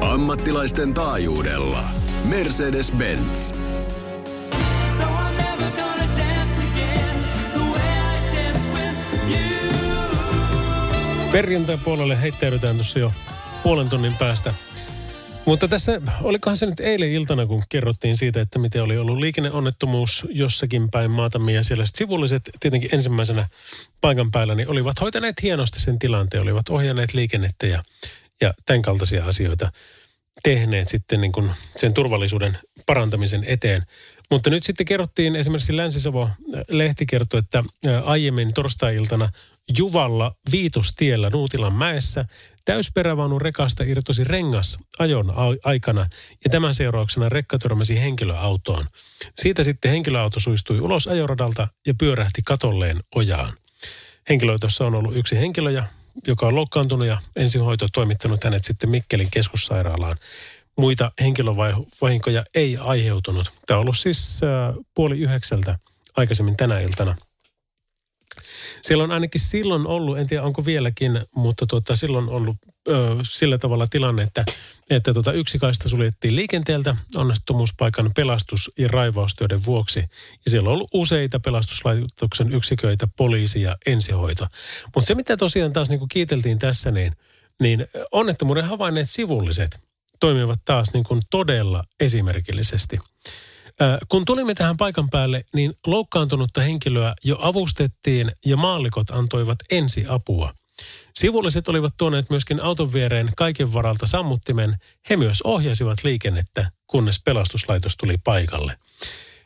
Ammattilaisten 0.00 0.94
taajuudella. 0.94 1.90
Mercedes-Benz. 2.28 3.67
You. 11.28 11.32
Perjantai-puolelle 11.32 12.22
heittäydytään 12.22 12.74
tuossa 12.74 12.98
jo 12.98 13.12
puolen 13.62 13.88
tunnin 13.88 14.14
päästä. 14.14 14.54
Mutta 15.44 15.68
tässä, 15.68 16.00
olikohan 16.22 16.56
se 16.56 16.66
nyt 16.66 16.80
eilen 16.80 17.12
iltana, 17.12 17.46
kun 17.46 17.62
kerrottiin 17.68 18.16
siitä, 18.16 18.40
että 18.40 18.58
miten 18.58 18.82
oli 18.82 18.98
ollut 18.98 19.18
liikenneonnettomuus 19.18 20.26
jossakin 20.30 20.90
päin 20.90 21.10
maatamme 21.10 21.52
ja 21.52 21.64
siellä 21.64 21.84
sivulliset 21.94 22.42
tietenkin 22.60 22.90
ensimmäisenä 22.94 23.48
paikan 24.00 24.30
päällä, 24.30 24.54
niin 24.54 24.68
olivat 24.68 25.00
hoitaneet 25.00 25.42
hienosti 25.42 25.80
sen 25.80 25.98
tilanteen, 25.98 26.42
olivat 26.42 26.68
ohjanneet 26.68 27.14
liikennettä 27.14 27.66
ja, 27.66 27.82
ja 28.40 28.54
tämän 28.66 28.82
kaltaisia 28.82 29.24
asioita 29.24 29.72
tehneet 30.42 30.88
sitten 30.88 31.20
niin 31.20 31.32
kuin 31.32 31.50
sen 31.76 31.94
turvallisuuden 31.94 32.58
parantamisen 32.88 33.44
eteen. 33.44 33.82
Mutta 34.30 34.50
nyt 34.50 34.64
sitten 34.64 34.86
kerrottiin, 34.86 35.36
esimerkiksi 35.36 35.76
Länsi-Savo-lehti 35.76 37.06
kertoi, 37.06 37.38
että 37.38 37.64
ää, 37.86 38.00
aiemmin 38.00 38.54
torstai-iltana 38.54 39.28
Juvalla 39.78 40.34
Viitostiellä 40.52 41.30
Nuutilan 41.30 41.72
mäessä 41.72 42.24
täysperävaunun 42.64 43.40
rekasta 43.40 43.84
irtosi 43.84 44.24
rengas 44.24 44.78
ajon 44.98 45.32
aikana 45.64 46.06
ja 46.44 46.50
tämän 46.50 46.74
seurauksena 46.74 47.28
rekka 47.28 47.58
törmäsi 47.58 48.00
henkilöautoon. 48.00 48.84
Siitä 49.38 49.62
sitten 49.62 49.90
henkilöauto 49.90 50.40
suistui 50.40 50.80
ulos 50.80 51.06
ajoradalta 51.06 51.68
ja 51.86 51.94
pyörähti 51.98 52.42
katolleen 52.44 53.00
ojaan. 53.14 53.48
Henkilöautossa 54.28 54.86
on 54.86 54.94
ollut 54.94 55.16
yksi 55.16 55.36
henkilö, 55.36 55.82
joka 56.26 56.46
on 56.46 56.54
loukkaantunut 56.54 57.06
ja 57.06 57.20
ensihoito 57.36 57.86
toimittanut 57.92 58.44
hänet 58.44 58.64
sitten 58.64 58.90
Mikkelin 58.90 59.28
keskussairaalaan. 59.30 60.16
Muita 60.78 61.12
henkilövahinkoja 61.20 62.44
ei 62.54 62.76
aiheutunut. 62.76 63.52
Tämä 63.66 63.78
on 63.78 63.82
ollut 63.82 63.98
siis 63.98 64.40
äh, 64.44 64.84
puoli 64.94 65.18
yhdeksältä 65.18 65.78
aikaisemmin 66.16 66.56
tänä 66.56 66.80
iltana. 66.80 67.16
Siellä 68.82 69.04
on 69.04 69.12
ainakin 69.12 69.40
silloin 69.40 69.86
ollut, 69.86 70.18
en 70.18 70.26
tiedä 70.26 70.42
onko 70.42 70.64
vieläkin, 70.64 71.20
mutta 71.34 71.66
tuota, 71.66 71.96
silloin 71.96 72.28
ollut 72.28 72.56
ö, 72.88 72.92
sillä 73.22 73.58
tavalla 73.58 73.86
tilanne, 73.86 74.22
että, 74.22 74.44
että 74.90 75.12
tuota, 75.12 75.32
yksi 75.32 75.58
kaista 75.58 75.88
suljettiin 75.88 76.36
liikenteeltä 76.36 76.96
onnettomuuspaikan 77.16 78.10
pelastus- 78.14 78.70
ja 78.78 78.88
raivaustyöiden 78.88 79.64
vuoksi. 79.64 80.00
Ja 80.44 80.50
siellä 80.50 80.68
on 80.68 80.72
ollut 80.72 80.90
useita 80.92 81.40
pelastuslaitoksen 81.40 82.52
yksiköitä, 82.52 83.08
poliisi 83.16 83.62
ja 83.62 83.76
ensihoito. 83.86 84.46
Mutta 84.94 85.06
se, 85.06 85.14
mitä 85.14 85.36
tosiaan 85.36 85.72
taas 85.72 85.88
niin 85.88 85.98
kuin 85.98 86.08
kiiteltiin 86.08 86.58
tässä, 86.58 86.90
niin, 86.90 87.16
niin 87.60 87.86
onnettomuuden 88.12 88.64
havainneet 88.64 89.10
sivulliset 89.10 89.87
toimivat 90.20 90.58
taas 90.64 90.92
niin 90.92 91.04
kuin 91.04 91.20
todella 91.30 91.84
esimerkillisesti. 92.00 92.98
Kun 94.08 94.24
tulimme 94.24 94.54
tähän 94.54 94.76
paikan 94.76 95.10
päälle, 95.10 95.44
niin 95.54 95.74
loukkaantunutta 95.86 96.60
henkilöä 96.60 97.14
jo 97.24 97.38
avustettiin 97.40 98.32
ja 98.46 98.56
maallikot 98.56 99.10
antoivat 99.10 99.58
ensiapua. 99.70 100.54
Sivulliset 101.14 101.68
olivat 101.68 101.94
tuoneet 101.96 102.30
myöskin 102.30 102.62
auton 102.62 102.92
viereen 102.92 103.28
kaiken 103.36 103.72
varalta 103.72 104.06
sammuttimen. 104.06 104.76
He 105.10 105.16
myös 105.16 105.42
ohjasivat 105.42 106.04
liikennettä, 106.04 106.70
kunnes 106.86 107.20
pelastuslaitos 107.24 107.96
tuli 107.96 108.16
paikalle. 108.24 108.78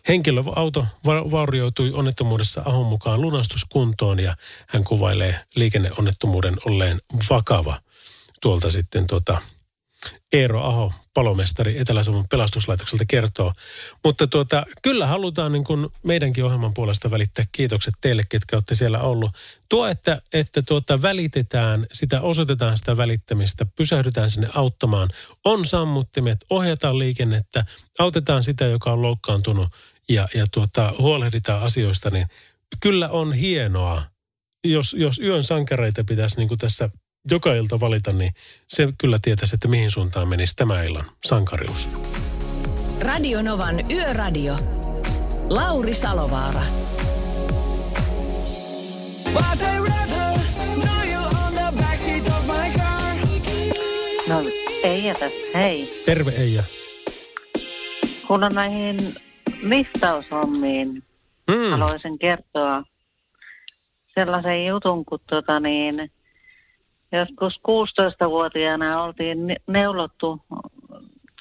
Henkilöauto 0.09 0.87
va- 1.07 1.31
vaurioitui 1.31 1.93
onnettomuudessa 1.93 2.63
Ahon 2.65 2.87
mukaan 2.87 3.21
lunastuskuntoon 3.21 4.21
ja 4.21 4.37
hän 4.69 4.85
kuvailee 4.85 5.41
liikenneonnettomuuden 5.55 6.57
olleen 6.67 7.01
vakava. 7.31 7.81
Tuolta 8.41 8.71
sitten 8.71 9.07
tuota, 9.07 9.41
Eero 10.33 10.63
Aho, 10.63 10.93
palomestari 11.15 11.79
Etelä-Savon 11.79 12.29
pelastuslaitokselta 12.31 13.05
kertoo. 13.09 13.53
Mutta 14.05 14.27
tuota, 14.27 14.67
kyllä 14.83 15.07
halutaan 15.07 15.53
niin 15.53 15.65
kuin 15.65 15.89
meidänkin 16.03 16.45
ohjelman 16.45 16.75
puolesta 16.75 17.11
välittää 17.11 17.45
kiitokset 17.53 17.95
teille, 18.01 18.23
ketkä 18.29 18.57
olette 18.57 18.75
siellä 18.75 19.01
ollut. 19.01 19.31
Tuo, 19.69 19.87
että, 19.87 20.23
että 20.33 20.63
tuota, 20.63 21.03
välitetään, 21.03 21.87
sitä 21.93 22.21
osoitetaan 22.21 22.79
sitä 22.79 22.97
välittämistä, 22.97 23.67
pysähdytään 23.77 24.31
sinne 24.31 24.49
auttamaan. 24.55 25.09
On 25.45 25.67
sammuttimet, 25.67 26.39
ohjataan 26.51 26.99
liikennettä, 26.99 27.65
autetaan 27.99 28.43
sitä, 28.43 28.65
joka 28.65 28.93
on 28.93 29.03
loukkaantunut 29.03 29.69
ja, 30.09 30.29
ja 30.35 30.47
tuota, 30.55 30.95
huolehditaan 30.99 31.63
asioista, 31.63 32.11
niin 32.11 32.27
kyllä 32.83 33.09
on 33.09 33.33
hienoa. 33.33 34.03
Jos, 34.65 34.95
jos 34.99 35.19
yön 35.19 35.43
sankareita 35.43 36.05
pitäisi 36.05 36.37
niin 36.37 36.49
kuin 36.49 36.59
tässä 36.59 36.91
joka 37.31 37.55
ilta 37.55 37.81
valita, 37.81 38.13
niin 38.13 38.33
se 38.69 38.89
kyllä 38.99 39.19
tietäisi, 39.23 39.55
että 39.55 39.69
mihin 39.69 39.91
suuntaan 39.91 40.29
menisi 40.29 40.57
tämä 40.57 40.83
illan 40.83 41.05
sankarius. 41.25 41.89
Radio 43.01 43.43
Novan 43.43 43.91
Yöradio. 43.91 44.57
Lauri 45.49 45.95
Salovaara. 45.95 46.63
No 54.29 54.43
Eija 54.85 55.15
tässä, 55.15 55.59
hei. 55.59 56.03
Terve 56.07 56.31
Eija. 56.31 56.63
Kun 58.27 58.45
on 58.45 58.55
näihin 58.55 58.97
listaushommiin, 59.63 61.03
Mm. 61.51 61.71
haluaisin 61.71 62.19
kertoa 62.19 62.83
sellaisen 64.19 64.67
jutun, 64.67 65.05
kun 65.05 65.19
tota 65.27 65.61
niin, 65.61 66.13
joskus 67.13 67.61
16-vuotiaana 67.69 69.03
oltiin 69.03 69.47
ne- 69.47 69.57
neulottu 69.67 70.41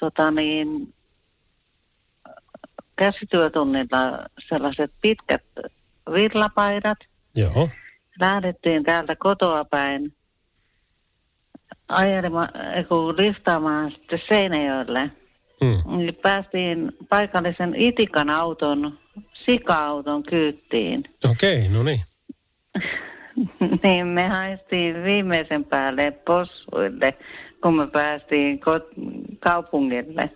tota 0.00 0.30
niin, 0.30 0.94
käsityötunnilla 2.96 4.26
sellaiset 4.48 4.92
pitkät 5.02 5.42
villapaidat. 6.12 6.98
Joo. 7.36 7.68
Lähdettiin 8.20 8.84
täältä 8.84 9.16
kotoa 9.16 9.64
päin 9.64 10.14
kun 12.88 13.16
listaamaan 13.16 13.90
sitten 13.90 14.20
Seinäjoelle. 14.28 15.10
Mm. 15.60 15.96
Niin 15.96 16.14
päästiin 16.14 16.92
paikallisen 17.08 17.74
Itikan 17.76 18.30
auton, 18.30 18.98
sika-auton 19.46 20.22
kyyttiin. 20.22 21.04
Okei, 21.30 21.68
no 21.68 21.82
niin. 21.82 22.00
niin 23.82 24.06
me 24.06 24.28
haistiin 24.28 25.02
viimeisen 25.04 25.64
päälle 25.64 26.10
possuille, 26.10 27.14
kun 27.62 27.76
me 27.76 27.86
päästiin 27.86 28.60
kot- 28.60 28.94
kaupungille. 29.40 30.30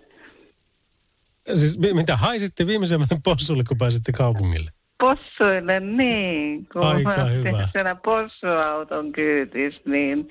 Siis 1.53 1.79
mi- 1.79 1.93
mitä 1.93 2.17
haisitte 2.17 2.67
viimeisemmälle 2.67 3.21
possulle, 3.23 3.63
kun 3.67 3.77
pääsitte 3.77 4.11
kaupungille? 4.11 4.71
Possuille, 4.99 5.79
niin. 5.79 6.67
Kun 6.73 6.83
Aika 6.83 7.15
me 7.25 7.33
hyvä. 7.33 7.67
siellä 7.71 7.95
possuauton 7.95 9.11
kyytissä, 9.11 9.81
niin 9.85 10.29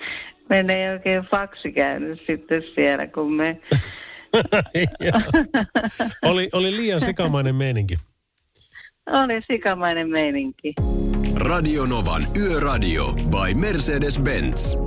meillä 0.48 0.72
ei 0.72 0.90
oikein 0.90 1.22
faksi 1.22 1.72
käynyt 1.72 2.20
sitten 2.26 2.62
siellä, 2.74 3.06
kun 3.06 3.32
me... 3.32 3.60
Oli, 6.22 6.48
oli 6.52 6.76
liian 6.76 7.00
sikamainen 7.00 7.54
meininki. 7.54 7.96
Oli 9.06 9.42
sikamainen 9.50 10.10
meininki. 10.10 10.74
Radionovan 11.36 12.22
Yöradio 12.36 13.12
by 13.12 13.54
Mercedes-Benz. 13.54 14.78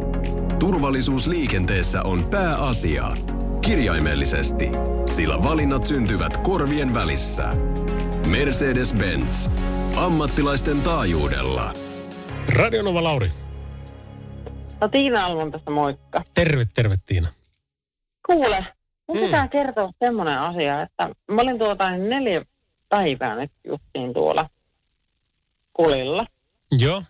Turvallisuus 0.60 1.28
liikenteessä 1.28 2.02
on 2.04 2.24
pääasia. 2.24 3.12
Kirjaimellisesti, 3.62 4.70
sillä 5.06 5.44
valinnat 5.44 5.86
syntyvät 5.86 6.38
korvien 6.38 6.94
välissä. 6.94 7.44
Mercedes-Benz. 8.28 9.52
Ammattilaisten 9.96 10.82
taajuudella. 10.82 11.74
Radionova 12.56 13.04
Lauri. 13.04 13.32
No 14.82 14.88
Tiina 14.88 15.26
Almon 15.26 15.52
tässä 15.52 15.72
moikka. 15.72 16.24
Terve, 16.34 16.68
terve 16.74 16.96
Tiina. 17.06 17.28
Kuule, 18.26 18.66
mun 19.08 19.18
Hmm. 19.18 19.26
pitää 19.26 19.48
kertoa 19.48 19.92
semmoinen 20.00 20.40
asia, 20.40 20.82
että 20.82 21.10
mä 21.32 21.42
olin 21.42 21.60
tuota 21.60 21.90
neljä 21.98 22.46
päivää 22.90 23.36
nyt 23.36 23.52
justiin 23.64 24.14
tuolla 24.14 24.50
kulilla. 25.74 26.26
Joo. 26.72 27.04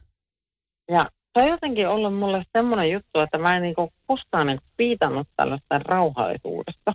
Ja 0.92 1.10
se 1.38 1.44
on 1.44 1.50
jotenkin 1.50 1.88
ollut 1.88 2.16
mulle 2.16 2.44
semmoinen 2.58 2.92
juttu, 2.92 3.20
että 3.20 3.38
mä 3.38 3.56
en 3.56 3.62
niinku 3.62 3.94
koskaan 4.08 4.48
niinku 4.48 4.64
piitannut 4.78 5.28
tällaista 5.36 5.80
rauhallisuudesta. 5.80 6.94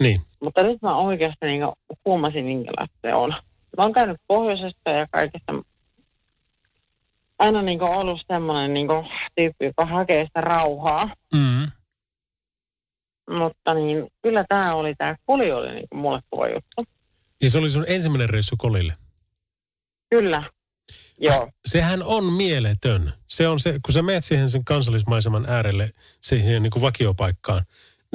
Niin. 0.00 0.22
Mutta 0.42 0.62
nyt 0.62 0.82
mä 0.82 0.96
oikeasti 0.96 1.46
niinku 1.46 1.72
huomasin, 2.04 2.44
minkälaista 2.44 2.98
se 3.02 3.14
on. 3.14 3.30
Mä 3.76 3.82
oon 3.82 3.92
käynyt 3.92 4.16
pohjoisessa 4.26 4.90
ja 4.90 5.06
kaikessa 5.10 5.52
aina 7.38 7.62
niinku 7.62 7.84
ollut 7.84 8.22
semmoinen 8.32 8.74
niinku 8.74 9.06
tyyppi, 9.36 9.64
joka 9.64 9.86
hakee 9.86 10.24
sitä 10.24 10.40
rauhaa. 10.40 11.14
Mm. 11.34 11.70
Mutta 13.30 13.74
niin, 13.74 14.06
kyllä 14.22 14.44
tämä 14.48 14.74
oli, 14.74 14.94
tämä 14.94 15.16
koli 15.24 15.52
oli 15.52 15.72
niinku 15.74 15.96
mulle 15.96 16.20
kova 16.30 16.48
juttu. 16.48 16.84
Ja 17.42 17.50
se 17.50 17.58
oli 17.58 17.70
sun 17.70 17.84
ensimmäinen 17.88 18.28
reissu 18.28 18.56
kolille. 18.58 18.94
Kyllä. 20.10 20.42
Joo. 21.20 21.48
Sehän 21.66 22.02
on 22.02 22.24
mieletön. 22.24 23.12
Se 23.28 23.48
on 23.48 23.60
se, 23.60 23.80
kun 23.84 23.94
sä 23.94 24.02
meet 24.02 24.24
siihen 24.24 24.50
sen 24.50 24.64
kansallismaiseman 24.64 25.46
äärelle, 25.48 25.92
siihen 26.20 26.62
niin 26.62 26.70
kuin 26.70 26.82
vakiopaikkaan, 26.82 27.64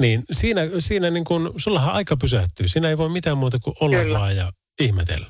niin 0.00 0.24
siinä, 0.32 0.62
siinä 0.78 1.10
niin 1.10 1.24
kuin, 1.24 1.50
sullahan 1.56 1.94
aika 1.94 2.16
pysähtyy. 2.16 2.68
Siinä 2.68 2.88
ei 2.88 2.98
voi 2.98 3.08
mitään 3.08 3.38
muuta 3.38 3.58
kuin 3.58 3.76
olla 3.80 3.96
Kyllä. 3.96 4.18
vaan 4.18 4.36
ja 4.36 4.52
ihmetellä. 4.80 5.26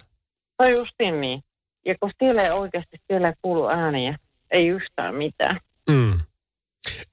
No 0.59 0.67
justiin 0.67 1.21
niin. 1.21 1.41
Ja 1.87 1.95
kun 2.01 2.11
siellä 2.19 2.43
ei 2.43 2.51
oikeasti 2.51 2.97
siellä 3.07 3.29
ei 3.29 3.35
kuulu 3.43 3.69
ääniä, 3.69 4.19
ei 4.51 4.69
yhtään 4.69 5.15
mitään. 5.15 5.61
Mm. 5.91 6.21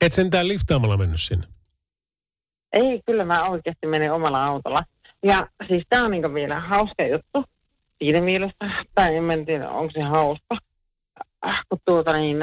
Et 0.01 0.13
sentään 0.13 0.47
liftaamalla 0.47 0.97
mennyt 0.97 1.21
sinne. 1.21 1.47
Ei, 2.73 3.01
kyllä 3.05 3.25
mä 3.25 3.45
oikeasti 3.45 3.87
menin 3.87 4.11
omalla 4.11 4.45
autolla. 4.45 4.83
Ja 5.23 5.47
siis 5.67 5.83
tää 5.89 6.03
on 6.03 6.11
niinku 6.11 6.33
vielä 6.33 6.59
hauska 6.59 7.03
juttu. 7.03 7.52
Siinä 8.03 8.21
mielessä, 8.21 8.85
tai 8.95 9.15
en 9.15 9.45
tiedä, 9.45 9.69
onko 9.69 9.91
se 9.91 10.01
hauska. 10.01 10.57
Äh, 11.47 11.61
Kun 11.69 11.79
tuota 11.85 12.13
niin, 12.13 12.37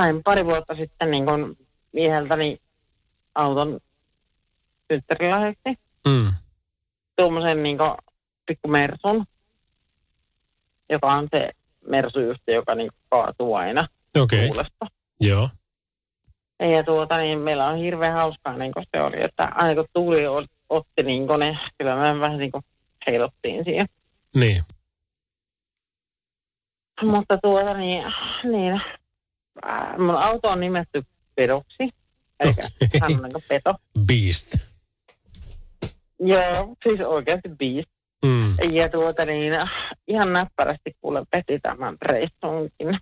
sain 0.00 0.22
pari 0.22 0.44
vuotta 0.44 0.74
sitten 0.74 1.10
niin 1.10 1.26
kun 1.26 1.56
mieheltäni 1.92 2.58
auton 3.34 3.80
tyttärilahdeksi. 4.88 5.78
Mm. 6.08 6.32
Tuommoisen 7.16 7.62
niin 7.62 7.78
pikku 8.46 8.68
Mersun, 8.68 9.24
joka 10.90 11.12
on 11.12 11.28
se 11.34 11.50
Mersu-yhtiö, 11.86 12.54
joka 12.54 12.74
niin 12.74 12.90
kaatuu 13.08 13.54
aina 13.54 13.88
Okei. 14.20 14.46
tuulesta. 14.46 14.86
Joo. 15.20 15.48
Ja 16.60 16.84
tuota, 16.84 17.16
niin 17.16 17.38
meillä 17.38 17.66
on 17.66 17.78
hirveän 17.78 18.14
hauskaa, 18.14 18.56
niin 18.56 18.72
kuin 18.72 18.86
se 18.96 19.02
oli, 19.02 19.22
että 19.22 19.52
aina 19.54 19.74
kun 19.74 19.84
tuuli 19.92 20.24
ot- 20.26 20.56
otti, 20.68 21.02
niin 21.02 21.26
kuin 21.26 21.40
ne, 21.40 21.58
kyllä 21.78 21.96
me 21.96 22.20
vähän 22.20 22.38
niin 22.38 22.52
kuin 22.52 22.64
heilottiin 23.06 23.64
siihen. 23.64 23.86
Niin. 24.34 24.64
Mutta 27.02 27.38
tuota 27.42 27.74
niin, 27.74 28.04
niin 28.44 28.82
äh, 29.66 29.98
mun 29.98 30.16
auto 30.16 30.48
on 30.48 30.60
nimetty 30.60 31.02
pedoksi, 31.34 31.90
eli 32.40 32.52
hän 33.00 33.12
on 33.12 33.22
niin 33.22 33.42
peto. 33.48 33.74
Beast. 34.06 34.56
Joo, 36.20 36.74
siis 36.84 37.00
oikeasti 37.00 37.48
biisi. 37.58 37.88
Mm. 38.24 38.72
Ja 38.72 38.88
tuota 38.88 39.24
niin, 39.24 39.54
ihan 40.08 40.32
näppärästi 40.32 40.96
kuule 41.00 41.22
peti 41.30 41.60
tämän 41.60 41.96
reissunkin. 42.02 42.98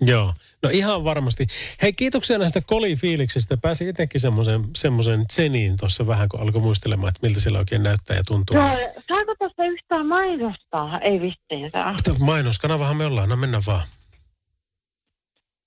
Joo. 0.00 0.34
No 0.62 0.70
ihan 0.70 1.04
varmasti. 1.04 1.46
Hei, 1.82 1.92
kiitoksia 1.92 2.38
näistä 2.38 2.60
kolifiiliksistä. 2.60 3.56
Pääsi 3.56 3.88
itsekin 3.88 4.20
semmoisen, 4.20 4.64
semmoisen 4.76 5.26
tseniin 5.26 5.76
tuossa 5.76 6.06
vähän, 6.06 6.28
kun 6.28 6.40
alkoi 6.40 6.60
muistelemaan, 6.60 7.08
että 7.08 7.26
miltä 7.26 7.40
siellä 7.40 7.58
oikein 7.58 7.82
näyttää 7.82 8.16
ja 8.16 8.24
tuntuu. 8.26 8.56
Joo, 8.56 8.68
saako 9.08 9.34
tuosta 9.38 9.64
yhtään 9.64 10.06
mainostaa? 10.06 11.00
Ei 11.00 11.20
vissiin 11.20 11.70
saa. 11.70 11.96
Mainoskanavahan 12.18 12.96
me 12.96 13.06
ollaan, 13.06 13.28
no 13.28 13.36
mennä 13.36 13.62
vaan. 13.66 13.86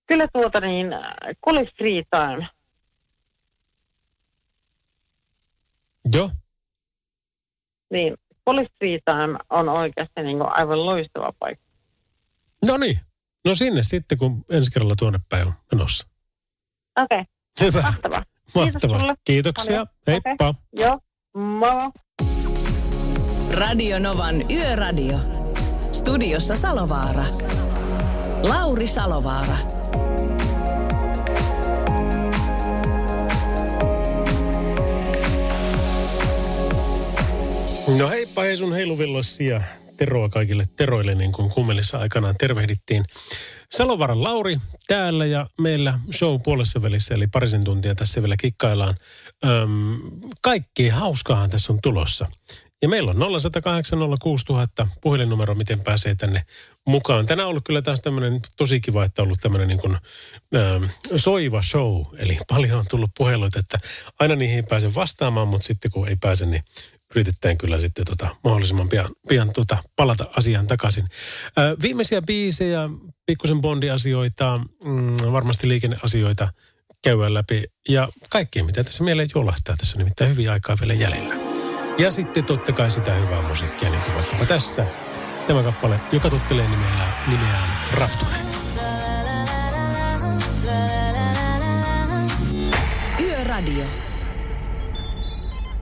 Kyllä 0.07 0.27
tuota 0.33 0.59
niin, 0.59 0.93
äh, 0.93 1.01
Koli 1.39 1.65
Free 1.77 2.03
Time. 2.11 2.47
Joo. 6.13 6.31
Niin, 7.91 8.15
Koli 8.43 8.67
Free 8.77 8.99
Time 9.05 9.39
on 9.49 9.69
oikeasti 9.69 10.23
niin 10.23 10.41
aivan 10.41 10.85
loistava 10.85 11.33
paikka. 11.39 11.65
No 12.65 12.77
niin. 12.77 12.99
No 13.47 13.55
sinne 13.55 13.83
sitten, 13.83 14.17
kun 14.17 14.45
ensi 14.49 14.71
kerralla 14.71 14.95
tuonne 14.99 15.19
päin 15.29 15.47
on 15.47 15.53
menossa. 15.71 16.07
Okei, 16.99 17.23
Hyvä. 17.61 17.81
mahtavaa. 17.81 18.23
Kiitos 18.53 18.73
Mahtavaa. 18.73 18.99
sulle. 18.99 19.13
Kiitoksia. 19.23 19.65
Paljon. 19.75 19.87
Heippa. 20.07 20.47
Okei. 20.47 20.61
Joo, 20.73 20.99
moro. 21.37 21.91
Radio 23.51 23.99
Novan 23.99 24.51
Yöradio. 24.51 25.19
Studiossa 25.91 26.55
Salovaara. 26.55 27.23
Lauri 28.43 28.87
Salovaara. 28.87 29.57
No 37.97 38.09
heippa 38.09 38.41
hei 38.41 38.57
sun 38.57 38.73
heiluvilloissa 38.73 39.43
ja 39.43 39.61
teroa 39.97 40.29
kaikille 40.29 40.63
teroille, 40.75 41.15
niin 41.15 41.31
kuin 41.31 41.49
kummelissa 41.49 41.97
aikanaan 41.97 42.35
tervehdittiin. 42.37 43.05
Salovaran 43.71 44.23
Lauri 44.23 44.57
täällä 44.87 45.25
ja 45.25 45.47
meillä 45.59 45.99
show 46.11 46.41
puolessa 46.43 46.81
välissä, 46.81 47.15
eli 47.15 47.27
parisen 47.27 47.63
tuntia 47.63 47.95
tässä 47.95 48.21
vielä 48.21 48.35
kikkaillaan. 48.39 48.95
Öm, 49.45 49.97
kaikki 50.41 50.89
hauskaahan 50.89 51.49
tässä 51.49 51.73
on 51.73 51.79
tulossa. 51.83 52.31
Ja 52.81 52.89
meillä 52.89 53.11
on 53.11 53.41
0108 53.41 53.99
06000 54.21 54.87
puhelinnumero, 55.01 55.55
miten 55.55 55.79
pääsee 55.79 56.15
tänne 56.15 56.45
mukaan. 56.85 57.25
Tänään 57.25 57.45
on 57.45 57.49
ollut 57.49 57.63
kyllä 57.65 57.81
taas 57.81 58.01
tämmöinen 58.01 58.39
tosi 58.57 58.79
kiva, 58.79 59.03
että 59.03 59.21
on 59.21 59.25
ollut 59.25 59.39
tämmöinen 59.41 59.67
niin 59.67 59.79
kuin, 59.79 59.97
ähm, 60.55 60.83
soiva 61.15 61.61
show. 61.61 62.03
Eli 62.17 62.37
paljon 62.47 62.79
on 62.79 62.85
tullut 62.89 63.09
puheluita, 63.17 63.59
että 63.59 63.79
aina 64.19 64.35
niihin 64.35 64.55
ei 64.55 64.63
pääse 64.63 64.93
vastaamaan, 64.93 65.47
mutta 65.47 65.67
sitten 65.67 65.91
kun 65.91 66.07
ei 66.07 66.15
pääse, 66.15 66.45
niin 66.45 66.63
yritetään 67.17 67.57
kyllä 67.57 67.77
sitten 67.77 68.05
tota, 68.05 68.35
mahdollisimman 68.43 68.89
pian, 68.89 69.09
pian 69.27 69.51
tota, 69.53 69.77
palata 69.95 70.25
asiaan 70.37 70.67
takaisin. 70.67 71.03
Äh, 71.57 71.81
viimeisiä 71.81 72.21
biisejä, 72.21 72.89
pikkusen 73.25 73.61
bondiasioita, 73.61 74.57
mm, 74.83 75.31
varmasti 75.31 75.67
liikenneasioita 75.67 76.47
käydään 77.03 77.33
läpi. 77.33 77.63
Ja 77.89 78.07
kaikkea, 78.29 78.63
mitä 78.63 78.83
tässä 78.83 79.03
mieleen 79.03 79.29
juolahtaa. 79.35 79.75
Tässä 79.77 79.97
on 79.97 79.99
nimittäin 79.99 80.29
hyvin 80.29 80.51
aikaa 80.51 80.77
vielä 80.81 80.93
jäljellä. 80.93 81.35
Ja 81.97 82.11
sitten 82.11 82.45
totta 82.45 82.71
kai 82.71 82.91
sitä 82.91 83.13
hyvää 83.13 83.41
musiikkia, 83.41 83.89
niin 83.89 84.01
kuin 84.01 84.15
vaikkapa 84.15 84.45
tässä. 84.45 84.85
Tämä 85.47 85.63
kappale, 85.63 85.99
joka 86.11 86.29
tuttelee 86.29 86.67
nimellä, 86.67 87.07
nimeään 87.27 87.69
Rapture. 87.93 88.37
Yöradio. 93.19 94.06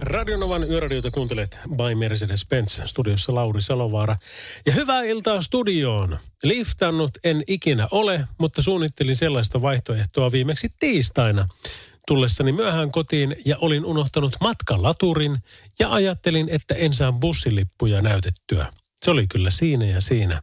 Radionovan 0.06 0.72
yöradiota 0.72 1.12
kuuntelet 1.12 1.58
by 1.70 1.96
Mercedes-Benz, 1.96 2.88
studiossa 2.88 3.36
Lauri 3.36 3.62
Salovaara. 3.62 4.18
Ja 4.66 4.74
hyvää 4.74 5.04
iltaa 5.04 5.42
studioon. 5.42 6.18
Liftannut 6.44 7.12
en 7.24 7.44
ikinä 7.48 7.88
ole, 7.92 8.28
mutta 8.38 8.62
suunnittelin 8.62 9.16
sellaista 9.16 9.62
vaihtoehtoa 9.62 10.32
viimeksi 10.32 10.70
tiistaina 10.80 11.48
tullessani 12.08 12.52
myöhään 12.52 12.92
kotiin 12.92 13.36
ja 13.46 13.58
olin 13.58 13.86
unohtanut 13.86 14.36
matkalaturin 14.42 15.38
ja 15.80 15.94
ajattelin, 15.94 16.50
että 16.50 16.76
en 16.76 16.94
saa 16.94 17.12
bussilippuja 17.12 18.02
näytettyä. 18.02 18.74
Se 19.06 19.12
oli 19.12 19.28
kyllä 19.28 19.50
siinä 19.50 19.86
ja 19.86 20.02
siinä. 20.02 20.42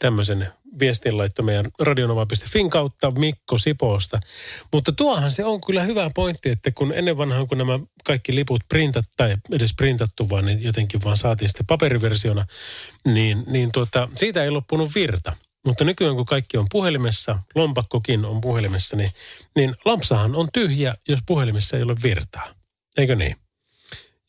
Tämmöisen 0.00 0.52
viestin 0.80 1.18
laittoi 1.18 1.44
meidän 1.44 1.66
radionova.fin 1.78 2.70
kautta 2.70 3.10
Mikko 3.10 3.58
Sipoosta. 3.58 4.20
Mutta 4.72 4.92
tuohan 4.92 5.32
se 5.32 5.44
on 5.44 5.60
kyllä 5.60 5.82
hyvä 5.82 6.10
pointti, 6.14 6.50
että 6.50 6.70
kun 6.70 6.92
ennen 6.94 7.18
vanhaan, 7.18 7.48
kun 7.48 7.58
nämä 7.58 7.78
kaikki 8.04 8.34
liput 8.34 8.60
printat 8.68 9.04
tai 9.16 9.36
edes 9.52 9.74
printattu, 9.76 10.30
vaan 10.30 10.44
niin 10.44 10.62
jotenkin 10.62 11.04
vaan 11.04 11.16
saatiin 11.16 11.48
sitten 11.48 11.66
paperiversiona, 11.66 12.46
niin, 13.04 13.44
niin 13.46 13.72
tuota, 13.72 14.08
siitä 14.16 14.44
ei 14.44 14.50
loppunut 14.50 14.94
virta. 14.94 15.36
Mutta 15.66 15.84
nykyään 15.84 16.16
kun 16.16 16.26
kaikki 16.26 16.56
on 16.56 16.66
puhelimessa, 16.70 17.38
lompakkokin 17.54 18.24
on 18.24 18.40
puhelimessa, 18.40 18.96
niin, 18.96 19.10
niin 19.56 19.76
lampsahan 19.84 20.34
on 20.34 20.48
tyhjä, 20.52 20.94
jos 21.08 21.20
puhelimessa 21.26 21.76
ei 21.76 21.82
ole 21.82 21.94
virtaa. 22.02 22.54
Eikö 22.96 23.16
niin? 23.16 23.36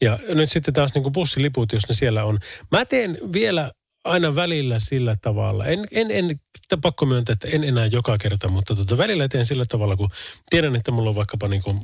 Ja 0.02 0.20
nyt 0.28 0.52
sitten 0.52 0.74
taas 0.74 0.94
niin 0.94 1.04
kuin 1.04 1.14
bussiliput, 1.14 1.74
jos 1.74 1.88
ne 1.90 1.96
siellä 1.96 2.26
on. 2.26 2.40
Mä 2.72 2.86
teen 2.86 3.18
vielä 3.34 3.72
aina 4.04 4.36
välillä 4.36 4.80
sillä 4.80 5.16
tavalla. 5.22 5.66
En, 5.66 5.88
en, 5.92 6.12
en 6.12 6.40
pakko 6.82 7.06
myöntää, 7.06 7.34
että 7.34 7.48
en 7.48 7.64
enää 7.64 7.86
joka 7.86 8.18
kerta, 8.18 8.48
mutta 8.48 8.76
tota, 8.76 8.98
välillä 8.98 9.28
teen 9.28 9.46
sillä 9.46 9.66
tavalla, 9.66 9.96
kun 9.96 10.10
tiedän, 10.50 10.76
että 10.76 10.92
mulla 10.92 11.10
on 11.10 11.16
vaikkapa 11.16 11.48
niin 11.48 11.64
kuin, 11.64 11.82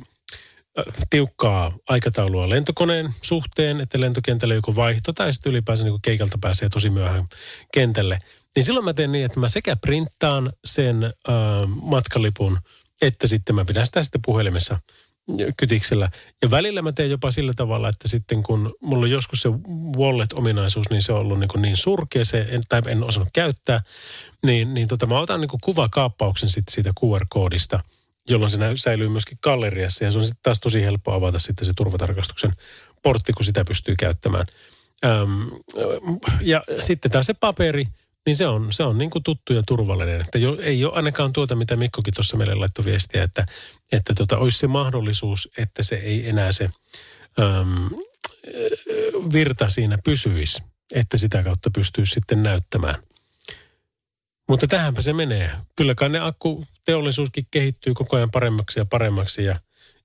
tiukkaa 1.10 1.72
aikataulua 1.88 2.50
lentokoneen 2.50 3.14
suhteen, 3.22 3.80
että 3.80 4.00
lentokentällä 4.00 4.54
joku 4.54 4.76
vaihto 4.76 5.12
tai 5.12 5.32
sitten 5.32 5.50
ylipäänsä 5.50 5.84
niin 5.84 6.02
keikalta 6.02 6.38
pääsee 6.40 6.68
tosi 6.68 6.90
myöhään 6.90 7.24
kentälle. 7.72 8.18
Niin 8.56 8.64
silloin 8.64 8.84
mä 8.84 8.94
teen 8.94 9.12
niin, 9.12 9.24
että 9.24 9.40
mä 9.40 9.48
sekä 9.48 9.76
printtaan 9.76 10.52
sen 10.64 11.04
äh, 11.04 11.12
matkalipun, 11.82 12.58
että 13.02 13.26
sitten 13.26 13.54
mä 13.54 13.64
pidän 13.64 13.86
sitä 13.86 14.02
sitten 14.02 14.22
puhelimessa 14.24 14.78
kytiksellä. 15.56 16.10
Ja 16.42 16.50
välillä 16.50 16.82
mä 16.82 16.92
teen 16.92 17.10
jopa 17.10 17.30
sillä 17.30 17.52
tavalla, 17.56 17.88
että 17.88 18.08
sitten 18.08 18.42
kun 18.42 18.74
mulla 18.80 19.04
on 19.04 19.10
joskus 19.10 19.40
se 19.40 19.48
wallet-ominaisuus, 19.96 20.90
niin 20.90 21.02
se 21.02 21.12
on 21.12 21.20
ollut 21.20 21.40
niin, 21.40 21.48
kuin 21.48 21.62
niin 21.62 21.76
surkea, 21.76 22.24
se 22.24 22.46
en, 22.50 22.62
tai 22.68 22.82
en 22.86 23.04
osannut 23.04 23.28
käyttää, 23.32 23.80
niin, 24.42 24.74
niin 24.74 24.88
tota, 24.88 25.06
mä 25.06 25.20
otan 25.20 25.40
niin 25.40 25.48
kuin 25.48 25.60
kuvakaappauksen 25.60 26.48
sitten 26.48 26.74
siitä 26.74 26.90
QR-koodista, 27.00 27.80
jolloin 28.28 28.50
se 28.50 28.58
säilyy 28.74 29.08
myöskin 29.08 29.38
galleriassa. 29.42 30.04
Ja 30.04 30.10
se 30.10 30.18
on 30.18 30.24
sitten 30.24 30.42
taas 30.42 30.60
tosi 30.60 30.82
helppo 30.82 31.12
avata 31.12 31.38
sitten 31.38 31.66
se 31.66 31.72
turvatarkastuksen 31.76 32.52
portti, 33.02 33.32
kun 33.32 33.44
sitä 33.46 33.64
pystyy 33.64 33.94
käyttämään. 33.98 34.46
Öm, 35.04 35.50
ja 36.40 36.62
sitten 36.80 37.10
taas 37.10 37.26
se 37.26 37.34
paperi, 37.34 37.86
niin 38.26 38.36
se 38.36 38.46
on, 38.46 38.72
se 38.72 38.82
on 38.82 38.98
niin 38.98 39.10
kuin 39.10 39.22
tuttu 39.22 39.52
ja 39.52 39.62
turvallinen. 39.66 40.20
Että 40.20 40.38
jo, 40.38 40.58
ei 40.60 40.84
ole 40.84 40.94
ainakaan 40.94 41.32
tuota, 41.32 41.56
mitä 41.56 41.76
Mikkokin 41.76 42.14
tuossa 42.14 42.36
meille 42.36 42.54
laittoi 42.54 42.84
viestiä, 42.84 43.22
että, 43.22 43.46
että 43.92 44.14
tota, 44.14 44.38
olisi 44.38 44.58
se 44.58 44.66
mahdollisuus, 44.66 45.48
että 45.58 45.82
se 45.82 45.96
ei 45.96 46.28
enää 46.28 46.52
se 46.52 46.70
öm, 47.38 47.90
virta 49.32 49.68
siinä 49.68 49.98
pysyisi, 50.04 50.62
että 50.94 51.16
sitä 51.16 51.42
kautta 51.42 51.70
pystyisi 51.70 52.12
sitten 52.12 52.42
näyttämään. 52.42 53.02
Mutta 54.48 54.66
tähänpä 54.66 55.02
se 55.02 55.12
menee. 55.12 55.50
Kyllä 55.76 55.94
kai 55.94 56.08
ne 56.08 56.18
akkuteollisuuskin 56.18 57.46
kehittyy 57.50 57.94
koko 57.94 58.16
ajan 58.16 58.30
paremmaksi 58.30 58.80
ja 58.80 58.84
paremmaksi 58.84 59.44
ja 59.44 59.56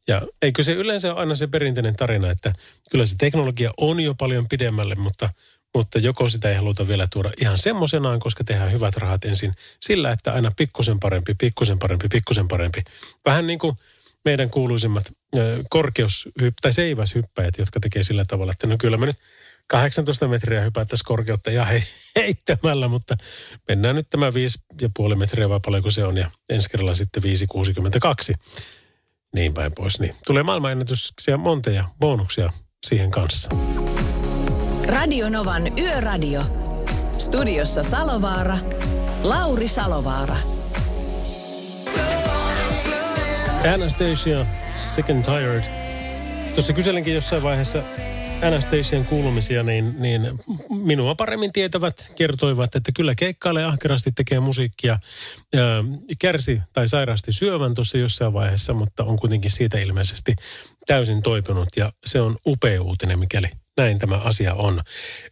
ja 0.08 0.22
eikö 0.42 0.64
se 0.64 0.74
yleensä 0.74 1.12
ole 1.12 1.20
aina 1.20 1.36
se 1.36 1.48
perinteinen 1.48 1.96
tarina, 1.96 2.32
että 2.32 2.54
kyllä 2.92 3.06
se 3.06 3.16
teknologia 3.18 3.72
on 3.78 4.00
jo 4.00 4.16
paljon 4.16 4.48
pidemmälle, 4.48 4.96
mutta, 4.96 5.30
mutta 5.76 6.00
joko 6.00 6.30
sitä 6.30 6.50
ei 6.50 6.56
haluta 6.56 6.88
vielä 6.88 7.08
tuoda 7.14 7.32
ihan 7.42 7.58
semmoisenaan, 7.58 8.20
koska 8.20 8.44
tehdään 8.44 8.72
hyvät 8.72 8.96
rahat 8.96 9.26
ensin 9.26 9.54
sillä, 9.80 10.12
että 10.12 10.34
aina 10.34 10.52
pikkusen 10.58 11.00
parempi, 11.00 11.36
pikkusen 11.36 11.80
parempi, 11.80 12.08
pikkusen 12.08 12.48
parempi. 12.48 12.84
Vähän 13.26 13.48
niin 13.48 13.60
kuin 13.60 13.78
meidän 14.26 14.50
kuuluisimmat 14.50 15.04
ö, 15.36 15.64
korkeushypp- 15.76 16.62
tai 16.62 16.74
seiväshyppäjät, 16.74 17.58
jotka 17.58 17.80
tekee 17.80 18.04
sillä 18.04 18.26
tavalla, 18.26 18.52
että 18.52 18.68
no 18.68 18.76
kyllä 18.78 18.98
me 18.98 19.06
nyt 19.06 19.18
18 19.68 20.28
metriä 20.28 20.62
hypättäisiin 20.62 21.06
korkeutta 21.06 21.52
ja 21.52 21.66
he, 21.66 21.84
heittämällä, 22.16 22.88
mutta 22.88 23.18
mennään 23.68 23.96
nyt 23.96 24.08
tämä 24.10 24.30
5,5 25.10 25.16
metriä 25.16 25.50
vai 25.50 25.60
paljonko 25.66 25.92
se 25.92 26.04
on 26.04 26.18
ja 26.18 26.32
ensi 26.50 26.70
kerralla 26.70 26.96
sitten 26.96 27.24
5,62 27.24 28.38
niin 29.36 29.54
päin 29.54 29.72
pois. 29.76 30.00
Niin 30.00 30.16
tulee 30.26 30.44
maailmanennätyksiä 30.44 31.38
monta 31.38 31.70
ja 31.70 31.88
bonuksia 32.00 32.54
siihen 32.84 33.12
kanssa. 33.12 33.50
Radio 34.92 35.30
Novan 35.30 35.78
Yöradio. 35.78 36.42
Studiossa 37.18 37.84
Salovaara. 37.84 38.58
Lauri 39.24 39.68
Salovaara. 39.68 40.36
Anastasia, 43.74 44.46
Sick 44.76 45.10
and 45.10 45.26
Tired. 45.26 45.64
Tuossa 46.54 46.74
kyselinkin 46.74 47.14
jossain 47.14 47.44
vaiheessa 47.44 47.84
Anastasian 48.48 49.06
kuulumisia, 49.06 49.64
niin, 49.64 49.96
niin 50.00 50.22
minua 50.70 51.16
paremmin 51.16 51.54
tietävät 51.54 52.12
kertoivat, 52.16 52.76
että 52.76 52.92
kyllä 52.96 53.16
keikkailee 53.16 53.66
ahkerasti, 53.66 54.12
tekee 54.12 54.40
musiikkia. 54.40 54.92
Ää, 54.92 55.84
kärsi 56.20 56.62
tai 56.74 56.88
sairasti 56.88 57.32
syövän 57.32 57.74
tuossa 57.74 57.98
jossain 57.98 58.34
vaiheessa, 58.34 58.74
mutta 58.74 59.04
on 59.04 59.20
kuitenkin 59.20 59.52
siitä 59.52 59.80
ilmeisesti 59.80 60.36
täysin 60.88 61.22
toipunut. 61.22 61.70
Ja 61.76 61.92
se 62.06 62.22
on 62.22 62.36
upea 62.48 62.82
uutinen, 62.82 63.20
mikäli 63.20 63.48
näin 63.82 64.00
tämä 64.00 64.16
asia 64.16 64.54
on. 64.54 64.82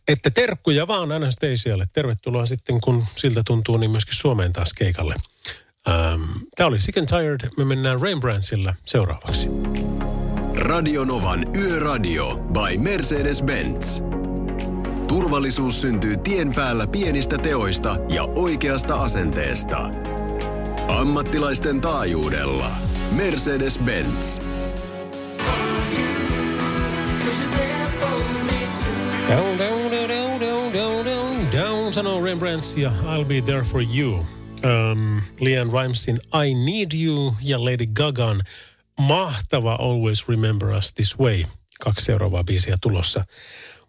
Että 0.08 0.30
terkkuja 0.30 0.88
vaan 0.88 1.12
Anastasialle. 1.12 1.86
Tervetuloa 1.94 2.46
sitten, 2.46 2.82
kun 2.82 3.04
siltä 3.16 3.42
tuntuu, 3.46 3.78
niin 3.78 3.92
myöskin 3.92 4.16
Suomeen 4.16 4.54
taas 4.54 4.74
keikalle. 4.74 5.16
Ähm, 5.90 6.22
Tämä 6.56 6.68
oli 6.68 6.80
Sick 6.80 6.98
and 6.98 7.08
Tired. 7.08 7.50
Me 7.58 7.66
mennään 7.66 8.02
Rembrandtsilla 8.02 8.76
seuraavaksi. 8.86 9.50
Radio 10.56 11.06
Novan 11.06 11.56
Yöradio 11.56 12.36
by 12.36 12.78
Mercedes-Benz. 12.78 14.04
Turvallisuus 15.08 15.82
syntyy 15.82 16.18
tien 16.18 16.54
päällä 16.54 16.88
pienistä 16.88 17.38
teoista 17.38 17.98
ja 18.10 18.24
oikeasta 18.24 18.96
asenteesta. 18.96 19.90
Ammattilaisten 20.88 21.82
taajuudella. 21.82 22.72
Mercedes-Benz. 23.16 24.42
Down, 27.30 27.69
sanoo 32.00 32.24
Rembrandts 32.24 32.78
ja 32.78 32.92
I'll 33.04 33.26
be 33.26 33.42
there 33.42 33.62
for 33.62 33.82
you. 33.96 34.14
Um, 34.14 35.22
Lian 35.40 35.70
Rimesin 35.82 36.18
I 36.46 36.54
Need 36.54 36.92
You 37.06 37.36
ja 37.42 37.66
Lady 37.66 37.86
Gagan 37.94 38.42
mahtava 39.00 39.74
Always 39.74 40.30
Remember 40.30 40.70
Us 40.70 40.94
This 40.94 41.20
Way. 41.20 41.44
Kaksi 41.84 42.06
seuraavaa 42.06 42.44
biisiä 42.44 42.76
tulossa. 42.82 43.26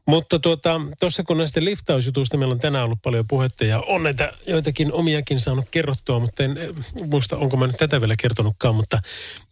Mutta 0.06 0.38
tuota, 0.38 0.80
kun 1.26 1.38
näistä 1.38 1.64
liftausjutuista 1.64 2.36
meillä 2.36 2.52
on 2.52 2.58
tänään 2.58 2.84
ollut 2.84 3.02
paljon 3.02 3.24
puhetta 3.28 3.64
ja 3.64 3.80
on 3.80 4.02
näitä 4.02 4.32
joitakin 4.46 4.92
omiakin 4.92 5.40
saanut 5.40 5.64
kerrottua, 5.70 6.18
mutta 6.18 6.44
en 6.44 6.58
eh, 6.58 6.68
muista, 7.10 7.36
onko 7.36 7.56
mä 7.56 7.66
nyt 7.66 7.76
tätä 7.76 8.00
vielä 8.00 8.14
kertonutkaan. 8.18 8.74
Mutta 8.74 9.02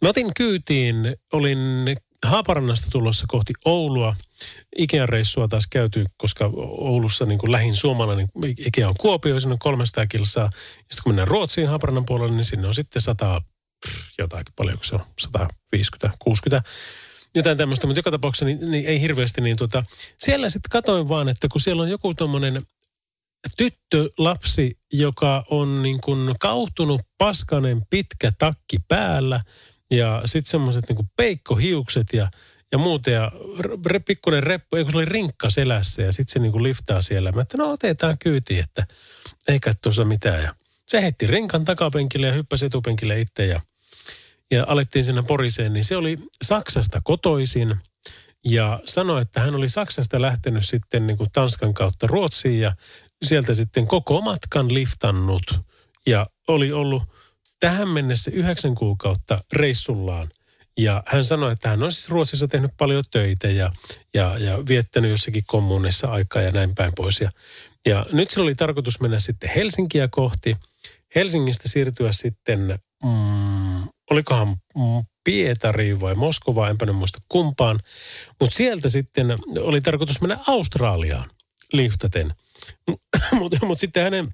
mä 0.01 0.09
otin 0.09 0.33
kyytiin, 0.33 1.15
olin 1.33 1.57
Haaparannasta 2.25 2.87
tulossa 2.91 3.25
kohti 3.27 3.53
Oulua. 3.65 4.13
Ikean 4.77 5.09
reissua 5.09 5.47
taas 5.47 5.67
käyty, 5.69 6.05
koska 6.17 6.49
Oulussa 6.77 7.25
niin 7.25 7.39
kuin 7.39 7.51
lähin 7.51 7.75
suomalainen 7.75 8.27
Ikea 8.57 8.89
on 8.89 8.95
Kuopio, 8.99 9.39
sinne 9.39 9.53
on 9.53 9.59
300 9.59 10.07
kilsaa. 10.07 10.49
Sitten 10.77 11.03
kun 11.03 11.09
mennään 11.11 11.27
Ruotsiin 11.27 11.67
Haaparannan 11.67 12.05
puolelle, 12.05 12.35
niin 12.35 12.45
sinne 12.45 12.67
on 12.67 12.73
sitten 12.73 13.01
100, 13.01 13.41
pff, 13.87 13.97
jotakin 14.17 14.53
paljonko 14.55 14.83
se 14.83 14.95
on, 14.95 15.01
150, 15.19 16.17
60 16.19 16.69
jotain 17.35 17.57
tämmöistä, 17.57 17.87
mutta 17.87 17.99
joka 17.99 18.11
tapauksessa 18.11 18.45
niin, 18.45 18.71
niin 18.71 18.85
ei 18.85 19.01
hirveästi. 19.01 19.41
Niin 19.41 19.57
tuota, 19.57 19.83
siellä 20.17 20.49
sitten 20.49 20.69
katoin 20.69 21.09
vaan, 21.09 21.29
että 21.29 21.47
kun 21.47 21.61
siellä 21.61 21.81
on 21.81 21.89
joku 21.89 22.13
tommonen 22.13 22.65
tyttö, 23.57 24.09
lapsi, 24.17 24.77
joka 24.93 25.43
on 25.49 25.83
niin 25.83 26.01
kuin 26.01 26.35
kautunut 26.39 27.01
paskanen 27.17 27.81
pitkä 27.89 28.31
takki 28.39 28.77
päällä 28.87 29.41
ja 29.91 30.21
sitten 30.25 30.51
semmoiset 30.51 30.85
niin 30.89 30.95
kuin 30.95 31.09
peikkohiukset 31.15 32.07
ja, 32.13 32.31
ja 32.71 32.77
muuta 32.77 33.09
ja 33.09 33.31
re, 33.85 33.99
pikkuinen 33.99 34.43
reppu, 34.43 34.75
eikö 34.75 34.91
se 34.91 34.97
oli 34.97 35.05
rinkka 35.05 35.49
selässä 35.49 36.01
ja 36.01 36.11
sitten 36.11 36.33
se 36.33 36.39
niin 36.39 36.51
kuin 36.51 36.63
liftaa 36.63 37.01
siellä. 37.01 37.31
Mä 37.31 37.41
että 37.41 37.57
no 37.57 37.71
otetaan 37.71 38.17
kyytiin, 38.17 38.63
että 38.63 38.87
ei 39.47 39.59
tuossa 39.81 40.05
mitään. 40.05 40.43
Ja 40.43 40.55
se 40.85 41.01
heitti 41.01 41.27
rinkan 41.27 41.65
takapenkille 41.65 42.27
ja 42.27 42.33
hyppäsi 42.33 42.65
etupenkille 42.65 43.21
itse 43.21 43.45
ja 43.45 43.61
ja 44.51 44.65
alettiin 44.67 45.05
sinne 45.05 45.21
poriseen, 45.21 45.73
niin 45.73 45.85
se 45.85 45.97
oli 45.97 46.17
Saksasta 46.41 47.01
kotoisin 47.03 47.75
ja 48.45 48.79
sanoi, 48.85 49.21
että 49.21 49.39
hän 49.39 49.55
oli 49.55 49.69
Saksasta 49.69 50.21
lähtenyt 50.21 50.65
sitten 50.65 51.07
niin 51.07 51.17
kuin 51.17 51.31
Tanskan 51.31 51.73
kautta 51.73 52.07
Ruotsiin 52.07 52.59
ja 52.59 52.75
sieltä 53.25 53.53
sitten 53.53 53.87
koko 53.87 54.21
matkan 54.21 54.73
liftannut. 54.73 55.59
Ja 56.05 56.27
oli 56.47 56.71
ollut 56.71 57.03
tähän 57.59 57.87
mennessä 57.89 58.31
yhdeksän 58.31 58.75
kuukautta 58.75 59.41
reissullaan. 59.53 60.29
Ja 60.77 61.03
hän 61.05 61.25
sanoi, 61.25 61.51
että 61.51 61.69
hän 61.69 61.83
on 61.83 61.93
siis 61.93 62.09
Ruotsissa 62.09 62.47
tehnyt 62.47 62.71
paljon 62.77 63.03
töitä 63.11 63.47
ja, 63.47 63.71
ja, 64.13 64.37
ja 64.37 64.57
viettänyt 64.67 65.11
jossakin 65.11 65.43
kommunissa 65.47 66.07
aikaa 66.07 66.41
ja 66.41 66.51
näin 66.51 66.75
päin 66.75 66.91
pois. 66.95 67.21
Ja, 67.21 67.31
ja 67.85 68.05
nyt 68.11 68.29
sillä 68.29 68.43
oli 68.43 68.55
tarkoitus 68.55 69.01
mennä 69.01 69.19
sitten 69.19 69.49
Helsinkiä 69.55 70.07
kohti. 70.11 70.57
Helsingistä 71.15 71.69
siirtyä 71.69 72.11
sitten 72.11 72.79
mm, 73.03 73.83
olikohan 74.09 74.47
mm, 74.47 75.03
vai 75.99 76.15
Moskovaan, 76.15 76.69
enpä 76.69 76.85
nyt 76.85 76.95
muista 76.95 77.21
kumpaan. 77.29 77.79
Mutta 78.39 78.55
sieltä 78.55 78.89
sitten 78.89 79.37
oli 79.59 79.81
tarkoitus 79.81 80.21
mennä 80.21 80.37
Australiaan 80.47 81.29
liftaten. 81.73 82.33
Mutta 83.39 83.65
mut 83.65 83.79
sitten 83.79 84.03
hänen, 84.03 84.27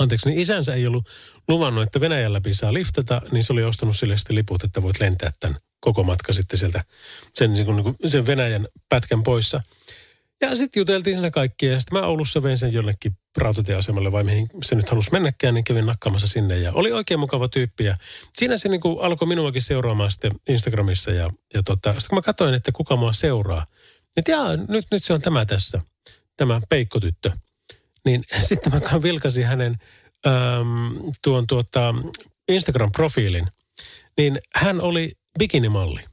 anteeksi, 0.00 0.28
niin 0.28 0.40
isänsä 0.40 0.74
ei 0.74 0.86
ollut 0.86 1.08
luvannut, 1.48 1.82
että 1.82 2.00
Venäjän 2.00 2.32
läpi 2.32 2.54
saa 2.54 2.72
liftata, 2.72 3.22
niin 3.32 3.44
se 3.44 3.52
oli 3.52 3.64
ostanut 3.64 3.96
sille 3.96 4.16
sitten 4.16 4.36
liput, 4.36 4.64
että 4.64 4.82
voit 4.82 5.00
lentää 5.00 5.30
tämän 5.40 5.56
koko 5.80 6.02
matka 6.02 6.32
sitten 6.32 6.58
sieltä 6.58 6.84
sen, 7.34 7.52
niin 7.52 7.66
kuin, 7.66 7.76
niin 7.76 7.84
kuin 7.84 8.10
sen 8.10 8.26
Venäjän 8.26 8.68
pätkän 8.88 9.22
poissa. 9.22 9.62
Ja 10.40 10.56
sitten 10.56 10.80
juteltiin 10.80 11.16
siinä 11.16 11.30
kaikkia 11.30 11.72
ja 11.72 11.80
sitten 11.80 11.98
mä 11.98 12.06
Oulussa 12.06 12.42
vein 12.42 12.58
sen 12.58 12.72
jonnekin 12.72 13.12
rautatieasemalle 13.36 14.12
vai 14.12 14.24
mihin 14.24 14.48
se 14.62 14.74
nyt 14.74 14.90
halusi 14.90 15.12
mennäkään, 15.12 15.54
niin 15.54 15.64
kävin 15.64 15.86
nakkaamassa 15.86 16.26
sinne 16.26 16.58
ja 16.58 16.72
oli 16.72 16.92
oikein 16.92 17.20
mukava 17.20 17.48
tyyppi. 17.48 17.84
Ja 17.84 17.96
siinä 18.36 18.56
se 18.56 18.68
niin 18.68 18.80
kuin 18.80 19.00
alkoi 19.00 19.28
minuakin 19.28 19.62
seuraamaan 19.62 20.10
sitten 20.10 20.32
Instagramissa 20.48 21.10
ja, 21.10 21.30
ja 21.54 21.62
tota, 21.62 21.92
sitten 21.92 22.08
kun 22.08 22.18
mä 22.18 22.22
katsoin, 22.22 22.54
että 22.54 22.72
kuka 22.72 22.96
mua 22.96 23.12
seuraa, 23.12 23.66
niin 24.16 24.24
jaa, 24.28 24.56
nyt, 24.56 24.86
nyt 24.90 25.04
se 25.04 25.12
on 25.12 25.20
tämä 25.20 25.46
tässä, 25.46 25.80
tämä 26.36 26.60
peikkotyttö. 26.68 27.32
Niin 28.10 28.24
sitten 28.48 28.72
mä 28.72 29.02
vilkasin 29.02 29.46
hänen 29.46 29.76
äm, 30.26 31.12
tuon 31.24 31.46
tuota 31.46 31.94
Instagram-profiilin. 32.52 33.46
Niin 34.16 34.40
hän 34.54 34.80
oli 34.80 35.12
bikinimalli. 35.38 36.04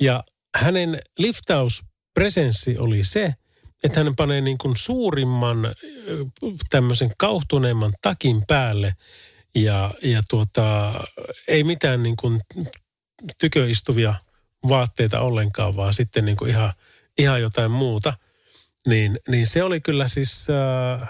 Ja 0.00 0.24
hänen 0.54 1.02
liftauspresenssi 1.18 2.78
oli 2.78 3.04
se, 3.04 3.34
että 3.84 4.04
hän 4.04 4.16
panee 4.16 4.40
niin 4.40 4.58
kuin 4.58 4.76
suurimman 4.76 5.58
tämmöisen 6.70 7.10
kauhtuneemman 7.18 7.92
takin 8.02 8.44
päälle 8.46 8.94
ja, 9.54 9.94
ja 10.02 10.22
tuota, 10.30 10.94
ei 11.48 11.64
mitään 11.64 12.02
niin 12.02 12.16
kuin 12.16 12.40
tyköistuvia 13.40 14.14
vaatteita 14.68 15.20
ollenkaan, 15.20 15.76
vaan 15.76 15.94
sitten 15.94 16.24
niin 16.24 16.36
kuin 16.36 16.50
ihan, 16.50 16.72
ihan 17.18 17.40
jotain 17.40 17.70
muuta. 17.70 18.12
Niin, 18.86 19.18
niin 19.28 19.46
se 19.46 19.62
oli 19.62 19.80
kyllä 19.80 20.08
siis 20.08 20.46
äh, 20.50 21.08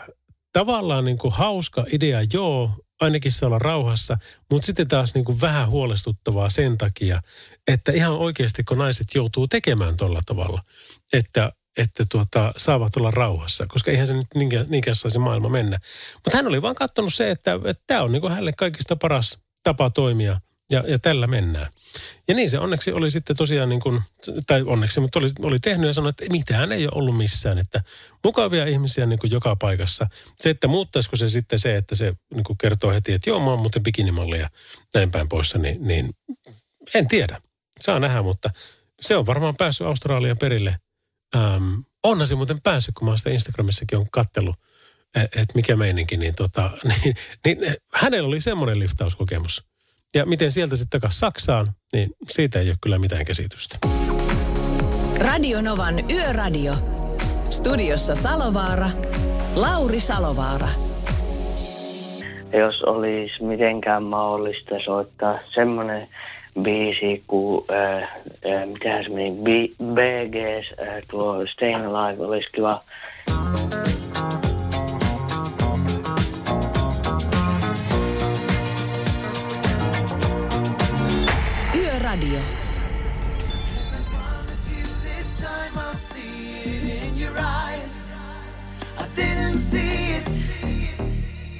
tavallaan 0.53 1.05
niin 1.05 1.19
kuin 1.19 1.35
hauska 1.35 1.85
idea, 1.93 2.19
joo, 2.33 2.71
ainakin 3.01 3.33
saa 3.33 3.47
olla 3.47 3.59
rauhassa, 3.59 4.19
mutta 4.51 4.67
sitten 4.67 4.89
taas 4.89 5.15
niin 5.15 5.25
kuin 5.25 5.41
vähän 5.41 5.69
huolestuttavaa 5.69 6.51
sen 6.51 6.79
takia, 6.79 7.23
että 7.69 7.93
ihan 7.93 8.13
oikeasti 8.13 8.65
kun 8.65 8.79
naiset 8.79 9.07
joutuu 9.15 9.49
tekemään 9.49 9.97
tuolla 9.97 10.23
tavalla, 10.27 10.63
että, 11.13 11.53
että 11.77 12.05
tuota, 12.13 12.53
saavat 12.57 12.97
olla 12.97 13.11
rauhassa, 13.11 13.67
koska 13.67 13.91
eihän 13.91 14.07
se 14.07 14.15
nyt 14.15 14.27
niinkään, 14.35 14.67
niinkään 14.69 14.97
saisi 14.97 15.19
maailma 15.19 15.49
mennä. 15.49 15.79
Mutta 16.15 16.37
hän 16.37 16.47
oli 16.47 16.63
vaan 16.63 16.75
katsonut 16.75 17.15
se, 17.15 17.31
että 17.31 17.59
tämä 17.87 18.03
on 18.03 18.13
niin 18.13 18.21
kuin 18.21 18.31
hänelle 18.31 18.53
kaikista 18.53 18.97
paras 18.97 19.39
tapa 19.63 19.91
toimia 19.91 20.41
ja, 20.73 20.85
ja 20.87 20.99
tällä 20.99 21.27
mennään. 21.27 21.67
Ja 22.29 22.35
niin 22.35 22.51
se 22.51 22.59
onneksi 22.59 22.93
oli 22.93 23.11
sitten 23.11 23.37
tosiaan 23.37 23.69
niin 23.69 23.81
kuin, 23.81 24.03
tai 24.47 24.63
onneksi, 24.63 25.01
mutta 25.01 25.19
oli, 25.19 25.29
oli 25.43 25.59
tehnyt 25.59 25.87
ja 25.87 25.93
sanoi, 25.93 26.11
että 26.11 26.25
mitään 26.31 26.73
ei 26.73 26.85
ole 26.85 26.93
ollut 26.95 27.17
missään. 27.17 27.59
Että 27.59 27.83
mukavia 28.25 28.67
ihmisiä 28.67 29.07
niin 29.07 29.19
kuin 29.19 29.31
joka 29.31 29.57
paikassa. 29.57 30.07
Se, 30.41 30.51
että 30.51 30.69
muuttaisiko 30.69 31.17
se 31.17 31.29
sitten 31.29 31.59
se, 31.59 31.77
että 31.77 31.95
se 31.95 32.15
niin 32.35 32.45
kuin 32.45 32.59
kertoo 32.59 32.91
heti, 32.91 33.13
että 33.13 33.31
joo, 33.31 33.41
mä 33.41 33.51
oon 33.51 33.59
muuten 33.59 33.83
bikinimalli 33.83 34.39
ja 34.39 34.51
näin 34.95 35.11
päin 35.11 35.29
poissa, 35.29 35.59
niin, 35.59 35.87
niin 35.87 36.11
en 36.95 37.09
tiedä. 37.09 37.41
Saa 37.81 38.01
nähdä, 38.01 38.23
mutta 38.23 38.51
se 39.01 39.17
on 39.17 39.27
varmaan 39.27 39.57
päässyt 39.57 39.87
Australian 39.87 40.39
perille. 40.39 40.77
Ähm, 41.37 41.75
onhan 42.03 42.27
se 42.27 42.35
muuten 42.35 42.61
päässyt, 42.61 42.95
kun 42.95 43.09
mä 43.09 43.17
sitä 43.17 43.31
Instagramissakin 43.31 43.99
on 43.99 44.07
kattellut, 44.11 44.57
että 45.15 45.55
mikä 45.55 45.77
meininki, 45.77 46.17
niin, 46.17 46.35
tota, 46.35 46.71
niin, 47.05 47.17
niin 47.45 47.77
hänellä 47.93 48.29
oli 48.29 48.41
semmoinen 48.41 48.79
liftauskokemus. 48.79 49.65
Ja 50.15 50.27
miten 50.27 50.51
sieltä 50.51 50.77
sitten 50.77 51.01
takaisin 51.01 51.19
Saksaan, 51.19 51.67
niin 51.93 52.11
siitä 52.29 52.61
ei 52.61 52.69
ole 52.69 52.77
kyllä 52.81 52.99
mitään 52.99 53.25
käsitystä. 53.25 53.79
Radio 55.19 55.63
Novan 55.63 56.11
Yöradio. 56.11 56.73
Studiossa 57.51 58.15
Salovaara. 58.15 58.91
Lauri 59.55 60.01
Salovaara. 60.01 60.69
jos 62.53 62.83
olisi 62.83 63.45
mitenkään 63.45 64.03
mahdollista 64.03 64.75
soittaa 64.85 65.39
semmoinen 65.55 66.09
biisi 66.63 67.25
kuin, 67.27 67.65
äh, 67.71 68.03
äh, 68.03 68.67
mitähän 68.67 69.05
se 69.05 69.11
meni, 69.11 69.31
B- 69.31 69.83
BGS, 69.83 70.89
äh, 70.89 71.03
tuo 71.11 71.47
Staying 71.47 71.87
Alive 71.87 72.25
olisi 72.25 72.49
kiva. 72.53 72.83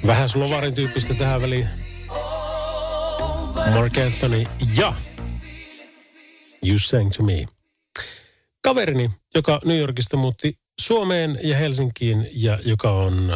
Vähän 0.07 0.29
Slovarin 0.29 0.75
tyyppistä 0.75 1.13
tähän 1.13 1.41
väliin. 1.41 1.67
Mark 3.73 3.97
Anthony 3.97 4.43
ja 4.77 4.93
You 6.65 6.79
Sang 6.79 7.11
To 7.17 7.23
Me. 7.23 7.45
Kaverini, 8.61 9.11
joka 9.35 9.59
New 9.65 9.77
Yorkista 9.77 10.17
muutti 10.17 10.57
Suomeen 10.79 11.39
ja 11.43 11.57
Helsinkiin 11.57 12.27
ja 12.31 12.59
joka 12.65 12.91
on 12.91 13.31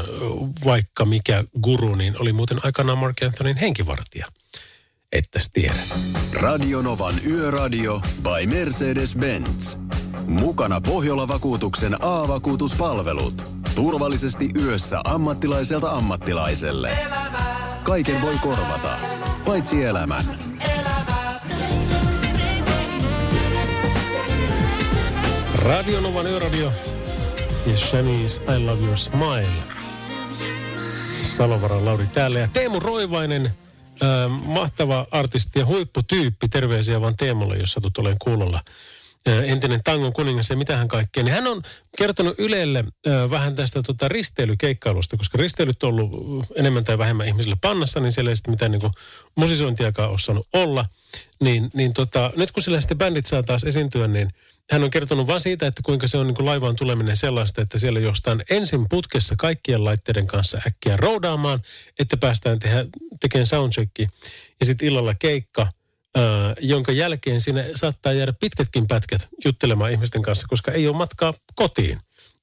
vaikka 0.65 1.05
mikä 1.05 1.43
guru, 1.61 1.95
niin 1.95 2.22
oli 2.22 2.34
muuten 2.34 2.59
aikanaan 2.63 2.97
Mark 2.97 3.24
Anthonyn 3.24 3.57
henkivartija. 3.57 4.28
Ettäs 5.11 5.49
tiedä. 5.53 5.79
Radio 6.33 6.81
Novan 6.81 7.13
Yöradio 7.27 8.01
by 8.23 8.55
Mercedes-Benz. 8.55 9.77
Mukana 10.25 10.81
Pohjola-vakuutuksen 10.81 11.97
A-vakuutuspalvelut. 12.01 13.45
Turvallisesti 13.75 14.49
yössä 14.61 14.99
ammattilaiselta 15.03 15.91
ammattilaiselle. 15.91 16.97
Kaiken 17.83 18.21
voi 18.21 18.35
korvata, 18.41 18.97
paitsi 19.45 19.83
elämän. 19.83 20.23
Radio 25.55 26.01
Novan 26.01 26.27
Yöradio 26.27 26.71
ja 27.65 27.77
Shanice 27.77 28.43
I 28.43 28.65
Love 28.65 28.85
Your 28.85 28.97
Smile. 28.97 29.63
Salovaran 31.23 31.85
Lauri 31.85 32.07
täällä 32.07 32.39
ja 32.39 32.47
Teemu 32.53 32.79
Roivainen, 32.79 33.51
mahtava 34.45 35.07
artisti 35.11 35.59
ja 35.59 35.65
huipputyyppi. 35.65 36.49
Terveisiä 36.49 37.01
vaan 37.01 37.17
Teemulle, 37.17 37.55
jos 37.57 37.71
satut 37.71 37.97
olen 37.97 38.15
kuulolla. 38.19 38.61
Entinen 39.25 39.83
tangon 39.83 40.13
kuningas 40.13 40.49
ja 40.49 40.55
mitähän 40.55 40.87
kaikkea. 40.87 41.23
Niin 41.23 41.33
hän 41.33 41.47
on 41.47 41.61
kertonut 41.97 42.39
Ylelle 42.39 42.79
äh, 42.79 43.29
vähän 43.29 43.55
tästä 43.55 43.81
tota, 43.81 44.07
risteilykeikkailusta, 44.07 45.17
koska 45.17 45.37
risteilyt 45.37 45.83
on 45.83 45.89
ollut 45.89 46.47
enemmän 46.55 46.83
tai 46.83 46.97
vähemmän 46.97 47.27
ihmisille 47.27 47.57
pannassa, 47.61 47.99
niin 47.99 48.11
siellä 48.11 48.31
ei 48.31 48.37
sitten 48.37 48.53
mitään 48.53 48.71
niin 48.71 48.91
musisointiakaan 49.35 50.09
ole 50.09 50.19
saanut 50.19 50.47
olla. 50.53 50.85
Niin, 51.41 51.69
niin 51.73 51.93
tota, 51.93 52.31
nyt 52.35 52.51
kun 52.51 52.63
sillä 52.63 52.81
sitten 52.81 52.97
bändit 52.97 53.25
saa 53.25 53.43
taas 53.43 53.63
esiintyä, 53.63 54.07
niin 54.07 54.31
hän 54.72 54.84
on 54.84 54.89
kertonut 54.89 55.28
vain 55.28 55.41
siitä, 55.41 55.68
että 55.68 55.82
kuinka 55.86 56.07
se 56.07 56.18
on 56.18 56.28
niin 56.28 56.36
kuin 56.36 56.45
laivaan 56.45 56.76
tuleminen 56.76 57.18
sellaista, 57.18 57.61
että 57.61 57.78
siellä 57.78 57.99
jostain 57.99 58.43
ensin 58.49 58.89
putkessa 58.89 59.36
kaikkien 59.38 59.84
laitteiden 59.84 60.28
kanssa 60.28 60.61
äkkiä 60.68 60.97
roudaamaan, 60.97 61.59
että 61.99 62.18
päästään 62.18 62.59
tehdä, 62.59 62.86
tekemään 63.20 63.47
soundchecki 63.47 64.07
ja 64.59 64.65
sitten 64.65 64.88
illalla 64.88 65.13
keikka, 65.13 65.68
ää, 66.15 66.24
jonka 66.59 66.91
jälkeen 66.91 67.41
siinä 67.41 67.65
saattaa 67.76 68.13
jäädä 68.13 68.34
pitkätkin 68.39 68.88
pätkät 68.88 69.28
juttelemaan 69.45 69.91
ihmisten 69.91 70.22
kanssa, 70.22 70.47
koska 70.49 70.72
ei 70.72 70.88
ole 70.88 70.97
matkaa 70.97 71.34
kotiin 71.55 71.99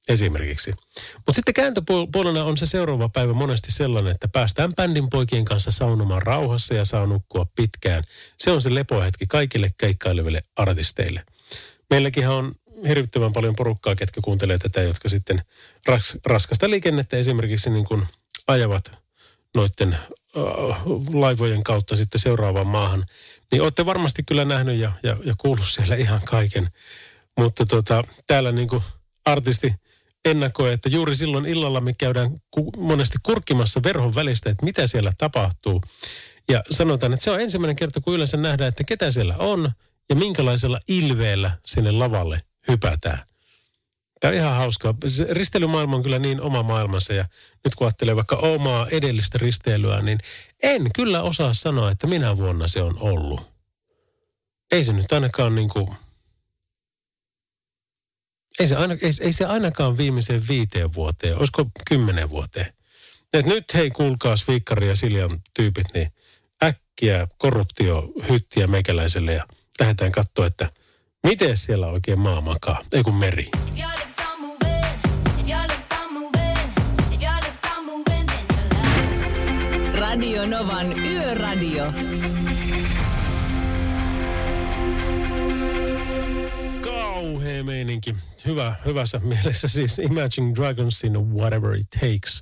esimerkiksi. 0.07 0.73
Mutta 1.15 1.33
sitten 1.33 1.53
kääntöpuolena 1.53 2.43
on 2.43 2.57
se 2.57 2.65
seuraava 2.65 3.09
päivä 3.09 3.33
monesti 3.33 3.71
sellainen, 3.71 4.11
että 4.11 4.27
päästään 4.27 4.73
bändin 4.75 5.09
poikien 5.09 5.45
kanssa 5.45 5.71
saunomaan 5.71 6.21
rauhassa 6.21 6.73
ja 6.73 6.85
saa 6.85 7.05
nukkua 7.05 7.45
pitkään. 7.55 8.03
Se 8.37 8.51
on 8.51 8.61
se 8.61 8.75
lepohetki 8.75 9.25
kaikille 9.27 9.71
keikkaileville 9.77 10.43
artisteille. 10.55 11.23
Meilläkin 11.89 12.27
on 12.27 12.55
hirvittävän 12.87 13.33
paljon 13.33 13.55
porukkaa, 13.55 13.95
ketkä 13.95 14.21
kuuntelee 14.23 14.57
tätä, 14.57 14.81
jotka 14.81 15.09
sitten 15.09 15.41
ras, 15.85 16.17
raskasta 16.25 16.69
liikennettä 16.69 17.17
esimerkiksi 17.17 17.69
niin 17.69 17.85
kuin 17.85 18.07
ajavat 18.47 18.91
noiden 19.55 19.97
uh, 20.35 21.13
laivojen 21.13 21.63
kautta 21.63 21.95
sitten 21.95 22.21
seuraavaan 22.21 22.67
maahan. 22.67 23.05
Niin 23.51 23.61
olette 23.61 23.85
varmasti 23.85 24.23
kyllä 24.23 24.45
nähnyt 24.45 24.79
ja, 24.79 24.91
ja, 25.03 25.17
ja 25.23 25.33
kuullut 25.37 25.67
siellä 25.67 25.95
ihan 25.95 26.21
kaiken. 26.25 26.69
Mutta 27.37 27.65
tota, 27.65 28.03
täällä 28.27 28.51
niin 28.51 28.67
kuin 28.67 28.83
artisti 29.25 29.73
ennakoi, 30.25 30.73
että 30.73 30.89
juuri 30.89 31.15
silloin 31.15 31.45
illalla 31.45 31.81
me 31.81 31.93
käydään 31.93 32.29
ku, 32.51 32.71
monesti 32.77 33.17
kurkkimassa 33.23 33.83
verhon 33.83 34.15
välistä, 34.15 34.49
että 34.49 34.65
mitä 34.65 34.87
siellä 34.87 35.11
tapahtuu. 35.17 35.81
Ja 36.49 36.63
sanotaan, 36.71 37.13
että 37.13 37.23
se 37.23 37.31
on 37.31 37.41
ensimmäinen 37.41 37.75
kerta, 37.75 38.01
kun 38.01 38.15
yleensä 38.15 38.37
nähdään, 38.37 38.67
että 38.67 38.83
ketä 38.83 39.11
siellä 39.11 39.37
on 39.37 39.71
ja 40.09 40.15
minkälaisella 40.15 40.79
ilveellä 40.87 41.57
sinne 41.65 41.91
lavalle 41.91 42.41
hypätään. 42.67 43.19
Tämä 44.19 44.31
on 44.31 44.37
ihan 44.37 44.57
hauskaa. 44.57 44.93
Risteilymaailma 45.31 45.95
on 45.95 46.03
kyllä 46.03 46.19
niin 46.19 46.41
oma 46.41 46.63
maailmansa 46.63 47.13
ja 47.13 47.25
nyt 47.63 47.75
kun 47.75 47.87
ajattelee 47.87 48.15
vaikka 48.15 48.35
omaa 48.35 48.87
edellistä 48.87 49.37
risteilyä, 49.37 50.01
niin 50.01 50.19
en 50.63 50.89
kyllä 50.95 51.21
osaa 51.21 51.53
sanoa, 51.53 51.91
että 51.91 52.07
minä 52.07 52.37
vuonna 52.37 52.67
se 52.67 52.81
on 52.81 52.99
ollut. 52.99 53.41
Ei 54.71 54.83
se 54.83 54.93
nyt 54.93 55.11
ainakaan 55.11 55.55
niin 55.55 55.69
kuin, 55.69 55.87
ei 58.59 58.67
se, 58.67 58.75
aina, 58.75 58.93
ei, 58.93 59.11
ei 59.21 59.33
se 59.33 59.45
ainakaan 59.45 59.97
viimeiseen 59.97 60.47
viiteen 60.47 60.93
vuoteen, 60.93 61.37
olisiko 61.37 61.65
kymmenen 61.87 62.29
vuoteen. 62.29 62.73
Et 63.33 63.45
nyt 63.45 63.73
hei 63.73 63.89
kuulkaas 63.89 64.47
Viikkari 64.47 64.87
ja 64.87 64.95
Siljan 64.95 65.41
tyypit, 65.53 65.87
niin 65.93 66.11
äkkiä 66.63 67.27
korruptio 67.37 68.13
hyttiä 68.29 68.67
meikäläiselle 68.67 69.33
ja 69.33 69.43
lähdetään 69.79 70.11
katsoa, 70.11 70.45
että 70.45 70.69
miten 71.23 71.57
siellä 71.57 71.87
oikein 71.87 72.19
maa 72.19 72.41
makaa, 72.41 72.81
ei 72.91 73.03
kun 73.03 73.15
meri. 73.15 73.49
Radio 79.93 80.45
Novan 80.45 80.99
Yöradio. 80.99 81.85
Kauhea 86.81 87.63
meininki. 87.63 88.15
Hyvä, 88.45 88.75
hyvässä 88.85 89.19
mielessä 89.19 89.67
siis 89.67 89.99
Imagine 89.99 90.55
Dragonsin 90.55 91.35
Whatever 91.35 91.75
It 91.75 91.89
Takes. 91.89 92.41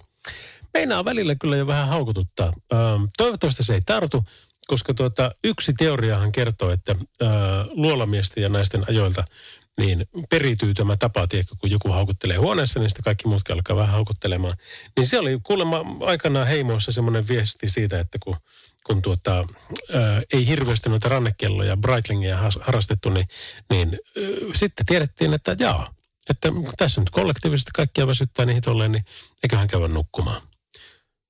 Meinaa 0.74 1.06
välillä 1.06 1.36
kyllä 1.36 1.56
jo 1.56 1.68
vähän 1.68 1.88
haukututtaa. 1.88 2.54
Ähm, 2.74 3.04
toivottavasti 3.18 3.64
se 3.64 3.74
ei 3.74 3.82
tartu, 3.86 4.24
koska 4.68 4.94
tuota, 4.94 5.32
yksi 5.44 5.74
teoriahan 5.74 6.32
kertoo, 6.32 6.72
että 6.72 6.92
äh, 6.92 7.30
luolamiesten 7.72 8.44
ja 8.44 8.50
naisten 8.50 8.84
ajoilta 8.90 9.24
niin 9.78 10.08
periytyy 10.30 10.74
tämä 10.74 10.98
tapa, 10.98 11.28
tiedätkö, 11.28 11.56
kun 11.62 11.72
joku 11.72 11.92
haukuttelee 11.92 12.38
huoneessa, 12.38 12.80
niin 12.80 12.90
sitten 12.90 13.04
kaikki 13.04 13.28
muutkin 13.28 13.54
alkaa 13.54 13.76
vähän 13.76 13.92
haukuttelemaan. 13.92 14.58
Niin 14.98 15.08
se 15.08 15.20
oli 15.20 15.40
kuulemma 15.44 15.86
aikanaan 16.06 16.48
heimoissa 16.48 16.92
semmoinen 16.92 17.28
viesti 17.28 17.70
siitä, 17.70 18.00
että 18.00 18.18
kun, 18.24 18.36
kun 18.84 19.02
tuota, 19.02 19.36
ää, 19.94 20.22
ei 20.34 20.48
hirveästi 20.48 20.90
noita 20.90 21.10
rannekelloja, 21.10 21.78
Breitlingia 21.78 22.38
has- 22.38 22.60
harrastettu, 22.62 23.10
niin, 23.10 23.28
niin 23.70 24.00
ää, 24.18 24.24
sitten 24.56 24.86
tiedettiin, 24.86 25.34
että 25.34 25.56
jaa, 25.60 25.94
että 26.30 26.50
tässä 26.78 27.02
nyt 27.02 27.10
kollektiivisesti 27.10 27.72
kaikkia 27.76 28.08
väsyttää 28.08 28.46
niihin 28.46 28.64
tolleen, 28.64 28.92
niin 28.92 29.06
eiköhän 29.44 29.68
käydä 29.68 29.88
nukkumaan. 29.88 30.42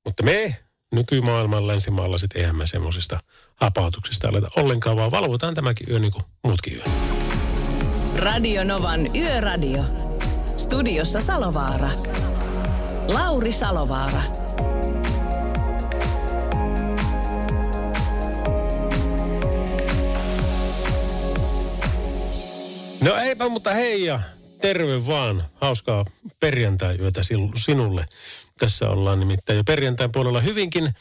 Mutta 0.06 0.24
me 0.24 0.63
nykymaailman 0.94 1.68
länsimaalaiset, 1.68 2.32
eihän 2.36 2.56
me 2.56 2.68
semmoisista 2.68 3.20
hapautuksista 3.56 4.30
aleta 4.30 4.48
ollenkaan, 4.56 4.98
vaan 4.98 5.12
valvotaan 5.12 5.54
tämäkin 5.54 5.88
yö 5.90 6.00
niin 6.00 6.12
kuin 6.12 6.24
muutkin 6.44 6.74
yö. 6.74 6.84
Radio 8.18 8.64
Novan 8.64 9.16
Yöradio. 9.16 9.84
Studiossa 10.58 11.22
Salovaara. 11.22 11.90
Lauri 13.08 13.52
Salovaara. 13.52 14.22
No 23.02 23.16
eipä, 23.16 23.50
mutta 23.50 23.74
hei 23.74 24.06
ja 24.06 24.20
terve 24.62 25.06
vaan. 25.06 25.46
Hauskaa 25.62 26.06
perjantai-yötä 26.40 27.22
sinulle. 27.56 28.06
Tässä 28.60 28.90
ollaan 28.90 29.20
nimittäin 29.20 29.58
jo 29.58 29.64
perjantain 29.64 30.12
puolella 30.12 30.42
hyvinkin. 30.42 30.94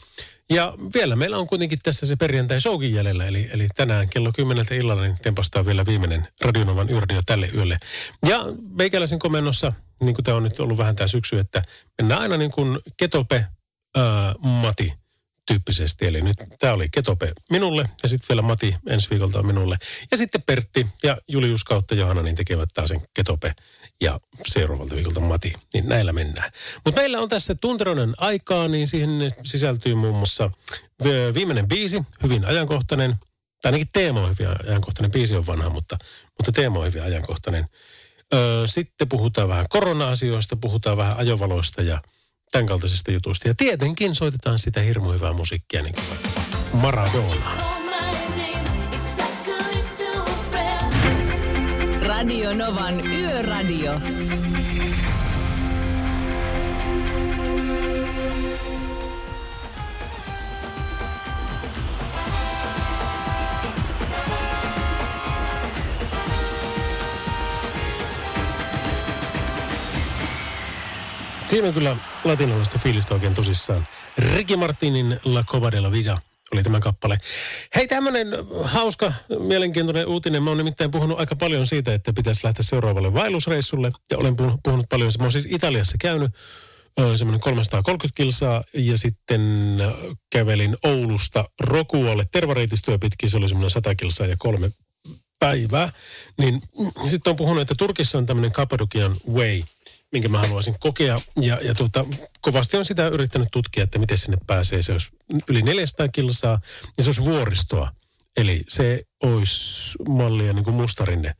Ja 0.49 0.73
vielä 0.93 1.15
meillä 1.15 1.37
on 1.37 1.47
kuitenkin 1.47 1.79
tässä 1.83 2.05
se 2.05 2.15
perjantai 2.15 2.61
showkin 2.61 2.93
jäljellä, 2.93 3.27
eli, 3.27 3.49
eli 3.53 3.67
tänään 3.75 4.09
kello 4.09 4.31
10 4.35 4.65
illalla 4.71 5.01
niin 5.01 5.17
tempastaa 5.21 5.65
vielä 5.65 5.85
viimeinen 5.85 6.27
Radionovan 6.41 6.91
yöradio 6.91 7.21
tälle 7.25 7.49
yölle. 7.55 7.77
Ja 8.25 8.43
meikäläisen 8.77 9.19
komennossa, 9.19 9.73
niin 10.03 10.15
kuin 10.15 10.25
tämä 10.25 10.37
on 10.37 10.43
nyt 10.43 10.59
ollut 10.59 10.77
vähän 10.77 10.95
tämä 10.95 11.07
syksy, 11.07 11.39
että 11.39 11.61
mennään 11.97 12.21
aina 12.21 12.37
niin 12.37 12.51
kuin 12.51 12.79
Ketope 12.97 13.45
ää, 13.95 14.35
Mati 14.39 14.93
tyyppisesti. 15.47 16.05
Eli 16.05 16.21
nyt 16.21 16.37
tämä 16.59 16.73
oli 16.73 16.87
Ketope 16.91 17.33
minulle 17.49 17.89
ja 18.03 18.09
sitten 18.09 18.25
vielä 18.29 18.41
Mati 18.41 18.75
ensi 18.87 19.09
viikolta 19.09 19.39
on 19.39 19.45
minulle. 19.45 19.77
Ja 20.11 20.17
sitten 20.17 20.41
Pertti 20.41 20.87
ja 21.03 21.17
Julius 21.27 21.63
kautta 21.63 21.95
Johanna 21.95 22.21
niin 22.21 22.35
tekevät 22.35 22.69
taas 22.73 22.89
sen 22.89 23.01
Ketope 23.13 23.55
ja 24.01 24.19
seuraavalta 24.45 24.95
viikolta 24.95 25.19
Mati. 25.19 25.53
Niin 25.73 25.89
näillä 25.89 26.13
mennään. 26.13 26.51
Mutta 26.85 27.01
meillä 27.01 27.19
on 27.19 27.29
tässä 27.29 27.55
tunteroinen 27.55 28.13
aikaa, 28.17 28.67
niin 28.67 28.87
siihen 28.87 29.33
sisältyy 29.45 29.95
muun 29.95 30.15
muassa 30.15 30.49
vi- 31.03 31.33
viimeinen 31.33 31.67
biisi, 31.67 32.03
hyvin 32.23 32.45
ajankohtainen. 32.45 33.15
Tai 33.61 33.69
ainakin 33.69 33.89
teema 33.93 34.21
on 34.21 34.29
hyvin 34.29 34.67
ajankohtainen. 34.67 35.11
Biisi 35.11 35.35
on 35.35 35.45
vanha, 35.45 35.69
mutta, 35.69 35.97
mutta 36.37 36.51
teema 36.51 36.79
on 36.79 36.85
hyvin 36.85 37.03
ajankohtainen. 37.03 37.65
Öö, 38.33 38.67
sitten 38.67 39.09
puhutaan 39.09 39.49
vähän 39.49 39.65
korona-asioista, 39.69 40.55
puhutaan 40.55 40.97
vähän 40.97 41.17
ajovaloista 41.17 41.81
ja 41.81 42.01
tämän 42.51 42.67
kaltaisista 42.67 43.11
jutuista. 43.11 43.47
Ja 43.47 43.53
tietenkin 43.57 44.15
soitetaan 44.15 44.59
sitä 44.59 44.81
hirmu 44.81 45.11
hyvää 45.11 45.33
musiikkia, 45.33 45.81
niin 45.81 45.95
kuin 45.95 46.05
Maradona. 46.81 47.82
Radio 52.03 52.53
Novan 52.53 53.07
Yöradio. 53.07 53.91
Siinä 71.47 71.67
on 71.67 71.73
kyllä 71.73 71.97
latinalaista 72.23 72.79
fiilistä 72.79 73.13
oikein 73.13 73.33
tosissaan. 73.33 73.87
Ricky 74.17 74.55
Martinin 74.55 75.19
La 75.23 75.43
Cova 75.43 75.71
de 75.71 75.81
la 75.81 75.91
Vida 75.91 76.17
oli 76.53 76.63
tämä 76.63 76.79
kappale. 76.79 77.17
Hei, 77.75 77.87
tämmöinen 77.87 78.27
hauska, 78.63 79.13
mielenkiintoinen 79.39 80.07
uutinen. 80.07 80.43
Mä 80.43 80.49
oon 80.49 80.57
nimittäin 80.57 80.91
puhunut 80.91 81.19
aika 81.19 81.35
paljon 81.35 81.67
siitä, 81.67 81.93
että 81.93 82.13
pitäisi 82.13 82.41
lähteä 82.43 82.63
seuraavalle 82.63 83.13
vaellusreissulle. 83.13 83.91
Ja 84.11 84.17
olen 84.17 84.35
puhunut, 84.35 84.89
paljon, 84.89 85.11
mä 85.19 85.23
oon 85.23 85.31
siis 85.31 85.47
Italiassa 85.49 85.97
käynyt 85.99 86.31
semmoinen 87.15 87.41
330 87.41 88.17
kilsaa 88.17 88.63
ja 88.73 88.97
sitten 88.97 89.77
kävelin 90.29 90.77
Oulusta 90.83 91.49
Rokualle 91.59 92.25
tervareitistyö 92.31 92.97
pitkin, 92.99 93.29
se 93.29 93.37
oli 93.37 93.47
semmoinen 93.47 93.69
100 93.69 93.95
kilsaa 93.95 94.27
ja 94.27 94.35
kolme 94.39 94.71
päivää. 95.39 95.91
Niin 96.37 96.61
sitten 97.09 97.31
on 97.31 97.35
puhunut, 97.35 97.61
että 97.61 97.75
Turkissa 97.77 98.17
on 98.17 98.25
tämmöinen 98.25 98.51
Cappadocian 98.51 99.15
Way, 99.31 99.63
minkä 100.13 100.29
mä 100.29 100.39
haluaisin 100.39 100.75
kokea. 100.79 101.19
Ja, 101.41 101.59
ja 101.61 101.75
tuota, 101.75 102.05
kovasti 102.41 102.77
on 102.77 102.85
sitä 102.85 103.07
yrittänyt 103.07 103.47
tutkia, 103.51 103.83
että 103.83 103.99
miten 103.99 104.17
sinne 104.17 104.37
pääsee. 104.47 104.81
Se 104.81 104.91
olisi 104.91 105.09
yli 105.47 105.61
400 105.61 106.07
kilsaa 106.07 106.59
ja 106.97 107.03
se 107.03 107.09
olisi 107.09 107.25
vuoristoa. 107.25 107.91
Eli 108.37 108.63
se 108.67 109.03
olisi 109.23 109.91
mallia 110.09 110.53
niin 110.53 110.63
kuin 110.63 110.75
mustarinne, 110.75 111.35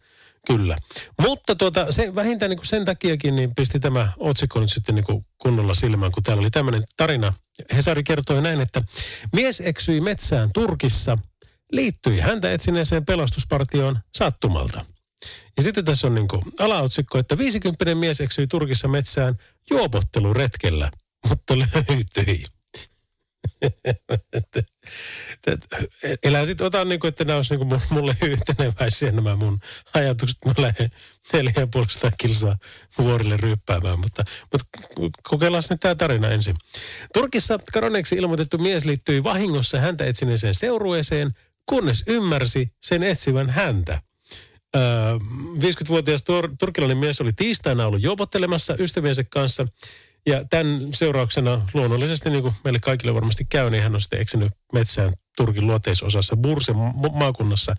kyllä. 0.47 0.77
Mutta 1.21 1.55
tuota, 1.55 1.91
se, 1.91 2.15
vähintään 2.15 2.49
niin 2.49 2.57
kuin 2.57 2.67
sen 2.67 2.85
takiakin 2.85 3.35
niin 3.35 3.55
pisti 3.55 3.79
tämä 3.79 4.11
otsikko 4.17 4.59
nyt 4.59 4.71
sitten 4.71 4.95
niin 4.95 5.05
kuin 5.05 5.25
kunnolla 5.37 5.75
silmään, 5.75 6.11
kun 6.11 6.23
täällä 6.23 6.41
oli 6.41 6.51
tämmöinen 6.51 6.83
tarina. 6.97 7.33
Hesari 7.75 8.03
kertoi 8.03 8.41
näin, 8.41 8.61
että 8.61 8.83
mies 9.33 9.61
eksyi 9.65 10.01
metsään 10.01 10.49
Turkissa, 10.53 11.17
liittyi 11.71 12.19
häntä 12.19 12.51
etsineeseen 12.51 13.05
pelastuspartioon 13.05 13.99
sattumalta. 14.15 14.85
Ja 15.57 15.63
sitten 15.63 15.85
tässä 15.85 16.07
on 16.07 16.15
niin 16.15 16.27
kuin 16.27 16.41
alaotsikko, 16.59 17.19
että 17.19 17.37
50 17.37 17.95
mies 17.95 18.21
eksyi 18.21 18.47
Turkissa 18.47 18.87
metsään 18.87 19.35
juopotteluretkellä, 19.69 20.91
mutta 21.29 21.53
löytyi. 21.57 22.43
Elää 26.23 26.45
sitten 26.45 26.67
ota 26.67 26.85
niin 26.85 26.99
kuin, 26.99 27.09
että 27.09 27.23
nämä 27.23 27.37
olisi 27.37 27.55
niin 27.55 27.67
kuin 27.67 27.81
mulle 27.89 28.17
yhteneväisiä 28.21 29.11
nämä 29.11 29.35
mun 29.35 29.59
ajatukset. 29.93 30.37
Mä 30.45 30.53
lähden 30.57 30.91
neljä 31.33 31.67
puolesta 31.71 32.11
kilsaa 32.17 32.57
vuorille 32.97 33.37
ryppäämään, 33.37 33.99
mutta, 33.99 34.23
mutta 34.51 34.65
kokeillaan 35.23 35.63
nyt 35.69 35.79
tämä 35.79 35.95
tarina 35.95 36.27
ensin. 36.27 36.55
Turkissa 37.13 37.59
kadonneeksi 37.73 38.15
ilmoitettu 38.15 38.57
mies 38.57 38.85
liittyi 38.85 39.23
vahingossa 39.23 39.79
häntä 39.79 40.05
etsineeseen 40.05 40.55
seurueeseen, 40.55 41.31
kunnes 41.65 42.03
ymmärsi 42.07 42.71
sen 42.81 43.03
etsivän 43.03 43.49
häntä. 43.49 44.01
Öö, 44.75 45.17
50-vuotias 45.59 46.21
tur- 46.21 46.55
turkilainen 46.59 46.97
mies 46.97 47.21
oli 47.21 47.33
tiistaina 47.33 47.87
ollut 47.87 48.03
juopottelemassa 48.03 48.75
ystäviensä 48.79 49.23
kanssa. 49.23 49.65
Ja 50.25 50.45
tämän 50.49 50.79
seurauksena 50.93 51.61
luonnollisesti, 51.73 52.29
niin 52.29 52.43
kuin 52.43 52.53
meille 52.63 52.79
kaikille 52.79 53.13
varmasti 53.13 53.45
käy, 53.49 53.69
niin 53.69 53.83
hän 53.83 53.95
on 53.95 54.01
sitten 54.01 54.21
eksynyt 54.21 54.51
metsään 54.73 55.13
Turkin 55.37 55.67
luoteisosassa 55.67 56.35
Bursen 56.37 56.77
ma- 56.77 57.09
maakunnassa. 57.13 57.75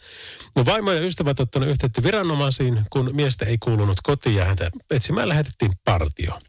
No 0.56 0.64
vaimo 0.64 0.92
ja 0.92 1.00
ystävät 1.00 1.40
ottanut 1.40 1.68
yhteyttä 1.68 2.02
viranomaisiin, 2.02 2.80
kun 2.90 3.10
miestä 3.12 3.44
ei 3.44 3.58
kuulunut 3.58 4.00
kotiin 4.02 4.36
ja 4.36 4.44
häntä 4.44 4.70
etsimään 4.90 5.28
lähetettiin 5.28 5.72
partio. 5.84 6.40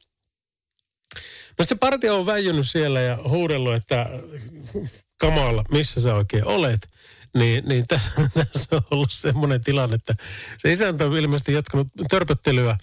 No 1.60 1.66
se 1.66 1.76
partio 1.76 2.20
on 2.20 2.26
väijynyt 2.26 2.70
siellä 2.70 3.02
ja 3.02 3.18
huudellut, 3.30 3.74
että 3.74 4.10
kamala, 5.18 5.64
missä 5.72 6.02
sä 6.02 6.16
oikein 6.16 6.46
olet. 6.46 6.90
Niin, 7.36 7.64
niin 7.66 7.88
tässä, 7.88 8.12
tässä 8.54 8.76
on 8.76 8.82
ollut 8.92 9.12
semmoinen 9.12 9.64
tilanne, 9.64 9.96
että 9.96 10.16
se 10.58 10.72
isäntä 10.72 11.06
on 11.06 11.16
ilmeisesti 11.16 11.54
jatkanut 11.54 11.88
törpöttelyä, 12.10 12.78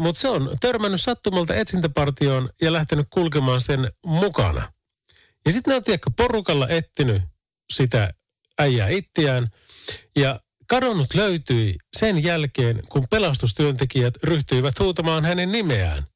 mutta 0.00 0.20
se 0.20 0.28
on 0.28 0.56
törmännyt 0.60 1.00
sattumalta 1.00 1.54
etsintäpartioon 1.54 2.50
ja 2.62 2.72
lähtenyt 2.72 3.06
kulkemaan 3.10 3.60
sen 3.60 3.92
mukana. 4.04 4.72
Ja 5.46 5.52
sitten 5.52 5.70
ne 5.70 5.76
on 5.76 5.84
tiedätkö, 5.84 6.10
porukalla 6.16 6.68
etsinyt 6.68 7.22
sitä 7.72 8.14
äijää 8.58 8.88
ittiään 8.88 9.48
ja 10.16 10.40
kadonnut 10.68 11.14
löytyi 11.14 11.76
sen 11.96 12.22
jälkeen, 12.22 12.82
kun 12.88 13.06
pelastustyöntekijät 13.10 14.14
ryhtyivät 14.22 14.78
huutamaan 14.78 15.24
hänen 15.24 15.52
nimeään. 15.52 16.06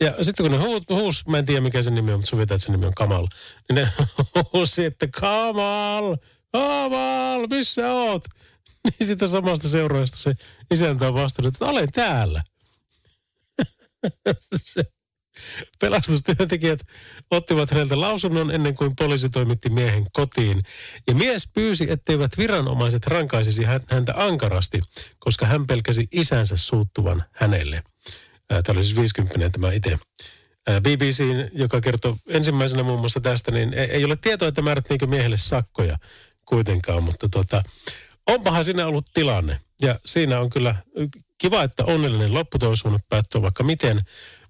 Ja 0.00 0.24
sitten 0.24 0.44
kun 0.44 0.52
ne 0.52 0.58
huus, 0.58 0.82
huus, 0.90 1.26
mä 1.26 1.38
en 1.38 1.46
tiedä 1.46 1.60
mikä 1.60 1.82
sen 1.82 1.94
nimi 1.94 2.12
on, 2.12 2.18
mutta 2.18 2.30
sovitaan, 2.30 2.56
että 2.56 2.66
sen 2.66 2.72
nimi 2.72 2.86
on 2.86 2.94
Kamal. 2.94 3.28
Niin 3.68 3.74
ne 3.74 3.88
huusi, 4.52 4.84
että 4.84 5.08
Kamal, 5.20 6.16
Kamal, 6.54 7.46
missä 7.50 7.92
oot? 7.92 8.24
Niin 8.84 9.06
sitä 9.06 9.28
samasta 9.28 9.68
seuraajasta 9.68 10.16
se 10.16 10.34
isäntä 10.74 11.08
on 11.08 11.14
vastannut, 11.14 11.54
että 11.54 11.66
olen 11.66 11.92
täällä. 11.92 12.42
Pelastustyöntekijät 15.80 16.80
ottivat 17.30 17.70
häneltä 17.70 18.00
lausunnon 18.00 18.50
ennen 18.50 18.74
kuin 18.74 18.96
poliisi 18.96 19.28
toimitti 19.28 19.70
miehen 19.70 20.06
kotiin. 20.12 20.62
Ja 21.06 21.14
mies 21.14 21.48
pyysi, 21.54 21.90
etteivät 21.90 22.38
viranomaiset 22.38 23.06
rankaisisi 23.06 23.64
hän- 23.64 23.84
häntä 23.88 24.14
ankarasti, 24.16 24.80
koska 25.18 25.46
hän 25.46 25.66
pelkäsi 25.66 26.08
isänsä 26.12 26.56
suuttuvan 26.56 27.24
hänelle. 27.32 27.82
Tämä 28.48 28.62
oli 28.68 28.84
siis 28.84 28.96
50 28.96 29.50
tämä 29.50 29.72
itse. 29.72 29.98
BBC, 30.80 31.24
joka 31.52 31.80
kertoo 31.80 32.16
ensimmäisenä 32.28 32.82
muun 32.82 33.00
muassa 33.00 33.20
tästä, 33.20 33.50
niin 33.50 33.74
ei, 33.74 33.90
ei 33.90 34.04
ole 34.04 34.16
tietoa, 34.16 34.48
että 34.48 34.62
määrättiinkö 34.62 35.06
miehelle 35.06 35.36
sakkoja 35.36 35.98
kuitenkaan, 36.44 37.02
mutta 37.02 37.28
tota, 37.28 37.62
onpahan 38.26 38.64
siinä 38.64 38.86
ollut 38.86 39.06
tilanne. 39.14 39.60
Ja 39.82 39.98
siinä 40.04 40.40
on 40.40 40.50
kyllä 40.50 40.76
kiva, 41.38 41.62
että 41.62 41.84
onnellinen 41.84 42.34
lopputulos 42.34 42.84
voinut 42.84 43.02
päättyä 43.08 43.42
vaikka 43.42 43.64
miten, 43.64 44.00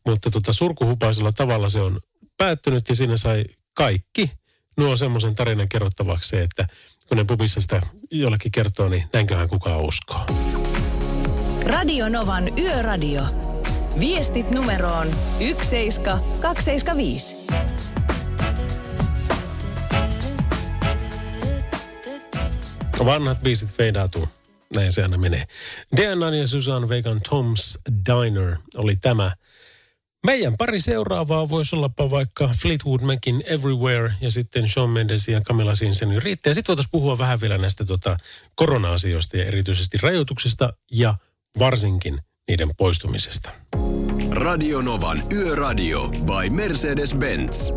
mutta 0.06 0.30
tota 0.30 0.52
surkuhupaisella 0.52 1.32
tavalla 1.32 1.68
se 1.68 1.80
on 1.80 2.00
päättynyt 2.36 2.88
ja 2.88 2.94
siinä 2.94 3.16
sai 3.16 3.44
kaikki 3.74 4.30
nuo 4.76 4.96
semmoisen 4.96 5.34
tarinan 5.34 5.68
kerrottavaksi, 5.68 6.36
että 6.36 6.66
kun 7.08 7.18
ne 7.18 7.24
pubissa 7.24 7.60
sitä 7.60 7.80
jollekin 8.10 8.52
kertoo, 8.52 8.88
niin 8.88 9.04
näinköhän 9.12 9.48
kukaan 9.48 9.80
uskoo. 9.80 10.26
Radio 11.66 12.08
Novan 12.08 12.58
Yöradio. 12.58 13.22
Viestit 14.00 14.50
numeroon 14.50 15.10
17275. 15.38 17.36
Vanhat 22.98 23.40
biisit 23.42 23.72
feidautuu. 23.72 24.28
Näin 24.74 24.92
se 24.92 25.02
aina 25.02 25.18
menee. 25.18 25.44
Diana 25.96 26.34
ja 26.34 26.46
Susan 26.46 26.88
Vegan 26.88 27.20
Tom's 27.28 27.80
Diner 28.06 28.56
oli 28.74 28.96
tämä. 28.96 29.32
Meidän 30.26 30.56
pari 30.56 30.80
seuraavaa 30.80 31.48
voisi 31.48 31.76
ollapa 31.76 32.10
vaikka 32.10 32.50
Fleetwood 32.62 33.00
Macin 33.00 33.42
Everywhere 33.46 34.14
ja 34.20 34.30
sitten 34.30 34.68
Shawn 34.68 34.90
Mendesin 34.90 35.34
ja 35.34 35.40
Camilla 35.40 35.74
Sinsenin 35.74 36.22
riittää. 36.22 36.54
Sitten 36.54 36.72
voitaisiin 36.72 36.90
puhua 36.90 37.18
vähän 37.18 37.40
vielä 37.40 37.58
näistä 37.58 37.84
tota, 37.84 38.16
korona-asioista 38.54 39.36
ja 39.36 39.44
erityisesti 39.44 39.98
rajoituksista 40.02 40.72
ja 40.92 41.14
varsinkin 41.58 42.20
niiden 42.48 42.70
poistumisesta. 42.76 43.50
Radio 44.30 44.82
Novan 44.82 45.22
Yöradio 45.32 46.08
by 46.08 46.48
Mercedes-Benz. 46.50 47.74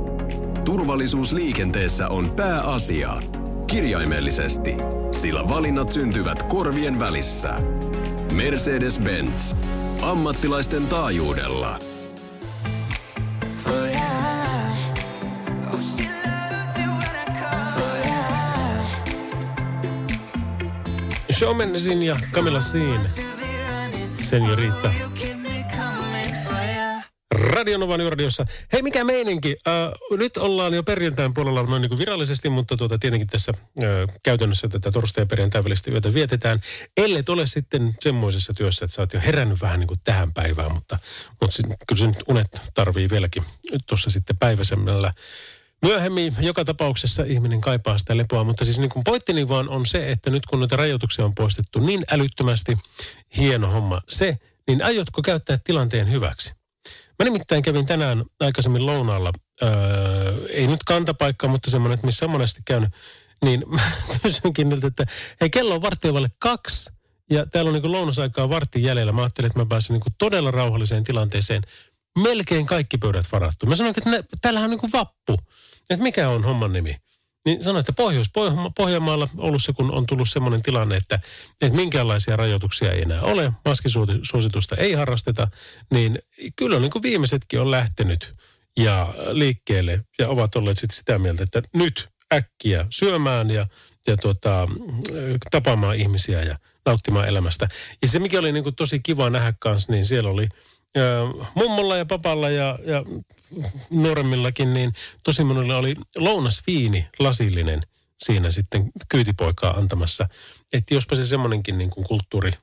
Turvallisuus 0.66 1.34
liikenteessä 1.34 2.08
on 2.08 2.32
pääasia. 2.32 3.20
Kirjaimellisesti, 3.68 4.76
sillä 5.12 5.48
valinnat 5.50 5.92
syntyvät 5.92 6.44
korvien 6.44 7.00
välissä. 7.00 7.50
Mercedes-Benz. 8.34 9.56
Ammattilaisten 10.02 10.88
taajuudella. 10.88 11.80
Shawn 21.32 21.58
Mendesin 21.58 22.04
ja 22.04 22.16
Camilla 22.32 22.62
Siin. 22.62 23.02
Seniorita. 24.22 24.92
Radionovan 27.38 28.02
yöradiossa. 28.02 28.46
Hei, 28.74 28.82
mikä 28.82 29.04
meininki? 29.04 29.56
Äh, 29.68 29.74
nyt 30.18 30.38
ollaan 30.38 30.74
jo 30.74 30.84
perjantain 30.84 31.34
puolella 31.34 31.64
noin 31.64 31.82
niin 31.82 31.90
kuin 31.90 32.00
virallisesti, 32.00 32.50
mutta 32.50 32.78
tuota, 32.78 32.98
tietenkin 33.00 33.28
tässä 33.28 33.54
äh, 33.58 34.16
käytännössä 34.24 34.68
tätä 34.68 34.92
torstai- 34.92 35.22
ja 35.22 35.26
perjantai 35.26 35.64
välistä 35.64 35.92
yötä 35.92 36.14
vietetään. 36.14 36.62
Ellei 36.98 37.24
ole 37.30 37.48
sitten 37.48 37.94
semmoisessa 38.00 38.54
työssä, 38.54 38.86
että 38.86 38.96
sä 38.96 39.02
oot 39.02 39.14
jo 39.14 39.20
herännyt 39.20 39.62
vähän 39.62 39.80
niin 39.80 39.88
kuin 39.88 40.00
tähän 40.04 40.34
päivään, 40.34 40.72
mutta, 40.72 41.00
mutta 41.42 41.56
sit, 41.56 41.66
kyllä 41.88 42.00
se 42.00 42.08
nyt 42.08 42.24
unet 42.28 42.62
tarvii 42.74 43.10
vieläkin 43.10 43.44
tuossa 43.88 44.10
sitten 44.10 44.38
päiväisemmällä. 44.38 45.14
Myöhemmin 45.82 46.36
joka 46.40 46.66
tapauksessa 46.66 47.24
ihminen 47.24 47.62
kaipaa 47.62 47.98
sitä 47.98 48.18
lepoa, 48.18 48.44
mutta 48.44 48.66
siis 48.66 48.80
niin 48.80 48.90
kuin 48.90 49.04
pointtini 49.04 49.50
vaan 49.50 49.70
on 49.70 49.86
se, 49.86 50.12
että 50.12 50.30
nyt 50.30 50.46
kun 50.46 50.60
noita 50.60 50.76
rajoituksia 50.76 51.26
on 51.26 51.36
poistettu 51.36 51.80
niin 51.80 52.04
älyttömästi, 52.12 52.78
hieno 53.38 53.72
homma 53.72 54.02
se, 54.10 54.38
niin 54.68 54.84
aiotko 54.84 55.22
käyttää 55.22 55.60
tilanteen 55.64 56.12
hyväksi? 56.12 56.57
Mä 57.20 57.24
nimittäin 57.24 57.64
kävin 57.64 57.86
tänään 57.86 58.26
aikaisemmin 58.40 58.86
lounaalla, 58.86 59.32
öö, 59.64 60.48
ei 60.50 60.68
nyt 60.68 60.84
kantapaikka, 60.84 61.48
mutta 61.48 61.72
semmoinen, 61.72 61.94
että 61.94 62.08
missä 62.08 62.26
on 62.26 62.32
monesti 62.32 62.62
käynyt, 62.66 62.90
niin 63.46 63.64
mä 63.68 63.82
kysynkin 64.24 64.70
niiltä, 64.70 64.88
että 64.88 65.06
hei 65.42 65.50
kello 65.50 65.76
on 65.76 65.82
varttiavalle 65.82 66.32
kaksi 66.40 66.90
ja 67.30 67.46
täällä 67.46 67.70
on 67.70 67.82
niin 67.82 67.92
lounasaikaa 67.92 68.50
vartin 68.50 68.84
jäljellä. 68.84 69.12
Mä 69.12 69.22
ajattelin, 69.22 69.48
että 69.48 69.60
mä 69.60 69.66
pääsen 69.66 69.94
niin 69.94 70.14
todella 70.18 70.52
rauhalliseen 70.52 71.04
tilanteeseen. 71.04 71.62
Melkein 72.24 72.66
kaikki 72.66 72.98
pöydät 72.98 73.26
varattu. 73.32 73.66
Mä 73.66 73.76
sanoin, 73.76 73.96
että 73.98 74.10
ne, 74.10 74.24
täällähän 74.42 74.72
on 74.72 74.78
niin 74.82 74.92
vappu. 74.94 75.40
Että 75.90 76.04
mikä 76.04 76.30
on 76.30 76.44
homman 76.44 76.74
nimi? 76.74 76.98
Niin 77.48 77.64
sanoin, 77.64 77.80
että 77.80 77.94
Pohjois, 77.94 78.32
Pohjanmaalla 78.76 79.30
Oulussa, 79.38 79.74
kun 79.74 79.92
on 79.92 80.06
tullut 80.06 80.30
semmoinen 80.30 80.64
tilanne, 80.64 80.98
että, 80.98 81.20
että 81.62 81.76
minkäänlaisia 81.76 82.36
rajoituksia 82.36 82.92
ei 82.92 83.02
enää 83.02 83.22
ole, 83.22 83.54
maskisuositusta 83.66 84.76
ei 84.76 84.94
harrasteta, 84.94 85.48
niin 85.90 86.20
kyllä 86.56 86.80
niin 86.80 86.92
kuin 86.92 87.04
viimeisetkin 87.04 87.60
on 87.60 87.72
lähtenyt 87.72 88.34
ja 88.78 89.14
liikkeelle 89.32 90.00
ja 90.20 90.30
ovat 90.30 90.56
olleet 90.56 90.78
sitten 90.78 90.98
sitä 90.98 91.20
mieltä, 91.20 91.44
että 91.44 91.62
nyt 91.74 92.08
äkkiä 92.34 92.86
syömään 92.90 93.52
ja, 93.52 93.68
ja 94.08 94.18
tuota, 94.18 94.68
tapaamaan 95.52 95.96
ihmisiä 95.96 96.44
ja 96.44 96.58
nauttimaan 96.86 97.28
elämästä. 97.28 97.68
Ja 98.02 98.08
se, 98.08 98.20
mikä 98.20 98.40
oli 98.40 98.52
niin 98.52 98.64
kuin 98.64 98.76
tosi 98.76 99.00
kiva 99.00 99.30
nähdä 99.30 99.54
kanssa, 99.60 99.92
niin 99.92 100.06
siellä 100.06 100.30
oli 100.30 100.50
mummolla 101.56 101.98
ja 101.98 102.06
papalla 102.06 102.50
ja, 102.50 102.80
ja 102.86 103.04
nuoremmillakin, 103.90 104.74
niin 104.74 104.94
tosi 105.24 105.44
monella 105.44 105.78
oli 105.78 105.96
lounasviini 106.18 107.08
lasillinen 107.20 107.82
siinä 108.18 108.52
sitten 108.52 108.92
kyytipoikaa 109.10 109.74
antamassa. 109.74 110.30
Että 110.74 110.94
jospa 110.94 111.16
se 111.16 111.26
semmoinenkin 111.26 111.78
niin 111.78 111.90
kuin 111.90 112.08
kulttuuri 112.08 112.54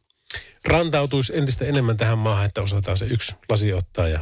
rantautuisi 0.64 1.37
entistä 1.37 1.64
enemmän 1.64 1.97
tähän 1.97 2.18
maahan, 2.18 2.47
että 2.47 2.62
osataan 2.62 2.97
se 2.97 3.07
yksi 3.07 3.35
lasi 3.49 3.72
ottaa 3.72 4.09
ja 4.09 4.20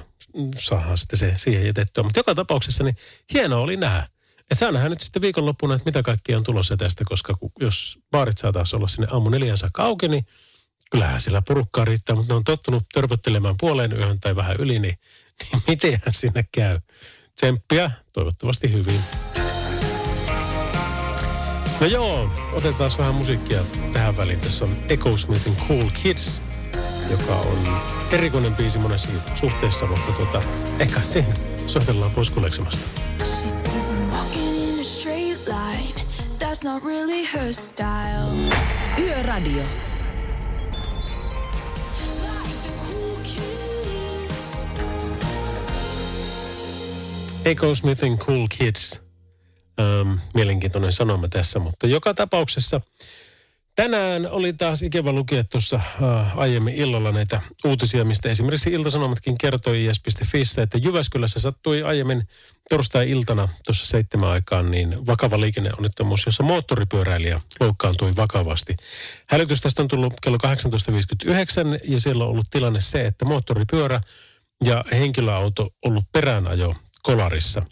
saadaan 0.59 0.98
sitten 0.98 1.18
se 1.18 1.32
siihen 1.36 1.66
jätettyä. 1.66 2.03
Mutta 2.03 2.18
joka 2.18 2.34
tapauksessa 2.34 2.84
niin 2.84 2.96
hienoa 3.34 3.61
oli 3.61 3.76
nähdä. 3.76 4.09
Että 4.40 4.55
saa 4.55 4.72
nähdä 4.72 4.88
nyt 4.88 5.00
sitten 5.00 5.22
viikonloppuna, 5.22 5.74
että 5.74 5.88
mitä 5.88 6.03
kaikkia 6.03 6.36
on 6.36 6.44
tulossa 6.44 6.76
tästä, 6.76 7.05
koska 7.07 7.34
jos 7.61 7.98
baarit 8.11 8.38
saataisiin 8.38 8.76
olla 8.78 8.88
sinne 8.88 9.07
aamu 9.11 9.30
neljän 9.30 9.59
saakka 9.59 9.82
auki, 9.82 10.09
niin 10.09 10.26
kyllähän 10.93 11.20
sillä 11.20 11.43
porukkaa 11.43 11.84
riittää, 11.84 12.16
mutta 12.16 12.32
ne 12.32 12.36
on 12.36 12.45
tottunut 12.45 12.84
törpöttelemään 12.95 13.55
puoleen 13.61 13.93
yöhön 13.93 14.20
tai 14.20 14.36
vähän 14.36 14.57
yli, 14.59 14.78
niin, 14.78 14.99
niin 15.53 15.62
mitenhän 15.68 16.12
sinne 16.12 16.45
käy? 16.53 16.80
Tsemppiä, 17.34 17.90
toivottavasti 18.12 18.72
hyvin. 18.72 19.01
No 21.80 21.86
joo, 21.86 22.30
otetaan 22.53 22.90
vähän 22.99 23.14
musiikkia 23.14 23.61
tähän 23.93 24.16
väliin. 24.16 24.40
Tässä 24.40 24.64
on 24.64 24.76
Echo 24.88 25.16
Smithin 25.16 25.57
Cool 25.68 25.90
Kids, 26.03 26.43
joka 27.11 27.34
on 27.34 27.80
erikoinen 28.11 28.57
biisi 28.57 28.78
monessa 28.78 29.09
suhteessa, 29.34 29.86
mutta 29.86 30.12
tuota, 30.12 30.43
ehkä 30.78 31.01
siinä 31.01 31.34
soitellaan 31.66 32.11
pois 32.11 32.30
kuleksemasta. 32.30 32.86
That's 36.38 36.64
not 36.64 36.84
really 36.84 37.24
her 37.34 37.53
style. 37.53 38.53
Yöradio. 38.99 39.91
Echo 47.45 47.74
Smithin 47.74 48.18
Cool 48.18 48.47
Kids. 48.59 49.03
Ähm, 49.80 50.12
mielenkiintoinen 50.34 50.93
sanoma 50.93 51.28
tässä, 51.28 51.59
mutta 51.59 51.86
joka 51.86 52.14
tapauksessa 52.14 52.80
tänään 53.74 54.30
oli 54.30 54.53
taas 54.53 54.82
ikävä 54.82 55.12
lukea 55.12 55.45
tuossa 55.45 55.76
äh, 55.76 56.38
aiemmin 56.38 56.74
illalla 56.74 57.12
näitä 57.12 57.40
uutisia, 57.64 58.05
mistä 58.05 58.28
esimerkiksi 58.28 58.70
Iltasanomatkin 58.70 59.38
kertoi 59.38 59.84
is.fissä, 59.84 60.62
että 60.62 60.78
Jyväskylässä 60.78 61.40
sattui 61.40 61.82
aiemmin 61.82 62.28
torstai-iltana 62.68 63.49
tuossa 63.64 63.86
seitsemän 63.86 64.28
aikaan 64.28 64.70
niin 64.70 65.07
vakava 65.07 65.40
liikenneonnettomuus, 65.40 66.26
jossa 66.26 66.43
moottoripyöräilijä 66.43 67.40
loukkaantui 67.61 68.16
vakavasti. 68.16 68.76
Hälytys 69.28 69.61
tästä 69.61 69.82
on 69.82 69.88
tullut 69.88 70.14
kello 70.22 70.38
18.59 70.47 71.80
ja 71.84 72.01
siellä 72.01 72.24
on 72.24 72.30
ollut 72.30 72.51
tilanne 72.51 72.80
se, 72.80 73.01
että 73.01 73.24
moottoripyörä 73.24 74.01
ja 74.64 74.84
henkilöauto 74.93 75.68
ollut 75.84 76.05
peräänajo 76.12 76.74
kolarissa. 77.03 77.62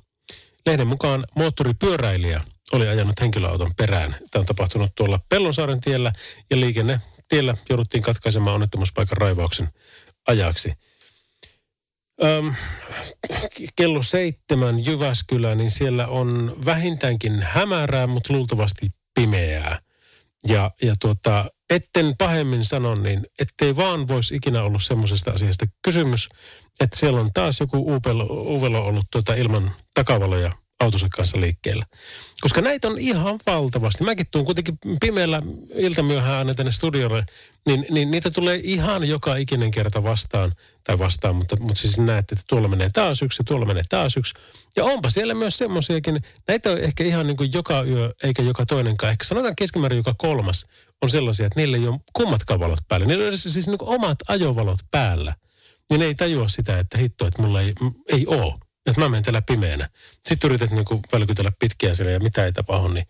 Lehden 0.66 0.86
mukaan 0.86 1.24
moottoripyöräilijä 1.36 2.40
oli 2.72 2.88
ajanut 2.88 3.20
henkilöauton 3.20 3.74
perään. 3.76 4.16
Tämä 4.30 4.40
on 4.40 4.46
tapahtunut 4.46 4.90
tuolla 4.94 5.20
Pellonsaaren 5.28 5.80
tiellä 5.80 6.12
ja 6.50 6.60
liikenne 6.60 7.00
tiellä 7.28 7.54
jouduttiin 7.70 8.02
katkaisemaan 8.02 8.54
onnettomuuspaikan 8.54 9.16
raivauksen 9.16 9.68
ajaksi. 10.28 10.74
Öm, 12.24 12.54
kello 13.76 14.02
seitsemän 14.02 14.86
Jyväskylä, 14.86 15.54
niin 15.54 15.70
siellä 15.70 16.06
on 16.06 16.56
vähintäänkin 16.64 17.42
hämärää, 17.42 18.06
mutta 18.06 18.32
luultavasti 18.32 18.86
pimeää. 19.14 19.78
Ja, 20.48 20.70
ja 20.82 20.94
tuota, 21.00 21.50
etten 21.70 22.14
pahemmin 22.18 22.64
sano, 22.64 22.94
niin 22.94 23.26
ettei 23.38 23.76
vaan 23.76 24.08
voisi 24.08 24.36
ikinä 24.36 24.62
ollut 24.62 24.82
semmoisesta 24.82 25.30
asiasta 25.30 25.66
kysymys, 25.82 26.28
että 26.80 26.98
siellä 26.98 27.20
on 27.20 27.32
taas 27.34 27.60
joku 27.60 27.94
uvelo 28.56 28.86
ollut 28.86 29.06
tuota 29.10 29.34
ilman 29.34 29.70
takavaloja 29.94 30.52
autonsa 30.80 31.08
kanssa 31.16 31.40
liikkeellä. 31.40 31.86
Koska 32.40 32.60
näitä 32.60 32.88
on 32.88 32.98
ihan 32.98 33.38
valtavasti. 33.46 34.04
Mäkin 34.04 34.26
tuun 34.30 34.44
kuitenkin 34.44 34.78
pimeällä 35.00 35.42
iltamyöhään 35.74 36.38
aina 36.38 36.54
tänne 36.54 36.72
studiolle, 36.72 37.26
niin, 37.66 37.86
niin 37.90 38.10
niitä 38.10 38.30
tulee 38.30 38.60
ihan 38.62 39.08
joka 39.08 39.36
ikinen 39.36 39.70
kerta 39.70 40.02
vastaan, 40.02 40.52
tai 40.84 40.98
vastaan, 40.98 41.36
mutta, 41.36 41.56
mutta 41.60 41.80
siis 41.80 41.98
näette, 41.98 42.34
että 42.34 42.44
tuolla 42.48 42.68
menee 42.68 42.90
taas 42.92 43.22
yksi 43.22 43.42
tuolla 43.44 43.66
menee 43.66 43.82
taas 43.88 44.16
yksi. 44.16 44.34
Ja 44.76 44.84
onpa 44.84 45.10
siellä 45.10 45.34
myös 45.34 45.56
semmoisiakin, 45.58 46.20
näitä 46.48 46.70
on 46.70 46.78
ehkä 46.78 47.04
ihan 47.04 47.26
niin 47.26 47.36
kuin 47.36 47.52
joka 47.52 47.82
yö, 47.82 48.10
eikä 48.22 48.42
joka 48.42 48.66
toinenkaan. 48.66 49.10
Ehkä 49.10 49.24
sanotaan 49.24 49.56
keskimäärin 49.56 49.96
joka 49.96 50.14
kolmas 50.18 50.66
on 51.02 51.10
sellaisia, 51.10 51.46
että 51.46 51.60
niillä 51.60 51.76
ei 51.76 51.86
ole 51.86 52.00
kummatkaan 52.12 52.60
valot 52.60 52.78
päällä. 52.88 53.06
Niillä 53.06 53.22
on 53.22 53.28
edes 53.28 53.42
siis 53.42 53.66
niin 53.66 53.78
kuin 53.78 53.88
omat 53.88 54.18
ajovalot 54.28 54.80
päällä. 54.90 55.34
Niin 55.90 56.02
ei 56.02 56.14
tajua 56.14 56.48
sitä, 56.48 56.78
että 56.78 56.98
hitto, 56.98 57.26
että 57.26 57.42
mulla 57.42 57.60
ei, 57.60 57.74
ei 58.08 58.26
ole. 58.26 58.69
Että 58.90 59.00
mä 59.00 59.08
menen 59.08 59.22
täällä 59.22 59.42
pimeänä. 59.42 59.88
Sitten 60.26 60.48
yrität 60.48 60.70
niin 60.70 61.02
välkytellä 61.12 61.52
pitkiä 61.58 61.94
siellä 61.94 62.12
ja 62.12 62.20
mitä 62.20 62.44
ei 62.44 62.52
tapahdu, 62.52 62.88
niin, 62.88 63.06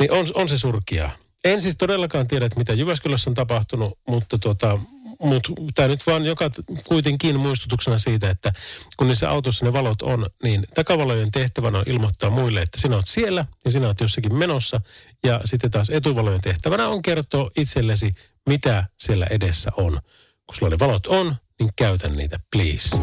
niin 0.00 0.12
on, 0.12 0.26
on 0.34 0.48
se 0.48 0.58
surkia. 0.58 1.10
En 1.44 1.62
siis 1.62 1.76
todellakaan 1.76 2.28
tiedä, 2.28 2.46
että 2.46 2.58
mitä 2.58 2.72
Jyväskylässä 2.72 3.30
on 3.30 3.34
tapahtunut, 3.34 3.98
mutta 4.08 4.38
tuota, 4.38 4.78
mut 5.20 5.48
tämä 5.74 5.88
nyt 5.88 6.06
vaan 6.06 6.24
joka 6.24 6.50
kuitenkin 6.84 7.40
muistutuksena 7.40 7.98
siitä, 7.98 8.30
että 8.30 8.52
kun 8.96 9.08
niissä 9.08 9.30
autossa 9.30 9.64
ne 9.64 9.72
valot 9.72 10.02
on, 10.02 10.26
niin 10.42 10.66
takavalojen 10.74 11.30
tehtävänä 11.30 11.78
on 11.78 11.84
ilmoittaa 11.86 12.30
muille, 12.30 12.62
että 12.62 12.80
sinä 12.80 12.96
olet 12.96 13.08
siellä 13.08 13.46
ja 13.64 13.70
sinä 13.70 13.86
olet 13.86 14.00
jossakin 14.00 14.34
menossa. 14.34 14.80
Ja 15.24 15.40
sitten 15.44 15.70
taas 15.70 15.90
etuvalojen 15.90 16.40
tehtävänä 16.40 16.88
on 16.88 17.02
kertoa 17.02 17.50
itsellesi, 17.56 18.14
mitä 18.48 18.84
siellä 18.98 19.26
edessä 19.30 19.72
on. 19.76 20.00
Kun 20.46 20.54
sulla 20.54 20.70
ne 20.70 20.78
valot 20.78 21.06
on, 21.06 21.36
niin 21.60 21.70
käytä 21.76 22.08
niitä, 22.08 22.40
please. 22.52 22.96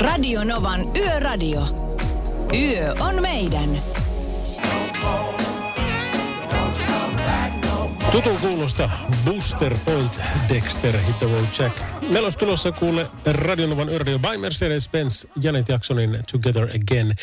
Radio 0.00 0.44
Novan 0.44 0.80
Yöradio. 0.96 1.60
Yö 2.54 2.94
on 3.00 3.22
meidän. 3.22 3.82
Tutun 8.12 8.38
kuulosta 8.40 8.90
Booster 9.24 9.76
Point 9.84 10.20
Dexter 10.48 10.98
Hit 10.98 11.18
the 11.18 11.26
Road 11.26 11.46
Jack. 11.58 11.76
Meillä 12.00 12.26
olisi 12.26 12.38
tulossa 12.38 12.72
kuule 12.72 13.06
Radionovan 13.26 13.88
Yöradio 13.88 14.18
by 14.18 14.36
Mercedes-Benz 14.36 15.26
Janet 15.42 15.68
Jacksonin 15.68 16.18
Together 16.32 16.62
Again. 16.62 17.14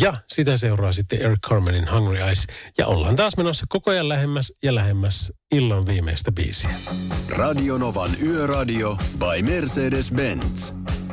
Ja 0.00 0.14
sitä 0.26 0.56
seuraa 0.56 0.92
sitten 0.92 1.22
Eric 1.22 1.40
Carmenin 1.40 1.90
Hungry 1.92 2.18
Eyes. 2.18 2.46
Ja 2.78 2.86
ollaan 2.86 3.16
taas 3.16 3.36
menossa 3.36 3.66
koko 3.68 3.90
ajan 3.90 4.08
lähemmäs 4.08 4.52
ja 4.62 4.74
lähemmäs 4.74 5.32
illan 5.54 5.86
viimeistä 5.86 6.32
biisiä. 6.32 6.74
Radionovan 7.28 8.10
Yöradio 8.22 8.96
by 9.18 9.42
Mercedes-Benz. 9.42 10.72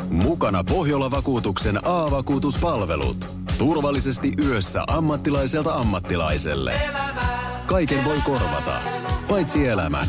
Mukana 0.10 0.64
Pohjola-vakuutuksen 0.64 1.80
A-vakuutuspalvelut. 1.84 3.30
Turvallisesti 3.58 4.34
yössä 4.46 4.84
ammattilaiselta 4.88 5.74
ammattilaiselle. 5.74 6.74
Kaiken 7.66 8.06
voi 8.06 8.18
korvata, 8.26 8.82
paitsi 9.28 9.68
elämän. 9.68 10.08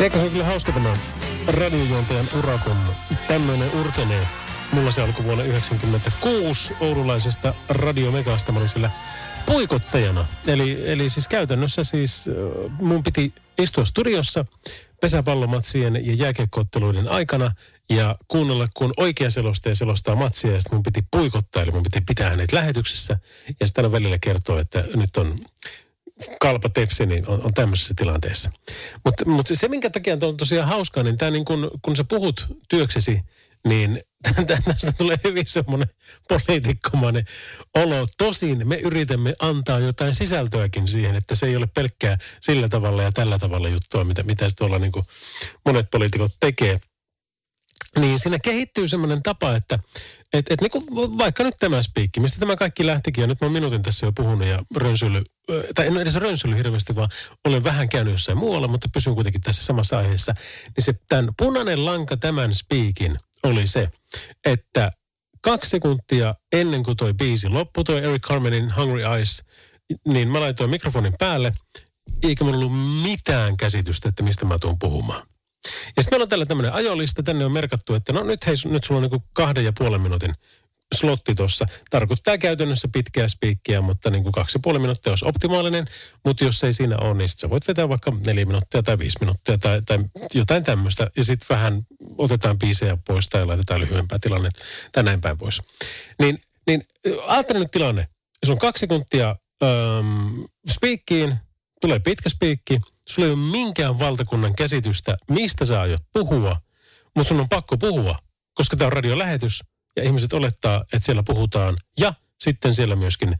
Eikö 0.00 0.18
se 0.18 0.24
on 0.24 0.30
kyllä 0.30 0.44
hauska 0.44 0.72
tämä 0.72 0.96
radiojuontajan 1.46 2.26
ura, 2.38 2.58
kun 2.58 2.76
tämmöinen 3.28 3.70
urkenee. 3.80 4.26
Mulla 4.72 4.92
se 4.92 5.02
alkoi 5.02 5.24
vuonna 5.24 5.44
1996 5.44 6.74
oululaisesta 6.80 7.54
radiomegasta. 7.68 8.52
Mä 8.52 8.58
olin 8.58 8.68
siellä 8.68 8.90
puikottajana. 9.50 10.26
Eli, 10.46 10.92
eli 10.92 11.10
siis 11.10 11.28
käytännössä 11.28 11.84
siis 11.84 12.24
mun 12.80 13.02
piti 13.02 13.32
istua 13.58 13.84
studiossa 13.84 14.44
pesäpallomatsien 15.00 16.06
ja 16.06 16.14
jääkiekkootteluiden 16.14 17.08
aikana 17.08 17.52
ja 17.90 18.16
kuunnella, 18.28 18.68
kun 18.74 18.92
oikea 18.96 19.30
selostaja 19.30 19.74
selostaa 19.74 20.14
matsia 20.14 20.52
ja 20.52 20.60
sitten 20.60 20.76
mun 20.76 20.82
piti 20.82 21.04
puikottaa, 21.10 21.62
eli 21.62 21.70
mun 21.70 21.82
piti 21.82 22.00
pitää 22.00 22.30
hänet 22.30 22.52
lähetyksessä 22.52 23.18
ja 23.60 23.66
sitten 23.66 23.84
aina 23.84 23.92
välillä 23.92 24.18
kertoa, 24.20 24.60
että 24.60 24.84
nyt 24.94 25.16
on 25.16 25.38
kalpa 26.40 26.68
tepsi, 26.68 27.06
niin 27.06 27.28
on, 27.28 27.42
on 27.44 27.54
tämmöisessä 27.54 27.94
tilanteessa. 27.96 28.50
Mutta 29.04 29.24
mut 29.24 29.46
se, 29.54 29.68
minkä 29.68 29.90
takia 29.90 30.18
on 30.22 30.36
tosiaan 30.36 30.68
hauskaa, 30.68 31.02
niin 31.02 31.18
tämä 31.18 31.30
niin 31.30 31.44
kun, 31.44 31.70
kun 31.82 31.96
sä 31.96 32.04
puhut 32.04 32.46
työksesi, 32.68 33.20
niin 33.64 34.02
tästä 34.46 34.92
tulee 34.92 35.16
hyvin 35.24 35.46
semmoinen 35.46 35.88
poliitikkomainen 36.28 37.24
olo. 37.74 38.06
Tosin 38.18 38.68
me 38.68 38.76
yritämme 38.76 39.34
antaa 39.40 39.78
jotain 39.78 40.14
sisältöäkin 40.14 40.88
siihen, 40.88 41.16
että 41.16 41.34
se 41.34 41.46
ei 41.46 41.56
ole 41.56 41.68
pelkkää 41.74 42.18
sillä 42.40 42.68
tavalla 42.68 43.02
ja 43.02 43.12
tällä 43.12 43.38
tavalla 43.38 43.68
juttua, 43.68 44.04
mitä, 44.04 44.22
mitä 44.22 44.48
tuolla 44.58 44.78
niin 44.78 44.92
kuin 44.92 45.04
monet 45.64 45.90
poliitikot 45.90 46.32
tekee. 46.40 46.80
Niin 47.98 48.18
siinä 48.18 48.38
kehittyy 48.38 48.88
semmoinen 48.88 49.22
tapa, 49.22 49.56
että 49.56 49.78
et, 50.32 50.46
et 50.50 50.60
niin 50.60 50.70
kuin 50.70 50.84
vaikka 51.18 51.44
nyt 51.44 51.54
tämä 51.60 51.82
spiikki, 51.82 52.20
mistä 52.20 52.40
tämä 52.40 52.56
kaikki 52.56 52.86
lähtikin, 52.86 53.22
ja 53.22 53.28
nyt 53.28 53.40
mä 53.40 53.44
oon 53.44 53.52
minuutin 53.52 53.82
tässä 53.82 54.06
jo 54.06 54.12
puhunut 54.12 54.48
ja 54.48 54.62
rönsyily, 54.76 55.24
tai 55.74 55.86
en 55.86 55.96
edes 55.96 56.14
rönsyily 56.14 56.56
hirveästi, 56.56 56.94
vaan 56.94 57.08
olen 57.44 57.64
vähän 57.64 57.88
käynyt 57.88 58.12
jossain 58.12 58.38
muualla, 58.38 58.68
mutta 58.68 58.88
pysyn 58.92 59.14
kuitenkin 59.14 59.40
tässä 59.40 59.64
samassa 59.64 59.98
aiheessa. 59.98 60.34
Niin 60.76 60.84
se 60.84 60.94
tämän 61.08 61.30
punainen 61.36 61.84
lanka 61.84 62.16
tämän 62.16 62.54
spiikin 62.54 63.18
oli 63.42 63.66
se, 63.66 63.88
että 64.44 64.92
kaksi 65.42 65.70
sekuntia 65.70 66.34
ennen 66.52 66.82
kuin 66.82 66.96
toi 66.96 67.14
biisi 67.14 67.48
loppui, 67.48 67.84
toi 67.84 68.04
Eric 68.04 68.22
Carmenin 68.22 68.76
Hungry 68.76 69.02
Eyes, 69.02 69.42
niin 70.08 70.28
mä 70.28 70.40
laitoin 70.40 70.70
mikrofonin 70.70 71.14
päälle, 71.18 71.52
eikä 72.22 72.44
mulla 72.44 72.58
ollut 72.58 73.02
mitään 73.02 73.56
käsitystä, 73.56 74.08
että 74.08 74.22
mistä 74.22 74.44
mä 74.44 74.56
tuun 74.60 74.78
puhumaan. 74.78 75.26
Ja 75.96 76.02
sitten 76.02 76.06
meillä 76.10 76.22
on 76.22 76.28
tällä 76.28 76.46
tämmöinen 76.46 76.72
ajolista, 76.72 77.22
tänne 77.22 77.44
on 77.44 77.52
merkattu, 77.52 77.94
että 77.94 78.12
no 78.12 78.22
nyt 78.22 78.46
hei, 78.46 78.54
nyt 78.64 78.84
sulla 78.84 79.00
on 79.00 79.10
niin 79.10 79.22
kahden 79.32 79.64
ja 79.64 79.72
puolen 79.78 80.00
minuutin 80.00 80.34
slotti 80.94 81.34
tuossa. 81.34 81.66
Tarkoittaa 81.90 82.38
käytännössä 82.38 82.88
pitkää 82.92 83.28
spiikkiä, 83.28 83.80
mutta 83.80 84.10
niin 84.10 84.22
kuin 84.22 84.32
kaksi 84.32 84.58
ja 84.58 84.60
puoli 84.62 84.78
minuuttia 84.78 85.12
olisi 85.12 85.24
optimaalinen. 85.24 85.86
Mutta 86.24 86.44
jos 86.44 86.64
ei 86.64 86.72
siinä 86.72 86.96
ole, 86.98 87.14
niin 87.14 87.28
sä 87.28 87.50
voit 87.50 87.68
vetää 87.68 87.88
vaikka 87.88 88.12
neljä 88.26 88.44
minuuttia 88.44 88.82
tai 88.82 88.98
viisi 88.98 89.18
minuuttia 89.20 89.58
tai, 89.58 89.82
tai 89.82 89.98
jotain 90.34 90.64
tämmöistä. 90.64 91.10
Ja 91.16 91.24
sitten 91.24 91.56
vähän 91.56 91.82
otetaan 92.18 92.58
biisejä 92.58 92.98
pois 93.06 93.28
tai 93.28 93.46
laitetaan 93.46 93.80
lyhyempää 93.80 94.18
tilanne 94.18 94.50
tai 94.92 95.02
näin 95.02 95.20
päin 95.20 95.38
pois. 95.38 95.62
Niin, 96.18 96.42
niin 96.66 96.84
ajattele 97.26 97.58
nyt 97.58 97.70
tilanne. 97.70 98.04
Jos 98.42 98.50
on 98.50 98.58
kaksi 98.58 98.80
sekuntia 98.80 99.36
ähm, 99.62 100.40
spiikkiin, 100.70 101.36
tulee 101.80 101.98
pitkä 101.98 102.28
spiikki, 102.28 102.78
sulla 103.08 103.26
ei 103.26 103.34
ole 103.34 103.40
minkään 103.50 103.98
valtakunnan 103.98 104.54
käsitystä, 104.54 105.16
mistä 105.30 105.64
sä 105.64 105.80
aiot 105.80 106.02
puhua, 106.12 106.56
mutta 107.16 107.28
sun 107.28 107.40
on 107.40 107.48
pakko 107.48 107.76
puhua, 107.76 108.18
koska 108.54 108.76
tämä 108.76 108.86
on 108.86 108.92
radiolähetys 108.92 109.60
ja 109.96 110.02
ihmiset 110.02 110.32
olettaa, 110.32 110.84
että 110.92 111.06
siellä 111.06 111.22
puhutaan 111.22 111.76
ja 111.98 112.14
sitten 112.40 112.74
siellä 112.74 112.96
myöskin 112.96 113.36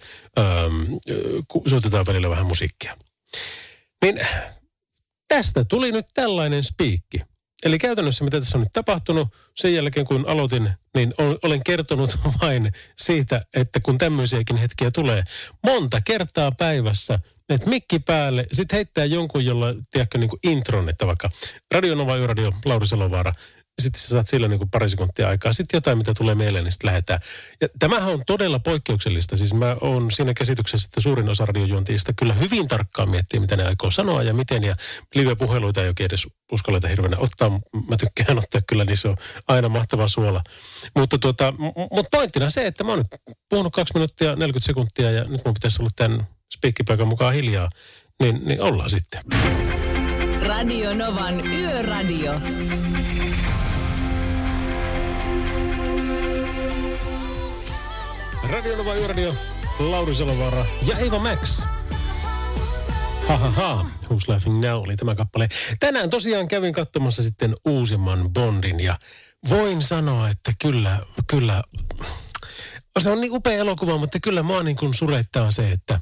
ku- 1.48 1.64
soitetaan 1.68 2.06
välillä 2.06 2.30
vähän 2.30 2.46
musiikkia. 2.46 2.96
Niin 4.02 4.20
tästä 5.28 5.64
tuli 5.64 5.92
nyt 5.92 6.06
tällainen 6.14 6.64
spiikki. 6.64 7.20
Eli 7.64 7.78
käytännössä 7.78 8.24
mitä 8.24 8.40
tässä 8.40 8.58
on 8.58 8.62
nyt 8.62 8.72
tapahtunut, 8.72 9.28
sen 9.56 9.74
jälkeen 9.74 10.06
kun 10.06 10.24
aloitin, 10.28 10.70
niin 10.94 11.14
ol- 11.18 11.38
olen 11.42 11.64
kertonut 11.64 12.18
vain 12.42 12.72
siitä, 12.96 13.44
että 13.54 13.80
kun 13.80 13.98
tämmöisiäkin 13.98 14.56
hetkiä 14.56 14.90
tulee 14.90 15.22
monta 15.62 16.00
kertaa 16.00 16.52
päivässä, 16.52 17.18
että 17.48 17.68
mikki 17.68 17.98
päälle, 17.98 18.46
sitten 18.52 18.76
heittää 18.76 19.04
jonkun, 19.04 19.44
jolla, 19.44 19.66
tiedätkö, 19.90 20.18
niin 20.18 20.30
kuin 20.30 20.40
intron, 20.42 20.88
että 20.88 21.06
vaikka 21.06 21.30
Radio 21.74 21.94
Nova 21.94 22.16
Yöradio, 22.16 22.52
Lauri 22.64 22.86
Salovaara, 22.86 23.32
ja 23.80 23.82
sitten 23.82 24.02
sä 24.02 24.08
saat 24.08 24.28
sillä 24.28 24.48
niin 24.48 24.58
kuin 24.58 24.70
pari 24.70 24.90
sekuntia 24.90 25.28
aikaa. 25.28 25.52
Sitten 25.52 25.76
jotain, 25.76 25.98
mitä 25.98 26.14
tulee 26.14 26.34
mieleen, 26.34 26.64
niin 26.64 26.72
sitten 26.72 26.88
lähdetään. 26.88 27.20
Ja 27.60 27.68
tämähän 27.78 28.08
on 28.08 28.22
todella 28.26 28.58
poikkeuksellista. 28.58 29.36
Siis 29.36 29.54
mä 29.54 29.76
oon 29.80 30.10
siinä 30.10 30.34
käsityksessä, 30.34 30.86
että 30.86 31.00
suurin 31.00 31.28
osa 31.28 31.46
radiojuontajista 31.46 32.12
kyllä 32.12 32.34
hyvin 32.34 32.68
tarkkaan 32.68 33.08
miettii, 33.08 33.40
mitä 33.40 33.56
ne 33.56 33.66
aikoo 33.66 33.90
sanoa 33.90 34.22
ja 34.22 34.34
miten. 34.34 34.64
Ja 34.64 34.76
live-puheluita 35.14 35.82
ei 35.82 35.88
oikein 35.88 36.06
edes 36.06 36.28
uskalleta 36.52 36.88
hirveänä 36.88 37.16
ottaa. 37.18 37.60
Mä 37.88 37.96
tykkään 37.96 38.38
ottaa 38.38 38.60
kyllä, 38.66 38.84
niin 38.84 38.96
se 38.96 39.08
on 39.08 39.16
aina 39.48 39.68
mahtava 39.68 40.08
suola. 40.08 40.42
Mutta 40.96 41.18
tuota, 41.18 41.54
mut 41.90 42.06
pointtina 42.10 42.50
se, 42.50 42.66
että 42.66 42.84
mä 42.84 42.90
oon 42.90 42.98
nyt 42.98 43.20
puhunut 43.48 43.72
2 43.72 43.94
minuuttia 43.94 44.30
40 44.30 44.66
sekuntia 44.66 45.10
ja 45.10 45.24
nyt 45.24 45.44
mun 45.44 45.54
pitäisi 45.54 45.82
olla 45.82 45.90
tämän 45.96 46.26
spiikkipaikan 46.54 47.08
mukaan 47.08 47.34
hiljaa. 47.34 47.70
Niin, 48.20 48.40
niin 48.44 48.62
ollaan 48.62 48.90
sitten. 48.90 49.20
Radio 50.42 50.94
Novan 50.94 51.46
Yöradio. 51.46 52.40
Radio 58.50 58.76
Nova 58.76 58.94
Yöradio, 58.94 59.34
Lauri 59.78 60.14
Salovaara 60.14 60.66
ja 60.86 60.98
Eva 60.98 61.18
Max. 61.18 61.62
Ha 63.28 63.36
ha 63.36 63.50
ha, 63.50 63.86
Who's 64.04 64.24
Laughing 64.28 64.60
Now 64.60 64.82
oli 64.82 64.96
tämä 64.96 65.14
kappale. 65.14 65.48
Tänään 65.80 66.10
tosiaan 66.10 66.48
kävin 66.48 66.72
katsomassa 66.72 67.22
sitten 67.22 67.56
uusimman 67.64 68.30
Bondin 68.32 68.80
ja 68.80 68.98
voin 69.48 69.82
sanoa, 69.82 70.28
että 70.28 70.52
kyllä, 70.62 70.98
kyllä, 71.26 71.62
se 72.98 73.10
on 73.10 73.20
niin 73.20 73.32
upea 73.32 73.58
elokuva, 73.58 73.98
mutta 73.98 74.20
kyllä 74.20 74.42
mua 74.42 74.62
niin 74.62 74.76
kuin 74.76 74.94
surettaa 74.94 75.50
se, 75.50 75.70
että 75.70 76.00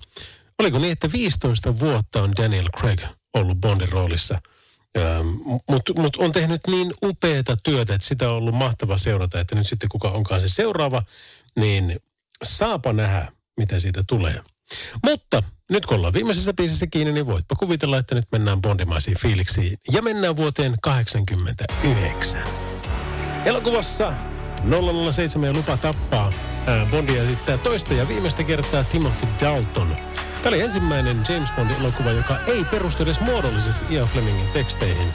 Oliko 0.59 0.79
niin, 0.79 0.93
että 0.93 1.13
15 1.13 1.81
vuotta 1.81 2.23
on 2.23 2.33
Daniel 2.37 2.69
Craig 2.79 3.01
ollut 3.35 3.59
Bondin 3.59 3.89
roolissa? 3.89 4.41
Mutta 5.69 5.93
mut 5.97 6.17
on 6.17 6.33
tehnyt 6.33 6.61
niin 6.67 6.95
upeata 7.05 7.57
työtä, 7.57 7.95
että 7.95 8.07
sitä 8.07 8.29
on 8.29 8.35
ollut 8.35 8.55
mahtava 8.55 8.99
seurata, 8.99 9.41
että 9.41 9.55
nyt 9.55 9.67
sitten 9.67 9.89
kuka 9.89 10.11
onkaan 10.11 10.41
se 10.41 10.49
seuraava, 10.49 11.03
niin 11.57 12.01
saapa 12.45 12.93
nähdä, 12.93 13.33
mitä 13.57 13.79
siitä 13.79 14.05
tulee. 14.09 14.41
Mutta 15.05 15.43
nyt 15.71 15.87
kun 15.87 15.97
ollaan 15.97 16.13
viimeisessä 16.13 16.53
biisissä 16.55 16.87
kiinni, 16.87 17.13
niin 17.13 17.27
voitpa 17.27 17.55
kuvitella, 17.55 17.99
että 17.99 18.15
nyt 18.15 18.27
mennään 18.33 18.61
bondimaisiin 18.61 19.19
fiiliksiin. 19.19 19.79
Ja 19.93 20.03
mennään 20.03 20.37
vuoteen 20.37 20.75
89. 20.83 22.43
Elokuvassa 23.45 24.13
007 25.13 25.47
ja 25.49 25.53
lupa 25.55 25.77
tappaa. 25.77 26.33
Bondia 26.91 27.23
esittää 27.23 27.59
toista 27.59 27.95
ja 27.95 28.09
viimeistä 28.09 28.45
kertaa 28.45 28.85
Timothy 28.85 29.27
Dalton. 29.41 29.97
Tämä 30.43 30.49
oli 30.49 30.61
ensimmäinen 30.61 31.25
James 31.29 31.51
Bond-elokuva, 31.51 32.11
joka 32.11 32.39
ei 32.47 32.65
perustu 32.65 33.03
edes 33.03 33.21
muodollisesti 33.21 33.95
Ian 33.95 34.09
Flemingin 34.09 34.49
teksteihin. 34.53 35.09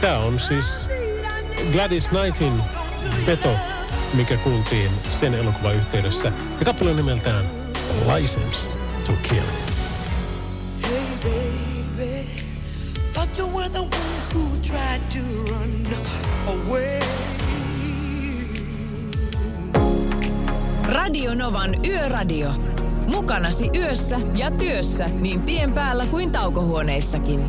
Tämä 0.00 0.18
on 0.18 0.40
siis 0.40 0.88
Gladys 1.72 2.08
Knightin 2.08 2.62
veto, 3.26 3.56
mikä 4.14 4.36
kuultiin 4.36 4.90
sen 5.10 5.34
elokuvan 5.34 5.74
yhteydessä. 5.74 6.32
Ja 6.58 6.64
kappale 6.64 6.90
on 6.90 6.96
nimeltään 6.96 7.44
License 8.14 8.76
to 9.06 9.12
Kill. 9.22 9.46
Thought 13.12 13.38
you 13.38 13.48
were 13.48 13.68
the 13.68 13.80
one 13.80 13.90
who 14.34 14.56
tried 14.62 15.00
to 15.12 15.18
run 15.52 15.86
away. 16.46 17.00
Radio 20.92 21.34
Novan 21.34 21.86
Yöradio. 21.86 22.50
Mukanasi 23.06 23.70
yössä 23.74 24.20
ja 24.34 24.50
työssä 24.50 25.04
niin 25.20 25.42
tien 25.42 25.72
päällä 25.72 26.06
kuin 26.06 26.32
taukohuoneissakin. 26.32 27.48